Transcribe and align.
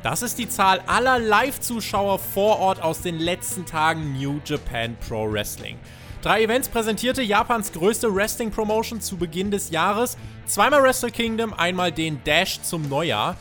Das 0.03 0.23
ist 0.23 0.39
die 0.39 0.49
Zahl 0.49 0.81
aller 0.87 1.19
Live-Zuschauer 1.19 2.19
vor 2.19 2.59
Ort 2.59 2.83
aus 2.83 3.03
den 3.03 3.19
letzten 3.19 3.67
Tagen 3.67 4.19
New 4.19 4.41
Japan 4.45 4.97
Pro 5.07 5.31
Wrestling. 5.31 5.79
Drei 6.23 6.43
Events 6.43 6.69
präsentierte 6.69 7.23
Japans 7.23 7.73
größte 7.73 8.15
Wrestling-Promotion 8.15 9.01
zu 9.01 9.19
Beginn 9.19 9.51
des 9.51 9.71
Jahres. 9.71 10.17
Zweimal 10.47 10.83
Wrestle 10.83 11.11
Kingdom, 11.11 11.53
einmal 11.53 11.93
den 11.93 12.23
Dash 12.25 12.63
zum 12.63 12.89
Neujahr. 12.89 13.37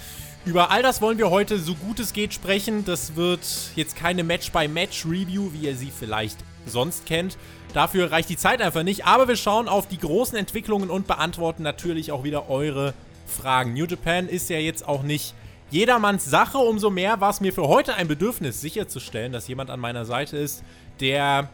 Über 0.46 0.72
all 0.72 0.82
das 0.82 1.02
wollen 1.02 1.18
wir 1.18 1.30
heute 1.30 1.60
so 1.60 1.76
gut 1.76 2.00
es 2.00 2.14
geht 2.14 2.34
sprechen. 2.34 2.84
Das 2.84 3.16
wird 3.16 3.46
jetzt 3.76 3.96
keine 3.96 4.24
Match-by-Match-Review, 4.24 5.52
wie 5.54 5.68
ihr 5.68 5.76
sie 5.76 5.92
vielleicht 5.98 6.40
sonst 6.66 7.06
kennt. 7.06 7.38
Dafür 7.74 8.12
reicht 8.12 8.30
die 8.30 8.38
Zeit 8.38 8.62
einfach 8.62 8.84
nicht, 8.84 9.06
aber 9.06 9.28
wir 9.28 9.36
schauen 9.36 9.68
auf 9.68 9.88
die 9.88 10.00
großen 10.00 10.38
Entwicklungen 10.38 10.90
und 10.90 11.06
beantworten 11.06 11.62
natürlich 11.62 12.12
auch 12.12 12.24
wieder 12.24 12.50
eure 12.50 12.96
Fragen. 13.28 13.74
New 13.74 13.86
Japan 13.86 14.28
ist 14.28 14.50
ja 14.50 14.58
jetzt 14.58 14.88
auch 14.88 15.04
nicht 15.04 15.36
jedermanns 15.70 16.26
Sache, 16.26 16.58
umso 16.58 16.90
mehr 16.90 17.22
war 17.22 17.30
es 17.30 17.42
mir 17.42 17.54
für 17.54 17.68
heute 17.68 17.94
ein 17.94 18.08
Bedürfnis 18.08 18.60
sicherzustellen, 18.60 19.32
dass 19.32 19.48
jemand 19.48 19.70
an 19.70 19.80
meiner 19.80 20.04
Seite 20.06 20.36
ist, 20.38 20.64
der 21.00 21.50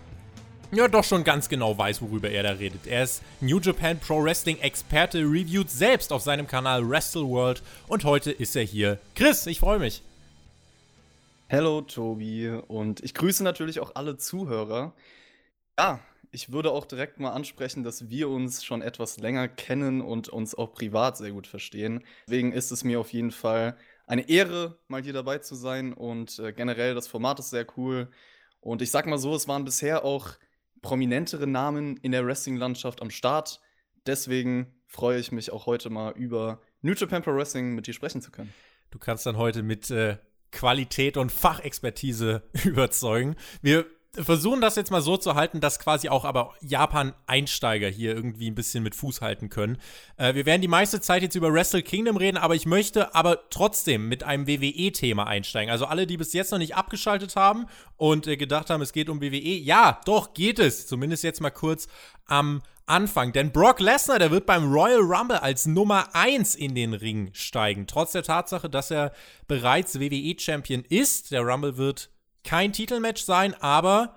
ja 0.72 0.88
doch 0.88 1.03
schon 1.03 1.25
ganz 1.25 1.49
genau 1.49 1.77
weiß, 1.77 2.02
worüber 2.02 2.29
er 2.29 2.44
da 2.44 2.52
redet. 2.52 2.88
Er 2.88 3.03
ist 3.03 3.22
New 3.41 3.59
Japan 3.59 4.00
Pro 4.00 4.23
Wrestling 4.23 4.57
Experte, 4.59 5.19
reviewt 5.19 5.69
selbst 5.69 6.13
auf 6.13 6.22
seinem 6.22 6.47
Kanal 6.47 6.89
Wrestle 6.89 7.27
World 7.27 7.61
und 7.88 8.05
heute 8.05 8.31
ist 8.31 8.55
er 8.55 8.63
hier. 8.63 9.00
Chris, 9.16 9.45
ich 9.47 9.59
freue 9.59 9.79
mich. 9.79 10.02
Hallo 11.52 11.81
Tobi 11.81 12.50
und 12.67 13.03
ich 13.03 13.13
grüße 13.13 13.44
natürlich 13.44 13.81
auch 13.81 13.95
alle 13.95 14.17
Zuhörer. 14.17 14.94
Ja, 15.77 15.99
ich 16.31 16.51
würde 16.51 16.71
auch 16.71 16.85
direkt 16.85 17.19
mal 17.19 17.31
ansprechen, 17.31 17.83
dass 17.83 18.09
wir 18.09 18.29
uns 18.29 18.63
schon 18.63 18.81
etwas 18.81 19.17
länger 19.17 19.47
kennen 19.47 20.01
und 20.01 20.29
uns 20.29 20.55
auch 20.55 20.73
privat 20.73 21.17
sehr 21.17 21.31
gut 21.31 21.47
verstehen. 21.47 22.03
Deswegen 22.27 22.51
ist 22.51 22.71
es 22.71 22.83
mir 22.83 22.99
auf 22.99 23.13
jeden 23.13 23.31
Fall 23.31 23.77
eine 24.05 24.29
Ehre, 24.29 24.77
mal 24.87 25.01
hier 25.01 25.13
dabei 25.13 25.39
zu 25.39 25.55
sein 25.55 25.93
und 25.93 26.39
äh, 26.39 26.53
generell 26.53 26.93
das 26.93 27.07
Format 27.07 27.39
ist 27.39 27.49
sehr 27.49 27.65
cool. 27.77 28.09
Und 28.59 28.81
ich 28.81 28.91
sag 28.91 29.05
mal 29.05 29.17
so, 29.17 29.35
es 29.35 29.47
waren 29.47 29.65
bisher 29.65 30.03
auch 30.03 30.31
prominentere 30.81 31.47
Namen 31.47 31.97
in 31.97 32.11
der 32.11 32.25
Wrestling-Landschaft 32.25 33.01
am 33.01 33.09
Start. 33.09 33.61
Deswegen 34.05 34.75
freue 34.87 35.19
ich 35.19 35.31
mich 35.31 35.51
auch 35.51 35.65
heute 35.65 35.89
mal 35.89 36.13
über 36.17 36.61
New 36.81 36.93
Japan 36.93 37.23
Pro 37.23 37.33
Wrestling 37.33 37.75
mit 37.75 37.87
dir 37.87 37.93
sprechen 37.93 38.21
zu 38.21 38.31
können. 38.31 38.53
Du 38.91 38.99
kannst 38.99 39.25
dann 39.25 39.37
heute 39.37 39.63
mit 39.63 39.89
äh, 39.89 40.17
Qualität 40.51 41.17
und 41.17 41.31
Fachexpertise 41.31 42.43
überzeugen. 42.65 43.35
Wir 43.61 43.85
versuchen 44.23 44.61
das 44.61 44.75
jetzt 44.75 44.91
mal 44.91 45.02
so 45.02 45.17
zu 45.17 45.35
halten, 45.35 45.59
dass 45.59 45.80
quasi 45.80 46.09
auch 46.09 46.25
aber 46.25 46.53
Japan-Einsteiger 46.61 47.88
hier 47.88 48.16
irgendwie 48.16 48.49
ein 48.49 48.55
bisschen 48.55 48.83
mit 48.83 48.95
Fuß 48.95 49.22
halten 49.22 49.50
können. 49.50 49.78
Äh, 50.17 50.35
wir 50.35 50.45
werden 50.45 50.62
die 50.62 50.67
meiste 50.67 51.01
Zeit 51.01 51.22
jetzt 51.22 51.35
über 51.35 51.53
Wrestle 51.53 51.84
Kingdom 51.84 52.17
reden, 52.17 52.38
aber 52.38 52.56
ich 52.56 52.66
möchte 52.66 53.13
aber 53.16 53.50
trotzdem 53.50 54.07
mit 54.07 54.23
einem 54.23 54.47
WWE-Thema 54.47 55.28
einsteigen. 55.28 55.72
Also 55.72 55.85
alle, 55.85 56.07
die 56.07 56.17
bis 56.17 56.34
jetzt 56.34 56.51
noch 56.51 56.59
nicht 56.59 56.75
abgeschaltet 56.75 57.35
haben 57.35 57.66
und 57.97 58.28
äh, 58.28 58.38
gedacht 58.38 58.69
haben, 58.69 58.81
es 58.81 58.94
geht 58.94 59.09
um 59.09 59.22
WWE, 59.22 59.57
ja, 59.57 60.00
doch 60.06 60.34
geht 60.34 60.59
es. 60.59 60.88
Zumindest 60.88 61.23
jetzt 61.23 61.41
mal 61.41 61.51
kurz 61.51 61.88
am 62.25 62.62
Anfang. 62.85 63.34
Denn 63.34 63.51
Brock 63.51 63.79
Lesnar, 63.79 64.19
der 64.19 64.31
wird 64.31 64.45
beim 64.45 64.72
Royal 64.72 65.01
Rumble 65.01 65.38
als 65.38 65.66
Nummer 65.66 66.09
1 66.13 66.56
in 66.56 66.75
den 66.75 66.94
Ring 66.94 67.31
steigen. 67.34 67.88
Trotz 67.88 68.12
der 68.12 68.23
Tatsache, 68.23 68.69
dass 68.69 68.91
er 68.91 69.12
bereits 69.47 70.00
WWE-Champion 70.00 70.84
ist. 70.88 71.31
Der 71.31 71.41
Rumble 71.41 71.78
wird 71.78 72.09
kein 72.45 72.72
Titelmatch 72.72 73.23
sein, 73.23 73.53
aber 73.56 74.16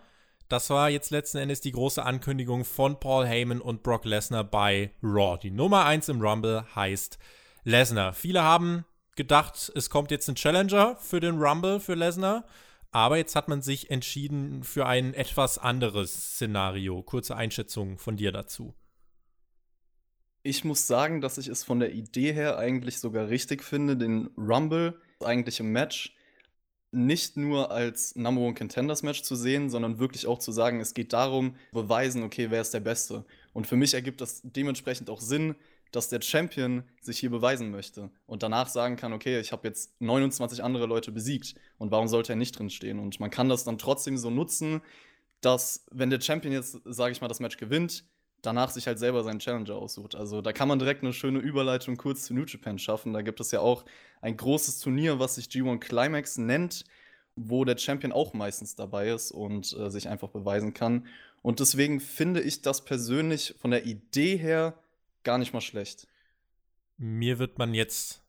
das 0.49 0.71
war 0.71 0.89
jetzt 0.89 1.11
letzten 1.11 1.39
Endes 1.39 1.61
die 1.61 1.72
große 1.72 2.03
Ankündigung 2.03 2.65
von 2.65 3.00
Paul 3.00 3.27
Heyman 3.27 3.61
und 3.61 3.83
Brock 3.83 4.05
Lesnar 4.05 4.44
bei 4.44 4.93
Raw. 5.03 5.39
Die 5.43 5.50
Nummer 5.50 5.84
1 5.84 6.09
im 6.09 6.21
Rumble 6.21 6.65
heißt 6.75 7.19
Lesnar. 7.65 8.12
Viele 8.12 8.43
haben 8.43 8.84
gedacht, 9.16 9.72
es 9.75 9.91
kommt 9.91 10.11
jetzt 10.11 10.28
ein 10.28 10.37
Challenger 10.37 10.97
für 10.97 11.21
den 11.21 11.39
Rumble 11.39 11.81
für 11.81 11.94
Lesnar. 11.94 12.44
Aber 12.91 13.19
jetzt 13.19 13.37
hat 13.37 13.49
man 13.49 13.61
sich 13.61 13.91
entschieden 13.91 14.62
für 14.62 14.87
ein 14.87 15.12
etwas 15.12 15.59
anderes 15.59 16.34
Szenario. 16.34 17.03
Kurze 17.03 17.37
Einschätzung 17.37 17.99
von 17.99 18.16
dir 18.16 18.33
dazu. 18.33 18.75
Ich 20.43 20.65
muss 20.65 20.87
sagen, 20.87 21.21
dass 21.21 21.37
ich 21.37 21.49
es 21.49 21.65
von 21.65 21.81
der 21.81 21.93
Idee 21.93 22.33
her 22.33 22.56
eigentlich 22.56 23.00
sogar 23.00 23.28
richtig 23.28 23.62
finde, 23.62 23.99
den 23.99 24.28
Rumble 24.39 24.99
eigentlich 25.21 25.60
im 25.60 25.72
Match 25.72 26.15
nicht 26.91 27.37
nur 27.37 27.71
als 27.71 28.16
Number 28.16 28.41
One 28.41 28.54
Contenders 28.54 29.03
Match 29.03 29.22
zu 29.22 29.37
sehen, 29.37 29.69
sondern 29.69 29.99
wirklich 29.99 30.26
auch 30.26 30.38
zu 30.38 30.53
sagen, 30.53 30.81
es 30.81 30.94
geht 30.94 31.12
darum, 31.12 31.54
beweisen, 31.72 32.22
okay, 32.22 32.50
wer 32.50 32.62
ist 32.62 32.72
der 32.72 32.81
Beste. 32.81 33.25
Und 33.53 33.66
für 33.66 33.76
mich 33.76 33.94
ergibt 33.94 34.21
das 34.21 34.41
dementsprechend 34.43 35.10
auch 35.10 35.21
Sinn, 35.21 35.54
dass 35.93 36.09
der 36.09 36.21
Champion 36.21 36.84
sich 37.00 37.19
hier 37.19 37.31
beweisen 37.31 37.71
möchte 37.71 38.10
und 38.27 38.43
danach 38.43 38.69
sagen 38.69 38.97
kann, 38.97 39.12
okay, 39.12 39.41
ich 39.41 39.53
habe 39.53 39.66
jetzt 39.66 40.00
29 40.00 40.62
andere 40.62 40.87
Leute 40.87 41.12
besiegt 41.12 41.54
und 41.78 41.91
warum 41.91 42.09
sollte 42.09 42.34
er 42.34 42.37
nicht 42.37 42.59
drin 42.59 42.71
stehen? 42.71 42.98
Und 42.98 43.21
man 43.21 43.31
kann 43.31 43.48
das 43.48 43.65
dann 43.65 43.78
trotzdem 43.78 44.19
so 44.19 44.31
nutzen, 44.31 44.82
dass 45.41 45.87
wenn 45.91 46.10
der 46.10 46.21
Champion 46.21 46.53
jetzt, 46.53 46.78
sage 46.84 47.12
ich 47.12 47.21
mal, 47.21 47.28
das 47.28 47.41
Match 47.41 47.56
gewinnt, 47.56 48.04
danach 48.48 48.70
sich 48.70 48.86
halt 48.86 48.98
selber 48.98 49.22
seinen 49.25 49.41
Challenger 49.41 49.76
aussucht. 49.76 50.14
Also 50.14 50.41
da 50.41 50.54
kann 50.54 50.69
man 50.69 50.78
direkt 50.78 51.03
eine 51.03 51.12
schöne 51.12 51.38
Überleitung 51.38 51.98
kurz 51.98 52.25
zu 52.25 52.32
New 52.32 52.47
Japan 52.47 52.78
schaffen. 52.78 53.12
Da 53.12 53.20
gibt 53.20 53.41
es 53.41 53.50
ja 53.50 53.60
auch 53.60 53.84
ein 54.22 54.38
großes 54.38 54.81
Turnier, 54.81 55.19
was 55.19 55.34
sich 55.34 55.48
G1 55.48 55.78
Climax 55.81 56.38
nennt, 56.38 56.84
wo 57.36 57.66
der 57.66 57.76
Champion 57.76 58.10
auch 58.10 58.32
meistens 58.32 58.75
dabei 58.75 59.10
ist 59.10 59.32
und 59.32 59.76
äh, 59.78 59.91
sich 59.91 60.09
einfach 60.09 60.31
beweisen 60.31 60.72
kann. 60.72 61.06
Und 61.42 61.60
deswegen 61.60 62.00
finde 62.00 62.41
ich 62.41 62.62
das 62.62 62.86
persönlich 62.86 63.54
von 63.60 63.70
der 63.70 63.84
Idee 63.84 64.38
her 64.38 64.78
gar 65.25 65.36
nicht 65.36 65.53
mal 65.53 65.60
schlecht. 65.60 66.09
Mir 66.97 67.38
wird 67.38 67.59
man 67.59 67.75
jetzt 67.75 68.22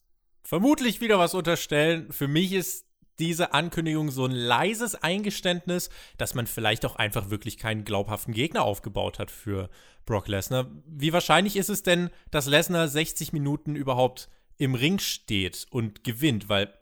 vermutlich 0.43 0.99
wieder 0.99 1.17
was 1.17 1.33
unterstellen. 1.33 2.11
Für 2.11 2.27
mich 2.27 2.51
ist 2.51 2.85
diese 3.19 3.53
Ankündigung 3.53 4.11
so 4.11 4.25
ein 4.25 4.31
leises 4.31 4.95
Eingeständnis, 4.95 5.89
dass 6.17 6.35
man 6.35 6.47
vielleicht 6.47 6.85
auch 6.85 6.95
einfach 6.95 7.29
wirklich 7.29 7.57
keinen 7.57 7.85
glaubhaften 7.85 8.33
Gegner 8.33 8.63
aufgebaut 8.63 9.19
hat 9.19 9.31
für 9.31 9.69
Brock 10.05 10.27
Lesnar. 10.27 10.67
Wie 10.87 11.13
wahrscheinlich 11.13 11.55
ist 11.55 11.69
es 11.69 11.83
denn, 11.83 12.09
dass 12.31 12.47
Lesnar 12.47 12.87
60 12.87 13.33
Minuten 13.33 13.75
überhaupt 13.75 14.29
im 14.57 14.75
Ring 14.75 14.99
steht 14.99 15.67
und 15.69 16.03
gewinnt? 16.03 16.49
Weil 16.49 16.73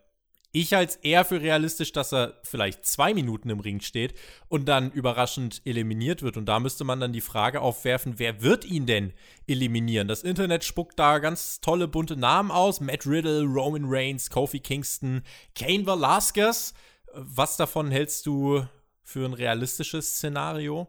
ich 0.52 0.74
halte 0.74 0.94
es 0.94 0.96
eher 0.98 1.26
für 1.26 1.42
realistisch, 1.42 1.92
dass 1.92 2.14
er 2.14 2.40
vielleicht 2.44 2.86
zwei 2.86 3.14
Minuten 3.14 3.50
im 3.50 3.60
Ring 3.60 3.82
steht 3.82 4.14
und 4.48 4.66
dann 4.66 4.92
überraschend 4.92 5.62
eliminiert 5.66 6.24
wird. 6.24 6.38
Und 6.38 6.46
da 6.46 6.60
müsste 6.60 6.84
man 6.84 7.00
dann 7.00 7.14
die 7.14 7.22
Frage 7.22 7.62
aufwerfen, 7.62 8.18
wer 8.18 8.42
wird 8.42 8.66
ihn 8.66 8.86
denn 8.86 9.14
eliminieren? 9.46 10.08
Das 10.08 10.24
Internet 10.24 10.64
spuckt 10.64 10.98
da 10.98 11.20
ganz 11.20 11.60
tolle 11.60 11.88
bunte 11.88 12.16
Namen 12.16 12.52
aus. 12.52 12.80
Matt 12.80 13.06
Riddle, 13.06 13.44
Roman 13.44 13.86
Reigns, 13.86 14.30
Kofi 14.30 14.60
Kingston, 14.60 15.22
Kane 15.54 15.86
Velasquez. 15.86 16.74
Was 17.14 17.58
davon 17.58 17.92
hältst 17.92 18.26
du 18.26 18.66
für 19.04 19.26
ein 19.26 19.34
realistisches 19.34 20.16
Szenario? 20.16 20.88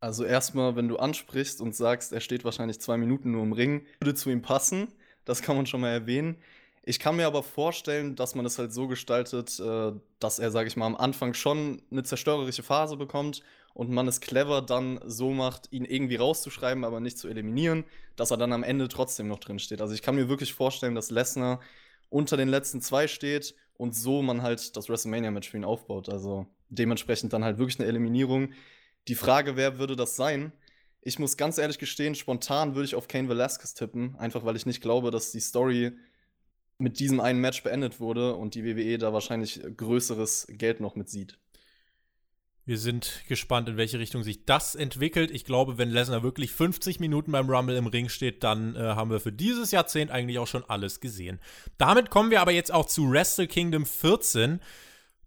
Also 0.00 0.24
erstmal, 0.24 0.74
wenn 0.74 0.88
du 0.88 0.96
ansprichst 0.96 1.60
und 1.60 1.76
sagst, 1.76 2.12
er 2.12 2.20
steht 2.20 2.44
wahrscheinlich 2.44 2.80
zwei 2.80 2.96
Minuten 2.96 3.30
nur 3.30 3.44
im 3.44 3.52
Ring, 3.52 3.86
würde 4.00 4.14
zu 4.14 4.30
ihm 4.30 4.42
passen. 4.42 4.88
Das 5.24 5.42
kann 5.42 5.54
man 5.54 5.66
schon 5.66 5.80
mal 5.80 5.90
erwähnen. 5.90 6.38
Ich 6.84 6.98
kann 6.98 7.16
mir 7.16 7.26
aber 7.26 7.44
vorstellen, 7.44 8.16
dass 8.16 8.34
man 8.34 8.44
es 8.44 8.58
halt 8.58 8.72
so 8.72 8.88
gestaltet, 8.88 9.58
äh, 9.60 9.92
dass 10.18 10.38
er, 10.40 10.50
sage 10.50 10.66
ich 10.66 10.76
mal, 10.76 10.86
am 10.86 10.96
Anfang 10.96 11.32
schon 11.32 11.80
eine 11.90 12.02
zerstörerische 12.02 12.64
Phase 12.64 12.96
bekommt 12.96 13.42
und 13.72 13.90
man 13.90 14.08
es 14.08 14.20
clever 14.20 14.62
dann 14.62 15.00
so 15.06 15.30
macht, 15.30 15.72
ihn 15.72 15.84
irgendwie 15.84 16.16
rauszuschreiben, 16.16 16.84
aber 16.84 16.98
nicht 17.00 17.18
zu 17.18 17.28
eliminieren, 17.28 17.84
dass 18.16 18.32
er 18.32 18.36
dann 18.36 18.52
am 18.52 18.64
Ende 18.64 18.88
trotzdem 18.88 19.28
noch 19.28 19.38
drin 19.38 19.60
steht. 19.60 19.80
Also 19.80 19.94
ich 19.94 20.02
kann 20.02 20.16
mir 20.16 20.28
wirklich 20.28 20.54
vorstellen, 20.54 20.96
dass 20.96 21.10
Lesnar 21.10 21.60
unter 22.10 22.36
den 22.36 22.48
letzten 22.48 22.80
zwei 22.80 23.06
steht 23.06 23.54
und 23.74 23.94
so 23.94 24.20
man 24.20 24.42
halt 24.42 24.76
das 24.76 24.88
WrestleMania-Match 24.88 25.50
für 25.50 25.56
ihn 25.56 25.64
aufbaut. 25.64 26.08
Also 26.08 26.46
dementsprechend 26.68 27.32
dann 27.32 27.44
halt 27.44 27.58
wirklich 27.58 27.78
eine 27.78 27.88
Eliminierung. 27.88 28.52
Die 29.08 29.14
Frage, 29.14 29.56
wer 29.56 29.78
würde 29.78 29.96
das 29.96 30.16
sein? 30.16 30.52
Ich 31.00 31.18
muss 31.18 31.36
ganz 31.36 31.58
ehrlich 31.58 31.78
gestehen, 31.78 32.14
spontan 32.14 32.74
würde 32.74 32.84
ich 32.84 32.94
auf 32.94 33.08
Kane 33.08 33.28
Velasquez 33.28 33.74
tippen, 33.74 34.14
einfach 34.16 34.44
weil 34.44 34.56
ich 34.56 34.66
nicht 34.66 34.82
glaube, 34.82 35.10
dass 35.10 35.32
die 35.32 35.40
Story 35.40 35.92
mit 36.82 36.98
diesem 36.98 37.20
einen 37.20 37.40
Match 37.40 37.62
beendet 37.62 38.00
wurde 38.00 38.34
und 38.34 38.54
die 38.54 38.64
WWE 38.64 38.98
da 38.98 39.12
wahrscheinlich 39.12 39.60
größeres 39.76 40.48
Geld 40.50 40.80
noch 40.80 40.96
mit 40.96 41.08
sieht. 41.08 41.38
Wir 42.64 42.78
sind 42.78 43.24
gespannt, 43.26 43.68
in 43.68 43.76
welche 43.76 43.98
Richtung 43.98 44.22
sich 44.22 44.44
das 44.44 44.76
entwickelt. 44.76 45.32
Ich 45.32 45.44
glaube, 45.44 45.78
wenn 45.78 45.90
Lesnar 45.90 46.22
wirklich 46.22 46.52
50 46.52 47.00
Minuten 47.00 47.32
beim 47.32 47.50
Rumble 47.50 47.76
im 47.76 47.88
Ring 47.88 48.08
steht, 48.08 48.44
dann 48.44 48.76
äh, 48.76 48.78
haben 48.78 49.10
wir 49.10 49.18
für 49.18 49.32
dieses 49.32 49.72
Jahrzehnt 49.72 50.12
eigentlich 50.12 50.38
auch 50.38 50.46
schon 50.46 50.64
alles 50.68 51.00
gesehen. 51.00 51.40
Damit 51.76 52.10
kommen 52.10 52.30
wir 52.30 52.40
aber 52.40 52.52
jetzt 52.52 52.72
auch 52.72 52.86
zu 52.86 53.10
Wrestle 53.10 53.48
Kingdom 53.48 53.84
14. 53.84 54.60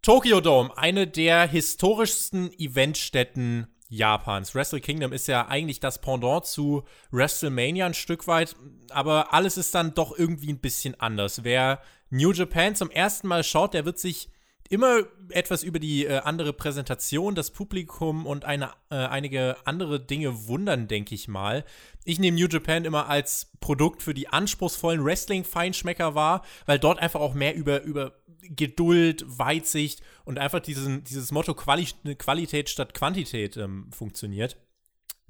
Tokyo 0.01 0.40
Dome, 0.40 0.78
eine 0.78 1.08
der 1.08 1.46
historischsten 1.46 2.54
Eventstätten 2.58 3.68
Japans. 3.96 4.56
Wrestle 4.56 4.82
Kingdom 4.82 5.14
ist 5.14 5.28
ja 5.28 5.48
eigentlich 5.48 5.80
das 5.80 6.00
Pendant 6.00 6.46
zu 6.46 6.84
WrestleMania 7.12 7.86
ein 7.86 7.94
Stück 7.94 8.28
weit, 8.28 8.56
aber 8.90 9.34
alles 9.34 9.58
ist 9.58 9.74
dann 9.74 9.94
doch 9.94 10.18
irgendwie 10.18 10.52
ein 10.52 10.60
bisschen 10.60 11.00
anders. 11.00 11.44
Wer 11.44 11.82
New 12.10 12.32
Japan 12.32 12.76
zum 12.76 12.92
ersten 12.92 13.28
Mal 13.28 13.44
schaut, 13.44 13.74
der 13.74 13.86
wird 13.86 14.00
sich 14.00 14.30
immer 14.70 15.04
etwas 15.30 15.64
über 15.64 15.80
die 15.80 16.06
äh, 16.06 16.20
andere 16.20 16.54
Präsentation, 16.54 17.36
das 17.36 17.52
Publikum 17.52 18.26
und 18.26 18.46
eine, 18.46 18.72
äh, 18.90 18.96
einige 18.96 19.58
andere 19.66 20.00
Dinge 20.00 20.48
wundern, 20.48 20.88
denke 20.88 21.14
ich 21.14 21.28
mal. 21.28 21.64
Ich 22.04 22.20
nehme 22.20 22.38
New 22.38 22.48
Japan 22.48 22.86
immer 22.86 23.08
als 23.08 23.52
Produkt 23.60 24.02
für 24.02 24.14
die 24.14 24.28
anspruchsvollen 24.28 25.04
Wrestling-Feinschmecker 25.04 26.16
wahr, 26.16 26.44
weil 26.66 26.80
dort 26.80 27.00
einfach 27.00 27.20
auch 27.20 27.34
mehr 27.34 27.56
über, 27.56 27.84
über 27.84 28.14
Geduld, 28.50 29.24
Weitsicht 29.28 30.02
und 30.24 30.40
einfach 30.40 30.60
diesen, 30.60 31.04
dieses 31.04 31.32
Motto 31.32 31.54
Quali 31.54 31.86
Qualität 32.18 32.70
statt 32.70 32.94
Quantität 32.94 33.58
ähm, 33.58 33.92
funktioniert. 33.92 34.58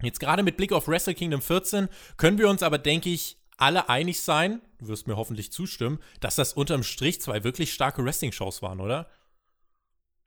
Jetzt 0.02 0.20
gerade 0.20 0.44
mit 0.44 0.58
Blick 0.58 0.74
auf 0.74 0.88
Wrestle 0.88 1.16
Kingdom 1.16 1.42
14 1.42 1.88
können 2.18 2.38
wir 2.38 2.50
uns 2.50 2.64
aber, 2.64 2.78
denke 2.78 3.10
ich, 3.10 3.38
alle 3.58 3.88
einig 3.90 4.22
sein, 4.22 4.62
du 4.80 4.88
wirst 4.88 5.08
mir 5.08 5.16
hoffentlich 5.16 5.52
zustimmen, 5.52 6.00
dass 6.20 6.36
das 6.36 6.54
unterm 6.54 6.84
Strich 6.84 7.22
zwei 7.22 7.44
wirklich 7.44 7.74
starke 7.74 8.04
Wrestling-Shows 8.04 8.62
waren, 8.62 8.82
oder? 8.82 9.10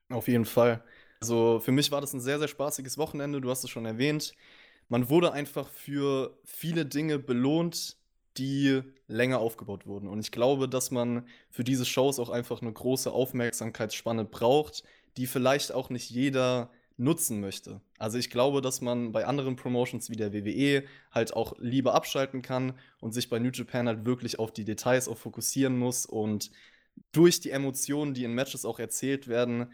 Auf 0.08 0.28
jeden 0.28 0.46
Fall. 0.46 0.82
Also 1.20 1.60
für 1.60 1.72
mich 1.72 1.90
war 1.92 2.00
das 2.00 2.14
ein 2.14 2.20
sehr, 2.20 2.38
sehr 2.38 2.48
spaßiges 2.48 2.96
Wochenende, 2.96 3.40
du 3.40 3.50
hast 3.50 3.64
es 3.64 3.70
schon 3.70 3.84
erwähnt. 3.84 4.34
Man 4.88 5.10
wurde 5.10 5.32
einfach 5.32 5.68
für 5.68 6.38
viele 6.44 6.86
Dinge 6.86 7.18
belohnt, 7.18 7.97
die 8.38 8.82
länger 9.06 9.38
aufgebaut 9.38 9.86
wurden. 9.86 10.08
Und 10.08 10.20
ich 10.20 10.32
glaube, 10.32 10.68
dass 10.68 10.90
man 10.90 11.26
für 11.50 11.64
diese 11.64 11.84
Shows 11.84 12.18
auch 12.18 12.30
einfach 12.30 12.62
eine 12.62 12.72
große 12.72 13.10
Aufmerksamkeitsspanne 13.10 14.24
braucht, 14.24 14.84
die 15.16 15.26
vielleicht 15.26 15.72
auch 15.72 15.90
nicht 15.90 16.10
jeder 16.10 16.70
nutzen 16.96 17.40
möchte. 17.40 17.80
Also 17.96 18.18
ich 18.18 18.28
glaube, 18.28 18.60
dass 18.60 18.80
man 18.80 19.12
bei 19.12 19.24
anderen 19.24 19.56
Promotions 19.56 20.10
wie 20.10 20.16
der 20.16 20.32
WWE 20.32 20.84
halt 21.12 21.32
auch 21.34 21.54
lieber 21.58 21.94
abschalten 21.94 22.42
kann 22.42 22.74
und 23.00 23.12
sich 23.12 23.28
bei 23.28 23.38
New 23.38 23.50
Japan 23.50 23.86
halt 23.86 24.04
wirklich 24.04 24.38
auf 24.38 24.52
die 24.52 24.64
Details 24.64 25.08
auch 25.08 25.16
fokussieren 25.16 25.78
muss 25.78 26.06
und 26.06 26.50
durch 27.12 27.40
die 27.40 27.50
Emotionen, 27.50 28.14
die 28.14 28.24
in 28.24 28.34
Matches 28.34 28.64
auch 28.64 28.80
erzählt 28.80 29.28
werden, 29.28 29.72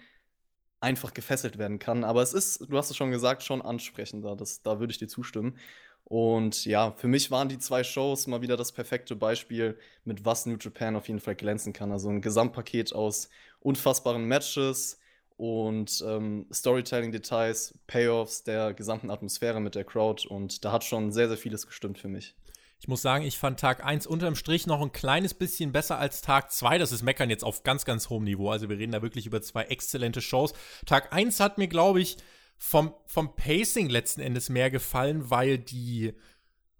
einfach 0.81 1.15
gefesselt 1.15 1.57
werden 1.57 1.79
kann. 1.79 2.05
Aber 2.05 2.23
es 2.23 2.35
ist, 2.35 2.61
du 2.69 2.77
hast 2.77 2.91
es 2.91 2.97
schon 2.97 3.11
gesagt, 3.11 3.43
schon 3.43 3.63
ansprechender. 3.63 4.37
Das, 4.37 4.61
da 4.61 4.79
würde 4.79 4.91
ich 4.91 4.99
dir 4.99 5.09
zustimmen. 5.09 5.57
Und 6.05 6.67
ja, 6.67 6.93
für 6.93 7.09
mich 7.09 7.31
waren 7.31 7.49
die 7.49 7.59
zwei 7.59 7.83
Shows 7.83 8.27
mal 8.27 8.43
wieder 8.43 8.57
das 8.57 8.73
perfekte 8.73 9.17
Beispiel, 9.17 9.79
mit 10.05 10.25
was 10.25 10.45
New 10.45 10.57
Japan 10.61 10.97
auf 10.97 11.09
jeden 11.09 11.21
Fall 11.21 11.35
glänzen 11.35 11.73
kann. 11.73 11.91
Also 11.93 12.11
ein 12.11 12.21
Gesamtpaket 12.21 12.95
aus 12.95 13.31
unfassbaren 13.61 14.25
Matches 14.27 14.99
und 15.37 16.05
ähm, 16.07 16.47
Storytelling-Details, 16.53 17.79
Payoffs 17.87 18.45
der 18.45 18.75
gesamten 18.75 19.11
Atmosphäre 19.11 19.61
mit 19.61 19.75
der 19.75 19.85
Crowd. 19.85 20.29
Und 20.29 20.65
da 20.65 20.73
hat 20.73 20.85
schon 20.85 21.11
sehr, 21.11 21.29
sehr 21.29 21.39
vieles 21.39 21.67
gestimmt 21.67 21.99
für 21.99 22.09
mich. 22.09 22.35
Ich 22.81 22.89
muss 22.89 23.01
sagen, 23.01 23.25
ich 23.25 23.39
fand 23.39 23.59
Tag 23.59 23.83
1 23.83 24.07
unterm 24.07 24.35
Strich 24.37 24.67
noch 24.67 24.83
ein 24.83 24.93
kleines 24.93 25.33
bisschen 25.33 25.73
besser 25.73 25.99
als 25.99 26.21
Tag 26.21 26.53
2. 26.53 26.77
Das 26.77 26.93
ist 26.93 27.03
Meckern 27.03 27.31
jetzt 27.31 27.43
auf 27.43 27.63
ganz, 27.63 27.87
ganz 27.87 28.11
hohem 28.11 28.25
Niveau. 28.25 28.51
Also 28.51 28.69
wir 28.69 28.77
reden 28.77 28.93
da 28.93 29.01
wirklich 29.01 29.25
über 29.25 29.41
zwei 29.41 29.65
exzellente 29.65 30.21
Shows. 30.21 30.53
Tag 30.85 31.11
1 31.13 31.41
hat 31.41 31.57
mir, 31.57 31.67
glaube 31.67 32.03
ich, 32.03 32.19
vom, 32.65 32.95
vom 33.05 33.37
Pacing 33.37 33.91
letzten 33.91 34.23
Endes 34.23 34.49
mehr 34.49 34.71
gefallen, 34.71 35.29
weil 35.29 35.59
die, 35.59 36.15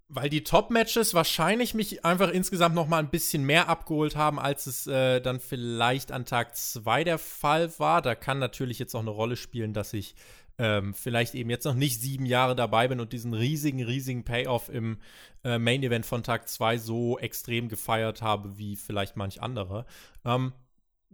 weil 0.07 0.29
die 0.29 0.43
Top-Matches 0.43 1.13
wahrscheinlich 1.13 1.75
mich 1.75 2.03
einfach 2.03 2.31
insgesamt 2.31 2.73
noch 2.73 2.87
mal 2.87 2.97
ein 2.97 3.11
bisschen 3.11 3.43
mehr 3.43 3.69
abgeholt 3.69 4.15
haben, 4.15 4.39
als 4.39 4.65
es 4.65 4.87
äh, 4.87 5.21
dann 5.21 5.39
vielleicht 5.39 6.11
an 6.11 6.25
Tag 6.25 6.57
2 6.57 7.03
der 7.03 7.19
Fall 7.19 7.71
war. 7.77 8.01
Da 8.01 8.15
kann 8.15 8.39
natürlich 8.39 8.79
jetzt 8.79 8.95
auch 8.95 9.01
eine 9.01 9.11
Rolle 9.11 9.37
spielen, 9.37 9.73
dass 9.73 9.93
ich 9.93 10.15
ähm, 10.57 10.95
vielleicht 10.95 11.35
eben 11.35 11.51
jetzt 11.51 11.65
noch 11.65 11.75
nicht 11.75 12.01
sieben 12.01 12.25
Jahre 12.25 12.55
dabei 12.55 12.87
bin 12.87 12.99
und 12.99 13.13
diesen 13.13 13.35
riesigen, 13.35 13.83
riesigen 13.83 14.23
Payoff 14.23 14.69
im 14.69 14.97
äh, 15.43 15.59
Main 15.59 15.83
Event 15.83 16.07
von 16.07 16.23
Tag 16.23 16.49
2 16.49 16.79
so 16.79 17.19
extrem 17.19 17.69
gefeiert 17.69 18.23
habe 18.23 18.57
wie 18.57 18.75
vielleicht 18.75 19.17
manch 19.17 19.39
andere. 19.39 19.85
Ähm, 20.25 20.51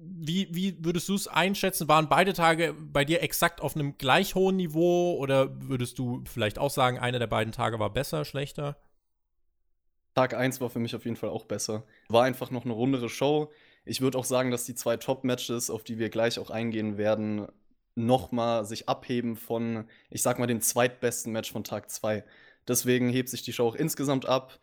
wie, 0.04 0.48
wie 0.52 0.84
würdest 0.84 1.08
du 1.10 1.16
es 1.16 1.28
einschätzen? 1.28 1.88
Waren 1.88 2.10
beide 2.10 2.34
Tage 2.34 2.74
bei 2.74 3.06
dir 3.06 3.22
exakt 3.22 3.62
auf 3.62 3.76
einem 3.76 3.98
gleich 3.98 4.36
hohen 4.36 4.56
Niveau 4.56 5.16
oder 5.18 5.50
würdest 5.62 6.00
du 6.00 6.24
vielleicht 6.26 6.58
auch 6.58 6.72
sagen, 6.72 6.98
einer 6.98 7.20
der 7.20 7.28
beiden 7.28 7.54
Tage 7.54 7.80
war 7.80 7.92
besser, 7.92 8.26
schlechter? 8.26 8.78
Tag 10.16 10.34
1 10.34 10.60
war 10.60 10.70
für 10.70 10.80
mich 10.80 10.96
auf 10.96 11.06
jeden 11.06 11.18
Fall 11.18 11.30
auch 11.30 11.46
besser. 11.46 11.84
War 12.10 12.24
einfach 12.24 12.52
noch 12.52 12.66
eine 12.66 12.74
rundere 12.74 13.10
Show. 13.10 13.52
Ich 13.86 14.02
würde 14.02 14.18
auch 14.18 14.26
sagen, 14.26 14.52
dass 14.52 14.66
die 14.66 14.76
zwei 14.76 14.98
Top-Matches, 14.98 15.70
auf 15.70 15.84
die 15.84 16.00
wir 16.00 16.10
gleich 16.10 16.40
auch 16.40 16.50
eingehen 16.50 16.98
werden, 16.98 17.48
nochmal 17.96 18.66
sich 18.66 18.90
abheben 18.90 19.36
von, 19.36 19.86
ich 20.10 20.22
sag 20.22 20.40
mal, 20.40 20.48
dem 20.48 20.62
zweitbesten 20.62 21.32
Match 21.32 21.52
von 21.52 21.64
Tag 21.64 21.90
2. 21.90 22.24
Deswegen 22.68 23.10
hebt 23.10 23.30
sich 23.30 23.44
die 23.44 23.54
Show 23.54 23.68
auch 23.68 23.76
insgesamt 23.76 24.26
ab. 24.26 24.60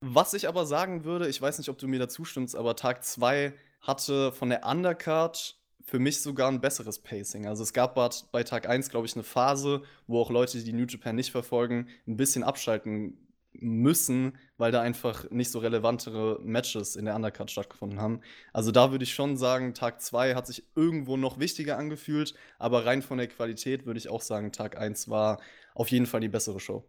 Was 0.00 0.34
ich 0.34 0.46
aber 0.46 0.66
sagen 0.66 1.04
würde, 1.04 1.28
ich 1.28 1.40
weiß 1.40 1.58
nicht, 1.58 1.68
ob 1.68 1.78
du 1.78 1.88
mir 1.88 1.98
dazu 1.98 2.24
stimmst, 2.24 2.54
aber 2.54 2.76
Tag 2.76 3.04
2 3.04 3.52
hatte 3.86 4.32
von 4.32 4.50
der 4.50 4.66
Undercard 4.66 5.58
für 5.82 5.98
mich 5.98 6.20
sogar 6.20 6.50
ein 6.50 6.60
besseres 6.60 6.98
Pacing. 6.98 7.46
Also 7.46 7.62
es 7.62 7.72
gab 7.72 7.94
bei 7.94 8.42
Tag 8.42 8.68
1, 8.68 8.90
glaube 8.90 9.06
ich, 9.06 9.14
eine 9.14 9.22
Phase, 9.22 9.82
wo 10.06 10.20
auch 10.20 10.30
Leute, 10.30 10.62
die 10.62 10.72
New 10.72 10.86
Japan 10.86 11.14
nicht 11.14 11.30
verfolgen, 11.30 11.88
ein 12.08 12.16
bisschen 12.16 12.42
abschalten 12.42 13.22
müssen, 13.52 14.36
weil 14.58 14.72
da 14.72 14.82
einfach 14.82 15.30
nicht 15.30 15.50
so 15.50 15.60
relevantere 15.60 16.40
Matches 16.42 16.96
in 16.96 17.06
der 17.06 17.14
Undercard 17.14 17.50
stattgefunden 17.50 18.00
haben. 18.00 18.20
Also 18.52 18.70
da 18.70 18.90
würde 18.90 19.04
ich 19.04 19.14
schon 19.14 19.36
sagen, 19.36 19.72
Tag 19.72 20.02
2 20.02 20.34
hat 20.34 20.46
sich 20.46 20.64
irgendwo 20.74 21.16
noch 21.16 21.38
wichtiger 21.38 21.78
angefühlt, 21.78 22.34
aber 22.58 22.84
rein 22.84 23.00
von 23.00 23.16
der 23.16 23.28
Qualität 23.28 23.86
würde 23.86 23.98
ich 23.98 24.08
auch 24.10 24.20
sagen, 24.20 24.52
Tag 24.52 24.76
1 24.76 25.08
war 25.08 25.40
auf 25.74 25.88
jeden 25.88 26.06
Fall 26.06 26.20
die 26.20 26.28
bessere 26.28 26.60
Show. 26.60 26.84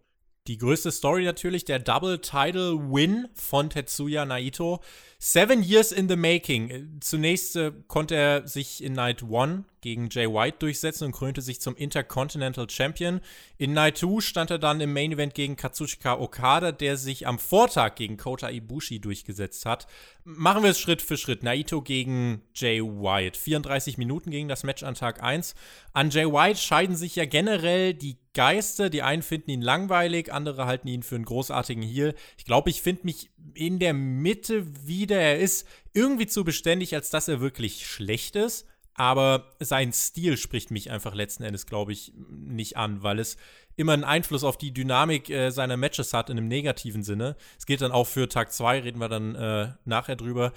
Die 0.48 0.58
größte 0.58 0.92
Story 0.92 1.26
natürlich 1.26 1.66
der 1.66 1.80
Double 1.80 2.20
Title 2.20 2.80
Win 2.90 3.28
von 3.34 3.70
Tetsuya 3.70 4.24
Naito. 4.24 4.80
Seven 5.20 5.62
Years 5.62 5.92
in 5.92 6.08
the 6.08 6.16
Making. 6.16 7.00
Zunächst 7.02 7.58
äh, 7.58 7.74
konnte 7.88 8.16
er 8.16 8.48
sich 8.48 8.82
in 8.82 8.94
Night 8.94 9.24
1 9.24 9.66
gegen 9.82 10.10
Jay 10.10 10.28
White 10.28 10.58
durchsetzen 10.60 11.06
und 11.06 11.12
krönte 11.12 11.42
sich 11.42 11.60
zum 11.60 11.76
Intercontinental 11.76 12.70
Champion. 12.70 13.20
In 13.58 13.74
Night 13.74 13.98
2 13.98 14.22
stand 14.22 14.52
er 14.52 14.60
dann 14.60 14.80
im 14.80 14.94
Main 14.94 15.12
Event 15.12 15.34
gegen 15.34 15.56
Katsushika 15.56 16.20
Okada, 16.20 16.72
der 16.72 16.98
sich 16.98 17.28
am 17.28 17.40
Vortag 17.40 17.96
gegen 17.96 18.16
Kota 18.16 18.50
Ibushi 18.50 19.00
durchgesetzt 19.00 19.66
hat. 19.66 19.88
Machen 20.24 20.64
wir 20.64 20.70
es 20.70 20.80
Schritt 20.80 21.02
für 21.02 21.18
Schritt. 21.18 21.44
Naito 21.44 21.82
gegen 21.82 22.42
Jay 22.54 22.82
White. 22.82 23.40
34 23.40 23.98
Minuten 23.98 24.30
gegen 24.30 24.48
das 24.48 24.64
Match 24.64 24.84
an 24.84 24.96
Tag 24.96 25.24
1. 25.24 25.56
An 25.94 26.10
Jay 26.10 26.26
White 26.26 26.60
scheiden 26.60 26.96
sich 26.96 27.16
ja 27.16 27.26
generell 27.26 27.94
die 27.94 28.18
Geister. 28.38 28.90
Die 28.92 29.02
einen 29.02 29.24
finden 29.24 29.50
ihn 29.50 29.62
langweilig, 29.62 30.32
andere 30.32 30.68
halten 30.68 30.88
ihn 30.88 31.02
für 31.02 31.16
einen 31.16 31.26
großartigen 31.26 31.84
Heel. 31.84 32.14
Ich 32.38 32.46
glaube, 32.46 32.70
ich 32.70 32.84
finde 32.84 33.02
mich 33.06 33.32
in 33.56 33.80
der 33.80 33.94
Mitte 33.94 34.88
wieder. 34.88 35.20
Er 35.20 35.40
ist 35.40 35.68
irgendwie 35.94 36.28
zu 36.28 36.44
beständig, 36.44 36.94
als 36.94 37.10
dass 37.10 37.28
er 37.28 37.42
wirklich 37.42 37.88
schlecht 37.88 38.36
ist 38.36 38.68
aber 38.98 39.54
sein 39.60 39.94
Stil 39.94 40.38
spricht 40.38 40.72
mich 40.72 40.90
einfach 40.90 41.14
letzten 41.14 41.44
Endes, 41.44 41.68
glaube 41.68 41.94
ich, 41.94 42.14
nicht 42.30 42.78
an, 42.78 43.04
weil 43.04 43.20
es 43.20 43.38
immer 43.76 43.94
einen 43.94 44.04
Einfluss 44.04 44.44
auf 44.44 44.58
die 44.58 44.74
Dynamik 44.74 45.30
äh, 45.30 45.52
seiner 45.52 45.78
Matches 45.78 46.14
hat 46.14 46.32
in 46.32 46.38
einem 46.38 46.48
negativen 46.48 47.04
Sinne. 47.04 47.36
Es 47.60 47.68
geht 47.68 47.82
dann 47.82 47.92
auch 47.92 48.08
für 48.08 48.28
Tag 48.28 48.52
2, 48.52 48.80
reden 48.80 49.00
wir 49.00 49.08
dann 49.08 49.36
äh, 49.36 49.70
nachher 49.86 50.16
drüber. 50.16 50.52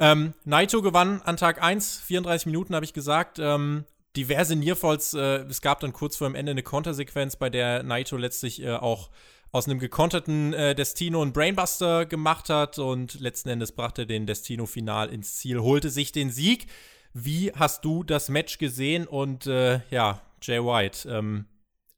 Ähm, 0.00 0.34
Naito 0.44 0.82
gewann 0.82 1.22
an 1.22 1.36
Tag 1.36 1.62
1, 1.62 2.00
34 2.00 2.46
Minuten 2.46 2.74
habe 2.74 2.84
ich 2.84 2.92
gesagt. 2.92 3.38
Ähm, 3.38 3.84
diverse 4.16 4.56
Nearfalls, 4.56 5.14
äh, 5.14 5.44
es 5.48 5.60
gab 5.60 5.80
dann 5.80 5.92
kurz 5.92 6.16
vor 6.16 6.28
dem 6.28 6.34
Ende 6.34 6.50
eine 6.50 6.62
Kontersequenz, 6.62 7.36
bei 7.36 7.50
der 7.50 7.82
Naito 7.82 8.16
letztlich 8.16 8.62
äh, 8.62 8.72
auch 8.72 9.10
aus 9.52 9.66
einem 9.66 9.78
gekonterten 9.78 10.52
äh, 10.52 10.74
Destino 10.74 11.22
einen 11.22 11.32
Brainbuster 11.32 12.06
gemacht 12.06 12.50
hat 12.50 12.78
und 12.78 13.20
letzten 13.20 13.48
Endes 13.48 13.72
brachte 13.72 14.06
den 14.06 14.26
Destino 14.26 14.66
final 14.66 15.08
ins 15.08 15.36
Ziel, 15.36 15.60
holte 15.60 15.90
sich 15.90 16.12
den 16.12 16.30
Sieg. 16.30 16.66
Wie 17.14 17.52
hast 17.52 17.84
du 17.84 18.02
das 18.02 18.28
Match 18.28 18.58
gesehen? 18.58 19.06
Und 19.06 19.46
äh, 19.46 19.80
ja, 19.90 20.20
Jay 20.42 20.62
White, 20.62 21.08
ähm, 21.08 21.46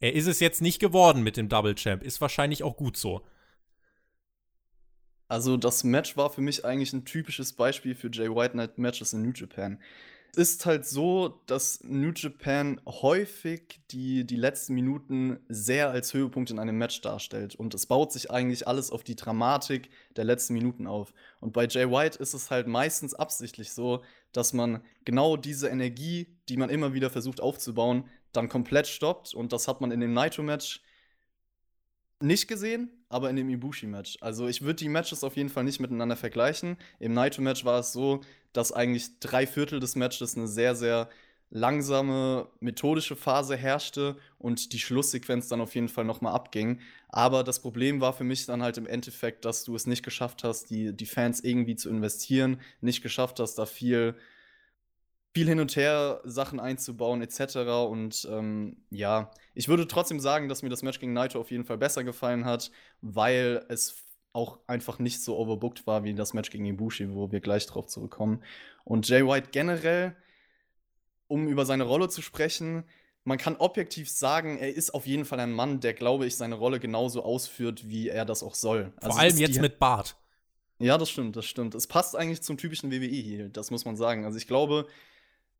er 0.00 0.14
ist 0.14 0.26
es 0.26 0.38
jetzt 0.40 0.62
nicht 0.62 0.78
geworden 0.78 1.22
mit 1.22 1.36
dem 1.36 1.48
Double 1.48 1.74
Champ. 1.74 2.02
Ist 2.02 2.20
wahrscheinlich 2.20 2.62
auch 2.62 2.76
gut 2.76 2.96
so. 2.96 3.22
Also, 5.26 5.56
das 5.56 5.84
Match 5.84 6.16
war 6.16 6.30
für 6.30 6.40
mich 6.40 6.64
eigentlich 6.64 6.92
ein 6.92 7.04
typisches 7.04 7.52
Beispiel 7.52 7.94
für 7.94 8.08
Jay 8.10 8.30
White 8.30 8.56
Night 8.56 8.78
Matches 8.78 9.12
in 9.12 9.22
New 9.22 9.32
Japan. 9.32 9.78
Ist 10.36 10.66
halt 10.66 10.86
so, 10.86 11.40
dass 11.46 11.82
New 11.82 12.12
Japan 12.14 12.80
häufig 12.86 13.80
die, 13.90 14.24
die 14.24 14.36
letzten 14.36 14.74
Minuten 14.74 15.40
sehr 15.48 15.90
als 15.90 16.14
Höhepunkt 16.14 16.50
in 16.50 16.58
einem 16.58 16.78
Match 16.78 17.00
darstellt. 17.00 17.54
Und 17.54 17.74
es 17.74 17.86
baut 17.86 18.12
sich 18.12 18.30
eigentlich 18.30 18.68
alles 18.68 18.90
auf 18.90 19.04
die 19.04 19.16
Dramatik 19.16 19.90
der 20.16 20.24
letzten 20.24 20.54
Minuten 20.54 20.86
auf. 20.86 21.12
Und 21.40 21.52
bei 21.52 21.66
Jay 21.66 21.90
White 21.90 22.18
ist 22.18 22.34
es 22.34 22.50
halt 22.50 22.66
meistens 22.66 23.14
absichtlich 23.14 23.72
so, 23.72 24.02
dass 24.32 24.52
man 24.52 24.82
genau 25.04 25.36
diese 25.36 25.68
Energie, 25.68 26.36
die 26.48 26.56
man 26.56 26.70
immer 26.70 26.94
wieder 26.94 27.10
versucht 27.10 27.40
aufzubauen, 27.40 28.04
dann 28.32 28.48
komplett 28.48 28.86
stoppt. 28.86 29.34
Und 29.34 29.52
das 29.52 29.68
hat 29.68 29.80
man 29.80 29.90
in 29.90 30.00
dem 30.00 30.12
Naito-Match 30.12 30.82
nicht 32.20 32.48
gesehen, 32.48 32.97
aber 33.08 33.30
in 33.30 33.36
dem 33.36 33.48
Ibushi-Match. 33.48 34.18
Also 34.20 34.48
ich 34.48 34.62
würde 34.62 34.76
die 34.76 34.88
Matches 34.88 35.24
auf 35.24 35.36
jeden 35.36 35.48
Fall 35.48 35.64
nicht 35.64 35.80
miteinander 35.80 36.16
vergleichen. 36.16 36.76
Im 36.98 37.14
Naito-Match 37.14 37.64
war 37.64 37.80
es 37.80 37.92
so, 37.92 38.20
dass 38.52 38.72
eigentlich 38.72 39.18
drei 39.20 39.46
Viertel 39.46 39.80
des 39.80 39.96
Matches 39.96 40.36
eine 40.36 40.48
sehr, 40.48 40.74
sehr 40.74 41.08
langsame, 41.50 42.48
methodische 42.60 43.16
Phase 43.16 43.56
herrschte 43.56 44.16
und 44.38 44.72
die 44.72 44.78
Schlusssequenz 44.78 45.48
dann 45.48 45.60
auf 45.60 45.74
jeden 45.74 45.88
Fall 45.88 46.04
nochmal 46.04 46.34
abging. 46.34 46.80
Aber 47.08 47.42
das 47.42 47.60
Problem 47.60 48.00
war 48.00 48.12
für 48.12 48.24
mich 48.24 48.44
dann 48.46 48.62
halt 48.62 48.76
im 48.76 48.86
Endeffekt, 48.86 49.44
dass 49.44 49.64
du 49.64 49.74
es 49.74 49.86
nicht 49.86 50.02
geschafft 50.02 50.44
hast, 50.44 50.70
die, 50.70 50.94
die 50.94 51.06
Fans 51.06 51.40
irgendwie 51.40 51.76
zu 51.76 51.88
investieren, 51.88 52.60
nicht 52.80 53.02
geschafft 53.02 53.40
hast, 53.40 53.54
da 53.54 53.64
viel, 53.64 54.14
viel 55.38 55.46
hin 55.46 55.60
und 55.60 55.76
her 55.76 56.20
Sachen 56.24 56.58
einzubauen, 56.58 57.22
etc. 57.22 57.58
Und 57.88 58.26
ähm, 58.28 58.76
ja, 58.90 59.30
ich 59.54 59.68
würde 59.68 59.86
trotzdem 59.86 60.18
sagen, 60.18 60.48
dass 60.48 60.64
mir 60.64 60.68
das 60.68 60.82
Match 60.82 60.98
gegen 60.98 61.12
Naito 61.12 61.38
auf 61.38 61.52
jeden 61.52 61.64
Fall 61.64 61.78
besser 61.78 62.02
gefallen 62.02 62.44
hat, 62.44 62.72
weil 63.02 63.64
es 63.68 64.02
auch 64.32 64.58
einfach 64.66 64.98
nicht 64.98 65.22
so 65.22 65.38
overbooked 65.38 65.86
war 65.86 66.02
wie 66.02 66.12
das 66.12 66.34
Match 66.34 66.50
gegen 66.50 66.66
Ibushi, 66.66 67.14
wo 67.14 67.30
wir 67.30 67.38
gleich 67.38 67.66
drauf 67.66 67.86
zurückkommen. 67.86 68.42
Und 68.82 69.08
Jay 69.08 69.24
White 69.24 69.50
generell, 69.52 70.16
um 71.28 71.46
über 71.46 71.64
seine 71.64 71.84
Rolle 71.84 72.08
zu 72.08 72.20
sprechen, 72.20 72.82
man 73.22 73.38
kann 73.38 73.54
objektiv 73.58 74.10
sagen, 74.10 74.58
er 74.58 74.74
ist 74.74 74.92
auf 74.92 75.06
jeden 75.06 75.24
Fall 75.24 75.38
ein 75.38 75.52
Mann, 75.52 75.78
der, 75.78 75.94
glaube 75.94 76.26
ich, 76.26 76.34
seine 76.34 76.56
Rolle 76.56 76.80
genauso 76.80 77.22
ausführt, 77.22 77.88
wie 77.88 78.08
er 78.08 78.24
das 78.24 78.42
auch 78.42 78.56
soll. 78.56 78.92
Vor 78.98 79.10
also 79.10 79.18
allem 79.20 79.36
jetzt 79.36 79.60
mit 79.60 79.78
Bart. 79.78 80.16
Ja, 80.80 80.98
das 80.98 81.10
stimmt, 81.10 81.36
das 81.36 81.44
stimmt. 81.44 81.76
Es 81.76 81.86
passt 81.86 82.16
eigentlich 82.16 82.42
zum 82.42 82.56
typischen 82.56 82.90
WWE-Heel, 82.90 83.50
das 83.50 83.70
muss 83.70 83.84
man 83.84 83.96
sagen. 83.96 84.24
Also 84.24 84.36
ich 84.36 84.48
glaube, 84.48 84.88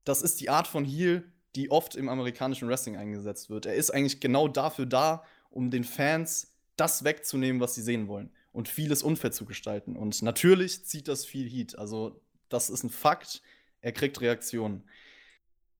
das 0.09 0.23
ist 0.23 0.41
die 0.41 0.49
Art 0.49 0.67
von 0.67 0.85
Heel, 0.85 1.31
die 1.55 1.71
oft 1.71 1.95
im 1.95 2.09
amerikanischen 2.09 2.69
Wrestling 2.69 2.97
eingesetzt 2.97 3.51
wird. 3.51 3.67
Er 3.67 3.75
ist 3.75 3.91
eigentlich 3.91 4.21
genau 4.21 4.49
dafür 4.49 4.87
da, 4.87 5.25
um 5.51 5.71
den 5.71 5.85
Fans 5.85 6.55
das 6.77 7.05
wegzunehmen, 7.05 7.61
was 7.61 7.75
sie 7.75 7.83
sehen 7.83 8.09
wollen 8.09 8.31
und 8.53 8.69
vieles 8.69 9.03
unfair 9.03 9.33
zu 9.33 9.45
gestalten. 9.45 9.97
Und 9.97 10.23
natürlich 10.23 10.85
zieht 10.87 11.09
das 11.09 11.27
viel 11.27 11.49
Heat. 11.49 11.79
Also, 11.79 12.21
das 12.49 12.71
ist 12.71 12.85
ein 12.85 12.91
Fakt. 12.91 13.43
Er 13.81 13.93
kriegt 13.93 14.21
Reaktionen. 14.21 14.89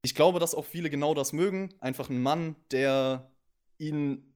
Ich 0.03 0.15
glaube, 0.15 0.39
dass 0.41 0.55
auch 0.55 0.65
viele 0.65 0.91
genau 0.91 1.15
das 1.15 1.33
mögen. 1.33 1.75
Einfach 1.81 2.11
ein 2.11 2.23
Mann, 2.23 2.57
der 2.71 3.31
ihnen 3.79 4.35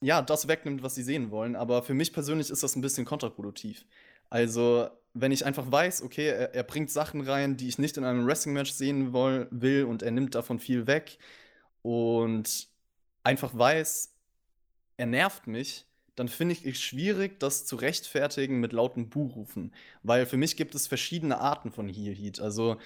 ja 0.00 0.22
das 0.22 0.48
wegnimmt, 0.48 0.82
was 0.82 0.94
sie 0.94 1.02
sehen 1.02 1.30
wollen. 1.30 1.56
Aber 1.56 1.82
für 1.82 1.94
mich 1.94 2.12
persönlich 2.12 2.50
ist 2.50 2.62
das 2.62 2.76
ein 2.76 2.82
bisschen 2.82 3.04
kontraproduktiv. 3.04 3.86
Also, 4.30 4.88
wenn 5.20 5.32
ich 5.32 5.44
einfach 5.44 5.70
weiß, 5.70 6.02
okay, 6.02 6.28
er, 6.28 6.54
er 6.54 6.62
bringt 6.62 6.90
Sachen 6.90 7.20
rein, 7.20 7.56
die 7.56 7.68
ich 7.68 7.78
nicht 7.78 7.96
in 7.96 8.04
einem 8.04 8.26
Wrestling-Match 8.26 8.72
sehen 8.72 9.12
will 9.12 9.84
und 9.84 10.02
er 10.02 10.10
nimmt 10.10 10.34
davon 10.34 10.58
viel 10.58 10.86
weg 10.86 11.18
und 11.82 12.68
einfach 13.24 13.56
weiß, 13.56 14.14
er 14.96 15.06
nervt 15.06 15.46
mich, 15.46 15.86
dann 16.16 16.28
finde 16.28 16.54
ich 16.54 16.66
es 16.66 16.80
schwierig, 16.80 17.38
das 17.38 17.64
zu 17.64 17.76
rechtfertigen 17.76 18.58
mit 18.58 18.72
lauten 18.72 19.08
Buhrufen. 19.08 19.72
Weil 20.02 20.26
für 20.26 20.36
mich 20.36 20.56
gibt 20.56 20.74
es 20.74 20.88
verschiedene 20.88 21.38
Arten 21.38 21.70
von 21.70 21.88
Heel 21.88 22.14
Heat. 22.14 22.40
Also, 22.40 22.76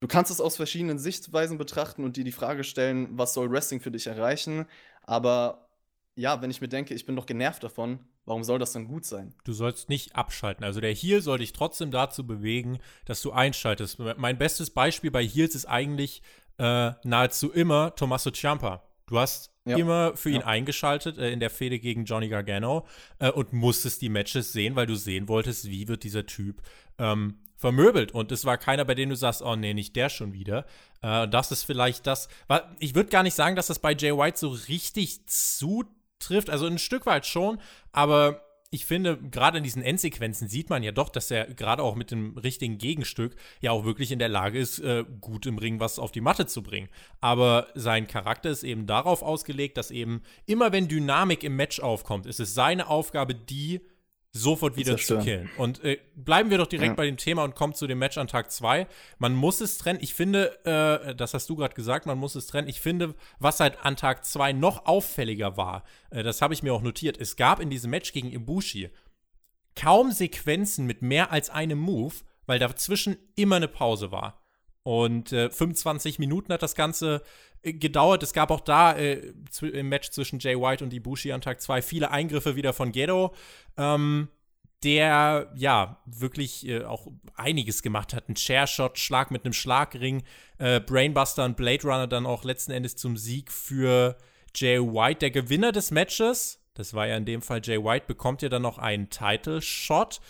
du 0.00 0.08
kannst 0.08 0.32
es 0.32 0.40
aus 0.40 0.56
verschiedenen 0.56 0.98
Sichtweisen 0.98 1.56
betrachten 1.56 2.02
und 2.02 2.16
dir 2.16 2.24
die 2.24 2.32
Frage 2.32 2.64
stellen, 2.64 3.08
was 3.16 3.34
soll 3.34 3.50
Wrestling 3.50 3.80
für 3.80 3.92
dich 3.92 4.08
erreichen? 4.08 4.66
Aber 5.04 5.68
ja, 6.16 6.42
wenn 6.42 6.50
ich 6.50 6.60
mir 6.60 6.68
denke, 6.68 6.94
ich 6.94 7.06
bin 7.06 7.14
doch 7.16 7.26
genervt 7.26 7.62
davon, 7.62 8.00
warum 8.26 8.44
soll 8.44 8.58
das 8.58 8.72
dann 8.72 8.86
gut 8.86 9.04
sein? 9.04 9.34
Du 9.44 9.52
sollst 9.52 9.88
nicht 9.88 10.16
abschalten. 10.16 10.64
Also 10.64 10.80
der 10.80 10.92
Heel 10.92 11.22
soll 11.22 11.38
dich 11.38 11.52
trotzdem 11.52 11.90
dazu 11.90 12.26
bewegen, 12.26 12.78
dass 13.04 13.22
du 13.22 13.32
einschaltest. 13.32 13.98
Mein 14.16 14.38
bestes 14.38 14.70
Beispiel 14.70 15.10
bei 15.10 15.24
Heels 15.26 15.54
ist 15.54 15.66
eigentlich 15.66 16.22
äh, 16.58 16.92
nahezu 17.04 17.52
immer 17.52 17.94
Tommaso 17.94 18.30
Ciampa. 18.30 18.82
Du 19.06 19.18
hast 19.18 19.50
ja. 19.66 19.76
immer 19.76 20.16
für 20.16 20.30
ihn 20.30 20.40
ja. 20.40 20.46
eingeschaltet 20.46 21.18
äh, 21.18 21.30
in 21.30 21.40
der 21.40 21.50
Fehde 21.50 21.78
gegen 21.78 22.04
Johnny 22.04 22.28
Gargano 22.28 22.86
äh, 23.18 23.30
und 23.30 23.52
musstest 23.52 24.02
die 24.02 24.08
Matches 24.08 24.52
sehen, 24.52 24.76
weil 24.76 24.86
du 24.86 24.94
sehen 24.94 25.28
wolltest, 25.28 25.68
wie 25.68 25.88
wird 25.88 26.04
dieser 26.04 26.26
Typ 26.26 26.62
ähm, 26.98 27.38
vermöbelt. 27.56 28.12
Und 28.12 28.32
es 28.32 28.44
war 28.44 28.58
keiner, 28.58 28.84
bei 28.84 28.94
dem 28.94 29.10
du 29.10 29.16
sagst, 29.16 29.42
oh 29.42 29.56
nee, 29.56 29.74
nicht 29.74 29.96
der 29.96 30.08
schon 30.08 30.32
wieder. 30.32 30.66
Äh, 31.02 31.28
das 31.28 31.52
ist 31.52 31.64
vielleicht 31.64 32.06
das. 32.06 32.28
Ich 32.78 32.94
würde 32.94 33.10
gar 33.10 33.22
nicht 33.22 33.34
sagen, 33.34 33.56
dass 33.56 33.66
das 33.66 33.78
bei 33.78 33.94
Jay 33.94 34.16
White 34.16 34.38
so 34.38 34.48
richtig 34.48 35.26
zutrifft. 36.24 36.50
Also 36.50 36.66
ein 36.66 36.78
Stück 36.78 37.06
weit 37.06 37.26
schon, 37.26 37.58
aber 37.92 38.40
ich 38.74 38.86
finde, 38.86 39.16
gerade 39.16 39.58
in 39.58 39.64
diesen 39.64 39.82
Endsequenzen 39.82 40.48
sieht 40.48 40.68
man 40.68 40.82
ja 40.82 40.90
doch, 40.90 41.08
dass 41.08 41.30
er 41.30 41.46
gerade 41.54 41.82
auch 41.82 41.94
mit 41.94 42.10
dem 42.10 42.36
richtigen 42.36 42.76
Gegenstück 42.76 43.36
ja 43.60 43.70
auch 43.70 43.84
wirklich 43.84 44.10
in 44.10 44.18
der 44.18 44.28
Lage 44.28 44.58
ist, 44.58 44.80
äh, 44.80 45.04
gut 45.20 45.46
im 45.46 45.58
Ring 45.58 45.78
was 45.78 46.00
auf 46.00 46.10
die 46.10 46.20
Matte 46.20 46.46
zu 46.46 46.60
bringen. 46.60 46.88
Aber 47.20 47.68
sein 47.74 48.08
Charakter 48.08 48.50
ist 48.50 48.64
eben 48.64 48.88
darauf 48.88 49.22
ausgelegt, 49.22 49.76
dass 49.76 49.92
eben 49.92 50.22
immer 50.46 50.72
wenn 50.72 50.88
Dynamik 50.88 51.44
im 51.44 51.54
Match 51.54 51.78
aufkommt, 51.78 52.26
ist 52.26 52.40
es 52.40 52.54
seine 52.54 52.88
Aufgabe, 52.88 53.36
die 53.36 53.80
sofort 54.36 54.76
wieder 54.76 54.96
zu 54.96 55.18
killen. 55.20 55.48
Und 55.56 55.82
äh, 55.84 56.00
bleiben 56.16 56.50
wir 56.50 56.58
doch 56.58 56.66
direkt 56.66 56.90
ja. 56.90 56.94
bei 56.94 57.06
dem 57.06 57.16
Thema 57.16 57.44
und 57.44 57.54
kommen 57.54 57.72
zu 57.72 57.86
dem 57.86 58.00
Match 58.00 58.18
an 58.18 58.26
Tag 58.26 58.50
2. 58.50 58.88
Man 59.18 59.32
muss 59.32 59.60
es 59.60 59.78
trennen. 59.78 60.00
Ich 60.02 60.12
finde, 60.12 60.58
äh, 60.64 61.14
das 61.14 61.34
hast 61.34 61.48
du 61.48 61.54
gerade 61.54 61.74
gesagt, 61.74 62.04
man 62.04 62.18
muss 62.18 62.34
es 62.34 62.48
trennen. 62.48 62.68
Ich 62.68 62.80
finde, 62.80 63.14
was 63.38 63.60
halt 63.60 63.84
an 63.84 63.96
Tag 63.96 64.24
2 64.24 64.52
noch 64.52 64.86
auffälliger 64.86 65.56
war, 65.56 65.84
äh, 66.10 66.24
das 66.24 66.42
habe 66.42 66.52
ich 66.52 66.64
mir 66.64 66.74
auch 66.74 66.82
notiert. 66.82 67.16
Es 67.18 67.36
gab 67.36 67.60
in 67.60 67.70
diesem 67.70 67.90
Match 67.90 68.12
gegen 68.12 68.30
Ibushi 68.30 68.90
kaum 69.76 70.10
Sequenzen 70.10 70.84
mit 70.84 71.00
mehr 71.00 71.30
als 71.30 71.48
einem 71.48 71.78
Move, 71.78 72.14
weil 72.46 72.58
dazwischen 72.58 73.16
immer 73.36 73.56
eine 73.56 73.68
Pause 73.68 74.10
war. 74.10 74.43
Und 74.84 75.32
äh, 75.32 75.50
25 75.50 76.18
Minuten 76.18 76.52
hat 76.52 76.62
das 76.62 76.74
Ganze 76.74 77.22
äh, 77.62 77.72
gedauert. 77.72 78.22
Es 78.22 78.34
gab 78.34 78.50
auch 78.50 78.60
da 78.60 78.92
äh, 78.92 79.32
im 79.62 79.88
Match 79.88 80.10
zwischen 80.10 80.38
Jay 80.38 80.54
White 80.56 80.84
und 80.84 80.92
Ibushi 80.92 81.32
an 81.32 81.40
Tag 81.40 81.60
2 81.60 81.82
viele 81.82 82.10
Eingriffe 82.10 82.54
wieder 82.54 82.74
von 82.74 82.92
Ghetto, 82.92 83.34
ähm, 83.78 84.28
der 84.82 85.50
ja 85.56 86.02
wirklich 86.04 86.68
äh, 86.68 86.84
auch 86.84 87.08
einiges 87.34 87.80
gemacht 87.80 88.12
hat. 88.12 88.28
Ein 88.28 88.36
Chairshot, 88.36 88.98
Schlag 88.98 89.30
mit 89.30 89.46
einem 89.46 89.54
Schlagring, 89.54 90.22
äh, 90.58 90.80
Brainbuster 90.80 91.46
und 91.46 91.56
Blade 91.56 91.84
Runner 91.84 92.06
dann 92.06 92.26
auch 92.26 92.44
letzten 92.44 92.72
Endes 92.72 92.94
zum 92.94 93.16
Sieg 93.16 93.50
für 93.50 94.18
Jay 94.54 94.78
White. 94.78 95.20
Der 95.20 95.30
Gewinner 95.30 95.72
des 95.72 95.92
Matches, 95.92 96.60
das 96.74 96.92
war 96.92 97.06
ja 97.06 97.16
in 97.16 97.24
dem 97.24 97.40
Fall 97.40 97.62
Jay 97.64 97.82
White, 97.82 98.04
bekommt 98.06 98.42
ja 98.42 98.50
dann 98.50 98.62
noch 98.62 98.76
einen 98.76 99.08
Title-Shot. 99.08 100.20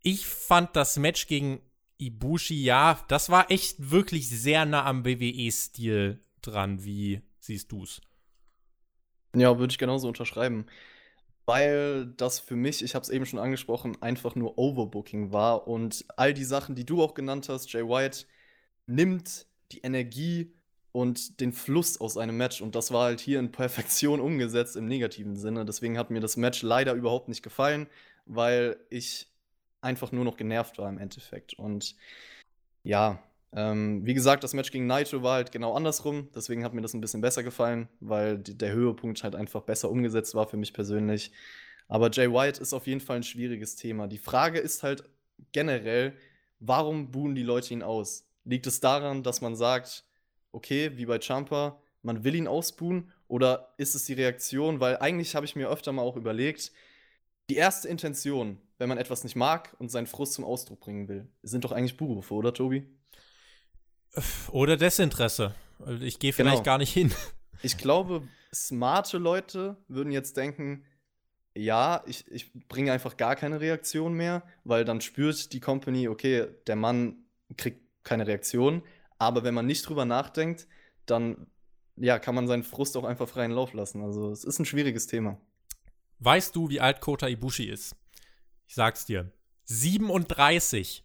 Ich 0.00 0.26
fand 0.26 0.76
das 0.76 0.96
Match 0.96 1.26
gegen 1.26 1.60
Ibushi, 1.98 2.62
ja, 2.62 3.04
das 3.08 3.28
war 3.30 3.50
echt 3.50 3.90
wirklich 3.90 4.28
sehr 4.28 4.64
nah 4.64 4.84
am 4.84 5.04
WWE-Stil 5.04 6.20
dran. 6.42 6.84
Wie 6.84 7.22
siehst 7.40 7.72
du's? 7.72 8.00
Ja, 9.34 9.58
würde 9.58 9.72
ich 9.72 9.78
genauso 9.78 10.08
unterschreiben. 10.08 10.66
Weil 11.44 12.06
das 12.06 12.40
für 12.40 12.56
mich, 12.56 12.82
ich 12.82 12.94
habe 12.94 13.02
es 13.02 13.08
eben 13.08 13.26
schon 13.26 13.38
angesprochen, 13.38 13.96
einfach 14.02 14.34
nur 14.34 14.58
Overbooking 14.58 15.32
war. 15.32 15.66
Und 15.66 16.04
all 16.16 16.34
die 16.34 16.44
Sachen, 16.44 16.74
die 16.74 16.84
du 16.84 17.02
auch 17.02 17.14
genannt 17.14 17.48
hast, 17.48 17.72
Jay 17.72 17.82
White, 17.82 18.26
nimmt 18.86 19.46
die 19.72 19.80
Energie 19.80 20.52
und 20.92 21.40
den 21.40 21.52
Fluss 21.52 22.00
aus 22.00 22.16
einem 22.16 22.36
Match. 22.36 22.60
Und 22.60 22.74
das 22.74 22.92
war 22.92 23.04
halt 23.04 23.20
hier 23.20 23.38
in 23.38 23.52
Perfektion 23.52 24.20
umgesetzt 24.20 24.76
im 24.76 24.86
negativen 24.86 25.36
Sinne. 25.36 25.64
Deswegen 25.64 25.98
hat 25.98 26.10
mir 26.10 26.20
das 26.20 26.36
Match 26.36 26.62
leider 26.62 26.92
überhaupt 26.94 27.28
nicht 27.28 27.42
gefallen, 27.42 27.86
weil 28.26 28.76
ich 28.90 29.27
einfach 29.80 30.12
nur 30.12 30.24
noch 30.24 30.36
genervt 30.36 30.78
war 30.78 30.88
im 30.88 30.98
Endeffekt. 30.98 31.54
Und 31.54 31.96
ja, 32.82 33.22
ähm, 33.52 34.04
wie 34.04 34.14
gesagt, 34.14 34.44
das 34.44 34.54
Match 34.54 34.70
gegen 34.70 34.86
Naito 34.86 35.22
war 35.22 35.34
halt 35.34 35.52
genau 35.52 35.74
andersrum. 35.74 36.28
Deswegen 36.34 36.64
hat 36.64 36.74
mir 36.74 36.82
das 36.82 36.94
ein 36.94 37.00
bisschen 37.00 37.20
besser 37.20 37.42
gefallen, 37.42 37.88
weil 38.00 38.38
der 38.38 38.72
Höhepunkt 38.72 39.22
halt 39.22 39.34
einfach 39.34 39.62
besser 39.62 39.90
umgesetzt 39.90 40.34
war 40.34 40.46
für 40.46 40.56
mich 40.56 40.72
persönlich. 40.72 41.32
Aber 41.88 42.10
Jay 42.10 42.30
White 42.30 42.60
ist 42.60 42.74
auf 42.74 42.86
jeden 42.86 43.00
Fall 43.00 43.16
ein 43.16 43.22
schwieriges 43.22 43.76
Thema. 43.76 44.06
Die 44.06 44.18
Frage 44.18 44.58
ist 44.58 44.82
halt 44.82 45.04
generell, 45.52 46.14
warum 46.60 47.10
buhen 47.10 47.34
die 47.34 47.42
Leute 47.42 47.72
ihn 47.72 47.82
aus? 47.82 48.26
Liegt 48.44 48.66
es 48.66 48.80
daran, 48.80 49.22
dass 49.22 49.40
man 49.40 49.56
sagt, 49.56 50.04
okay, 50.52 50.96
wie 50.96 51.06
bei 51.06 51.18
Champa, 51.18 51.80
man 52.02 52.24
will 52.24 52.34
ihn 52.34 52.48
ausbuhen? 52.48 53.12
Oder 53.28 53.74
ist 53.78 53.94
es 53.94 54.04
die 54.04 54.14
Reaktion? 54.14 54.80
Weil 54.80 54.98
eigentlich 54.98 55.34
habe 55.34 55.46
ich 55.46 55.56
mir 55.56 55.68
öfter 55.68 55.92
mal 55.92 56.02
auch 56.02 56.16
überlegt, 56.16 56.72
die 57.50 57.56
erste 57.56 57.88
Intention, 57.88 58.58
wenn 58.78 58.88
man 58.88 58.98
etwas 58.98 59.24
nicht 59.24 59.36
mag 59.36 59.74
und 59.78 59.90
seinen 59.90 60.06
Frust 60.06 60.34
zum 60.34 60.44
Ausdruck 60.44 60.80
bringen 60.80 61.08
will, 61.08 61.28
sind 61.42 61.64
doch 61.64 61.72
eigentlich 61.72 61.96
Buhrufe, 61.96 62.34
oder 62.34 62.54
Tobi? 62.54 62.86
Oder 64.50 64.76
Desinteresse. 64.76 65.54
Ich 66.00 66.18
gehe 66.18 66.32
vielleicht 66.32 66.56
genau. 66.56 66.64
gar 66.64 66.78
nicht 66.78 66.92
hin. 66.92 67.12
Ich 67.62 67.76
glaube, 67.76 68.22
smarte 68.52 69.18
Leute 69.18 69.76
würden 69.88 70.12
jetzt 70.12 70.36
denken, 70.36 70.84
ja, 71.54 72.02
ich, 72.06 72.26
ich 72.30 72.52
bringe 72.68 72.92
einfach 72.92 73.16
gar 73.16 73.34
keine 73.34 73.60
Reaktion 73.60 74.14
mehr, 74.14 74.44
weil 74.64 74.84
dann 74.84 75.00
spürt 75.00 75.52
die 75.52 75.60
Company, 75.60 76.08
okay, 76.08 76.46
der 76.66 76.76
Mann 76.76 77.24
kriegt 77.56 77.80
keine 78.04 78.26
Reaktion. 78.26 78.82
Aber 79.18 79.42
wenn 79.42 79.54
man 79.54 79.66
nicht 79.66 79.88
drüber 79.88 80.04
nachdenkt, 80.04 80.68
dann 81.06 81.48
ja, 81.96 82.18
kann 82.18 82.34
man 82.34 82.46
seinen 82.46 82.62
Frust 82.62 82.96
auch 82.96 83.04
einfach 83.04 83.28
freien 83.28 83.50
Lauf 83.50 83.72
lassen. 83.72 84.02
Also 84.02 84.30
es 84.30 84.44
ist 84.44 84.60
ein 84.60 84.64
schwieriges 84.64 85.08
Thema. 85.08 85.40
Weißt 86.20 86.54
du, 86.54 86.68
wie 86.68 86.80
alt 86.80 87.00
Kota 87.00 87.28
Ibushi 87.28 87.64
ist? 87.64 87.96
Ich 88.68 88.74
sag's 88.74 89.06
dir. 89.06 89.32
37. 89.64 91.04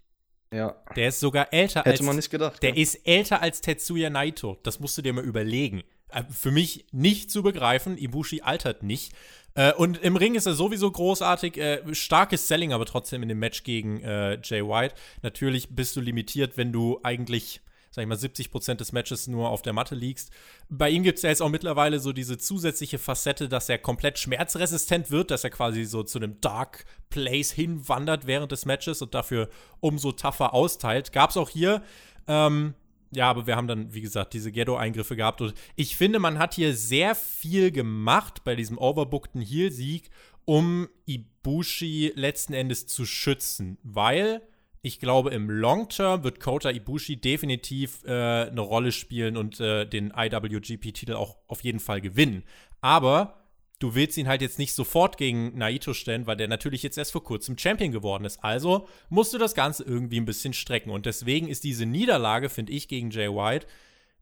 Ja. 0.53 0.75
Der 0.95 1.07
ist 1.07 1.19
sogar 1.19 1.51
älter 1.51 1.79
Hätte 1.79 1.91
als. 1.91 2.01
man 2.01 2.15
nicht 2.15 2.29
gedacht. 2.29 2.61
Der 2.61 2.71
ja. 2.71 2.81
ist 2.81 3.07
älter 3.07 3.41
als 3.41 3.61
Tetsuya 3.61 4.09
Naito. 4.09 4.59
Das 4.63 4.79
musst 4.79 4.97
du 4.97 5.01
dir 5.01 5.13
mal 5.13 5.23
überlegen. 5.23 5.83
Äh, 6.09 6.23
Für 6.29 6.51
mich 6.51 6.85
nicht 6.91 7.31
zu 7.31 7.41
begreifen. 7.41 7.97
Ibushi 7.97 8.41
altert 8.41 8.83
nicht. 8.83 9.13
Äh, 9.55 9.73
Und 9.73 9.97
im 10.03 10.15
Ring 10.15 10.35
ist 10.35 10.45
er 10.45 10.53
sowieso 10.53 10.91
großartig. 10.91 11.57
Äh, 11.57 11.95
Starkes 11.95 12.47
Selling, 12.47 12.73
aber 12.73 12.85
trotzdem 12.85 13.23
in 13.23 13.29
dem 13.29 13.39
Match 13.39 13.63
gegen 13.63 13.99
Jay 14.43 14.61
White. 14.61 14.95
Natürlich 15.23 15.69
bist 15.75 15.95
du 15.95 16.01
limitiert, 16.01 16.57
wenn 16.57 16.71
du 16.71 16.99
eigentlich 17.01 17.61
sag 17.93 18.01
ich 18.01 18.07
mal, 18.07 18.17
70 18.17 18.49
Prozent 18.49 18.81
des 18.81 18.91
Matches 18.91 19.27
nur 19.27 19.49
auf 19.49 19.61
der 19.61 19.71
Matte 19.71 19.93
liegst. 19.93 20.31
Bei 20.67 20.89
ihm 20.89 21.03
gibt 21.03 21.17
es 21.17 21.21
ja 21.21 21.29
jetzt 21.29 21.43
auch 21.43 21.49
mittlerweile 21.49 21.99
so 21.99 22.11
diese 22.11 22.39
zusätzliche 22.39 22.97
Facette, 22.97 23.47
dass 23.47 23.69
er 23.69 23.77
komplett 23.77 24.17
schmerzresistent 24.17 25.11
wird, 25.11 25.29
dass 25.29 25.43
er 25.43 25.51
quasi 25.51 25.85
so 25.85 26.01
zu 26.01 26.17
einem 26.17 26.41
Dark 26.41 26.85
Place 27.11 27.51
hinwandert 27.51 28.25
während 28.25 28.51
des 28.51 28.65
Matches 28.65 29.03
und 29.03 29.13
dafür 29.13 29.47
umso 29.79 30.11
tougher 30.11 30.55
austeilt. 30.55 31.11
Gab 31.11 31.29
es 31.29 31.37
auch 31.37 31.51
hier. 31.51 31.83
Ähm, 32.27 32.73
ja, 33.11 33.29
aber 33.29 33.45
wir 33.45 33.55
haben 33.55 33.67
dann, 33.67 33.93
wie 33.93 34.01
gesagt, 34.01 34.33
diese 34.33 34.51
Ghetto-Eingriffe 34.51 35.15
gehabt. 35.15 35.41
Und 35.41 35.53
ich 35.75 35.95
finde, 35.95 36.17
man 36.17 36.39
hat 36.39 36.55
hier 36.55 36.75
sehr 36.75 37.13
viel 37.13 37.69
gemacht 37.69 38.43
bei 38.43 38.55
diesem 38.55 38.79
overbookten 38.79 39.39
Heel-Sieg, 39.39 40.09
um 40.45 40.89
Ibushi 41.05 42.13
letzten 42.15 42.53
Endes 42.53 42.87
zu 42.87 43.05
schützen. 43.05 43.77
Weil 43.83 44.41
ich 44.85 44.99
glaube, 44.99 45.29
im 45.31 45.49
Long 45.49 45.87
Term 45.87 46.25
wird 46.25 46.41
Kota 46.41 46.69
Ibushi 46.69 47.15
definitiv 47.15 48.03
äh, 48.03 48.09
eine 48.49 48.59
Rolle 48.59 48.91
spielen 48.91 49.37
und 49.37 49.61
äh, 49.61 49.85
den 49.85 50.13
IWGP-Titel 50.13 51.13
auch 51.13 51.37
auf 51.47 51.63
jeden 51.63 51.79
Fall 51.79 52.01
gewinnen. 52.01 52.43
Aber 52.81 53.45
du 53.79 53.95
willst 53.95 54.17
ihn 54.17 54.27
halt 54.27 54.41
jetzt 54.41 54.59
nicht 54.59 54.73
sofort 54.73 55.17
gegen 55.17 55.57
Naito 55.57 55.93
stellen, 55.93 56.27
weil 56.27 56.35
der 56.35 56.49
natürlich 56.49 56.83
jetzt 56.83 56.97
erst 56.97 57.13
vor 57.13 57.23
kurzem 57.23 57.57
Champion 57.57 57.93
geworden 57.93 58.25
ist. 58.25 58.43
Also 58.43 58.85
musst 59.07 59.33
du 59.33 59.37
das 59.37 59.55
Ganze 59.55 59.83
irgendwie 59.85 60.19
ein 60.19 60.25
bisschen 60.25 60.53
strecken. 60.53 60.89
Und 60.89 61.05
deswegen 61.05 61.47
ist 61.47 61.63
diese 61.63 61.85
Niederlage, 61.85 62.49
finde 62.49 62.73
ich, 62.73 62.89
gegen 62.89 63.09
Jay 63.09 63.29
White 63.29 63.67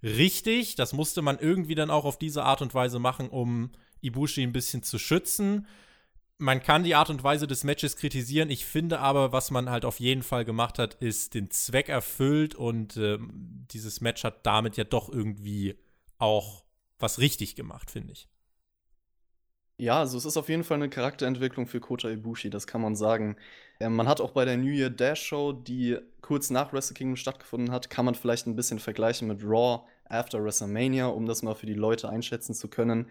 richtig. 0.03 0.75
Das 0.75 0.94
musste 0.94 1.24
man 1.24 1.39
irgendwie 1.39 1.75
dann 1.75 1.89
auch 1.89 2.06
auf 2.06 2.20
diese 2.20 2.44
Art 2.44 2.62
und 2.62 2.75
Weise 2.75 3.00
machen, 3.00 3.30
um 3.30 3.72
Ibushi 4.01 4.44
ein 4.44 4.53
bisschen 4.53 4.84
zu 4.84 5.00
schützen 5.00 5.65
man 6.42 6.62
kann 6.62 6.84
die 6.84 6.96
Art 6.96 7.10
und 7.10 7.24
Weise 7.24 7.46
des 7.46 7.64
Matches 7.64 7.96
kritisieren. 7.96 8.50
Ich 8.50 8.66
finde 8.66 9.00
aber, 9.00 9.32
was 9.32 9.52
man 9.52 9.70
halt 9.70 9.86
auf 9.86 10.00
jeden 10.00 10.24
Fall 10.24 10.44
gemacht 10.44 10.80
hat, 10.80 10.96
ist 10.96 11.36
den 11.36 11.52
Zweck 11.52 11.88
erfüllt 11.88 12.56
und 12.56 12.98
ähm, 12.98 13.68
dieses 13.72 14.02
Match 14.02 14.24
hat 14.24 14.46
damit 14.46 14.76
ja 14.76 14.84
doch 14.84 15.08
irgendwie 15.08 15.78
auch 16.18 16.66
was 16.98 17.20
richtig 17.20 17.56
gemacht, 17.56 17.92
finde 17.92 18.14
ich. 18.14 18.28
Ja, 19.78 20.00
also 20.00 20.18
es 20.18 20.26
ist 20.26 20.38
auf 20.38 20.50
jeden 20.50 20.64
Fall 20.64 20.76
eine 20.76 20.90
Charakterentwicklung 20.90 21.68
für 21.68 21.80
Kota 21.80 22.10
Ibushi, 22.10 22.50
das 22.50 22.68
kann 22.68 22.82
man 22.82 22.96
sagen. 22.96 23.38
Ähm, 23.80 23.96
man 23.96 24.08
hat 24.08 24.20
auch 24.20 24.32
bei 24.32 24.44
der 24.44 24.58
New 24.58 24.72
Year 24.72 24.90
Dash 24.90 25.22
Show, 25.22 25.54
die 25.54 25.98
kurz 26.22 26.50
nach 26.50 26.74
Wrestle 26.74 26.96
Kingdom 26.96 27.18
stattgefunden 27.18 27.72
hat, 27.72 27.90
kann 27.90 28.06
man 28.06 28.16
vielleicht 28.16 28.48
ein 28.48 28.56
bisschen 28.56 28.80
vergleichen 28.80 29.28
mit 29.28 29.44
Raw 29.44 29.84
after 30.06 30.44
WrestleMania, 30.44 31.08
um 31.08 31.28
das 31.28 31.44
mal 31.44 31.56
für 31.56 31.68
die 31.68 31.74
Leute 31.76 32.10
einschätzen 32.10 32.56
zu 32.56 32.68
können, 32.68 33.10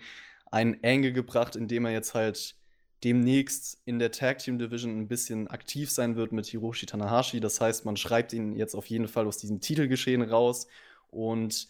einen 0.50 0.78
Angle 0.84 1.12
gebracht, 1.12 1.54
indem 1.54 1.86
er 1.86 1.92
jetzt 1.92 2.14
halt 2.14 2.59
demnächst 3.04 3.80
in 3.84 3.98
der 3.98 4.12
Tag 4.12 4.38
Team 4.38 4.58
Division 4.58 4.98
ein 4.98 5.08
bisschen 5.08 5.48
aktiv 5.48 5.90
sein 5.90 6.16
wird 6.16 6.32
mit 6.32 6.46
Hiroshi 6.46 6.86
Tanahashi. 6.86 7.40
Das 7.40 7.60
heißt, 7.60 7.84
man 7.84 7.96
schreibt 7.96 8.32
ihn 8.32 8.54
jetzt 8.56 8.74
auf 8.74 8.86
jeden 8.86 9.08
Fall 9.08 9.26
aus 9.26 9.38
diesem 9.38 9.60
Titelgeschehen 9.60 10.22
raus. 10.22 10.66
Und 11.08 11.68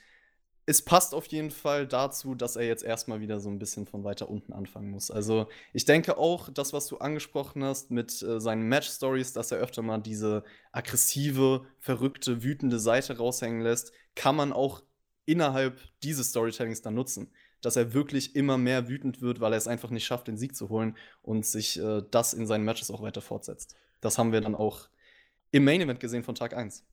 es 0.66 0.82
passt 0.82 1.14
auf 1.14 1.26
jeden 1.26 1.50
Fall 1.50 1.86
dazu, 1.86 2.34
dass 2.34 2.56
er 2.56 2.64
jetzt 2.64 2.84
erstmal 2.84 3.20
wieder 3.20 3.40
so 3.40 3.48
ein 3.48 3.58
bisschen 3.58 3.86
von 3.86 4.04
weiter 4.04 4.28
unten 4.28 4.52
anfangen 4.52 4.90
muss. 4.90 5.10
Also 5.10 5.48
ich 5.72 5.84
denke 5.84 6.18
auch, 6.18 6.48
das, 6.48 6.72
was 6.72 6.86
du 6.86 6.98
angesprochen 6.98 7.64
hast 7.64 7.90
mit 7.90 8.22
äh, 8.22 8.40
seinen 8.40 8.68
Match-Stories, 8.68 9.32
dass 9.32 9.52
er 9.52 9.58
öfter 9.58 9.82
mal 9.82 9.98
diese 9.98 10.44
aggressive, 10.72 11.66
verrückte, 11.78 12.42
wütende 12.42 12.78
Seite 12.78 13.16
raushängen 13.16 13.62
lässt, 13.62 13.92
kann 14.14 14.36
man 14.36 14.52
auch 14.52 14.82
innerhalb 15.24 15.80
dieses 16.02 16.30
Storytellings 16.30 16.82
dann 16.82 16.94
nutzen 16.94 17.32
dass 17.60 17.76
er 17.76 17.92
wirklich 17.92 18.36
immer 18.36 18.58
mehr 18.58 18.88
wütend 18.88 19.20
wird, 19.20 19.40
weil 19.40 19.52
er 19.52 19.58
es 19.58 19.68
einfach 19.68 19.90
nicht 19.90 20.06
schafft, 20.06 20.28
den 20.28 20.36
Sieg 20.36 20.56
zu 20.56 20.68
holen 20.68 20.96
und 21.22 21.46
sich 21.46 21.78
äh, 21.80 22.02
das 22.10 22.32
in 22.32 22.46
seinen 22.46 22.64
Matches 22.64 22.90
auch 22.90 23.02
weiter 23.02 23.20
fortsetzt. 23.20 23.76
Das 24.00 24.18
haben 24.18 24.32
wir 24.32 24.40
dann 24.40 24.54
auch 24.54 24.88
im 25.50 25.64
Main 25.64 25.80
Event 25.80 26.00
gesehen 26.00 26.22
von 26.22 26.34
Tag 26.34 26.56
1. 26.56 26.84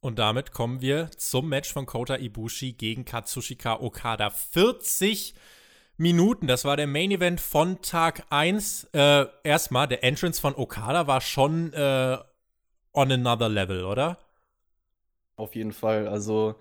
Und 0.00 0.18
damit 0.18 0.52
kommen 0.52 0.82
wir 0.82 1.10
zum 1.16 1.48
Match 1.48 1.72
von 1.72 1.86
Kota 1.86 2.16
Ibushi 2.16 2.72
gegen 2.72 3.04
Katsushika 3.04 3.80
Okada. 3.80 4.30
40 4.30 5.34
Minuten, 5.96 6.46
das 6.46 6.64
war 6.64 6.76
der 6.76 6.86
Main 6.86 7.10
Event 7.10 7.40
von 7.40 7.80
Tag 7.80 8.26
1. 8.30 8.90
Äh, 8.92 9.26
erstmal, 9.44 9.88
der 9.88 10.04
Entrance 10.04 10.40
von 10.40 10.54
Okada 10.56 11.06
war 11.06 11.20
schon 11.20 11.72
äh, 11.72 12.18
on 12.92 13.12
another 13.12 13.48
level, 13.48 13.84
oder? 13.84 14.18
Auf 15.36 15.54
jeden 15.54 15.72
Fall. 15.72 16.06
Also, 16.06 16.56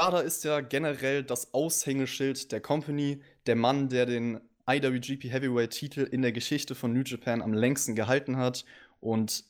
Okada 0.00 0.20
ist 0.20 0.44
ja 0.44 0.60
generell 0.60 1.24
das 1.24 1.52
Aushängeschild 1.52 2.52
der 2.52 2.60
Company, 2.60 3.20
der 3.46 3.56
Mann, 3.56 3.88
der 3.88 4.06
den 4.06 4.40
IWGP 4.68 5.24
Heavyweight-Titel 5.24 6.02
in 6.02 6.22
der 6.22 6.30
Geschichte 6.30 6.76
von 6.76 6.92
New 6.92 7.02
Japan 7.04 7.42
am 7.42 7.52
längsten 7.52 7.96
gehalten 7.96 8.36
hat. 8.36 8.64
Und 9.00 9.44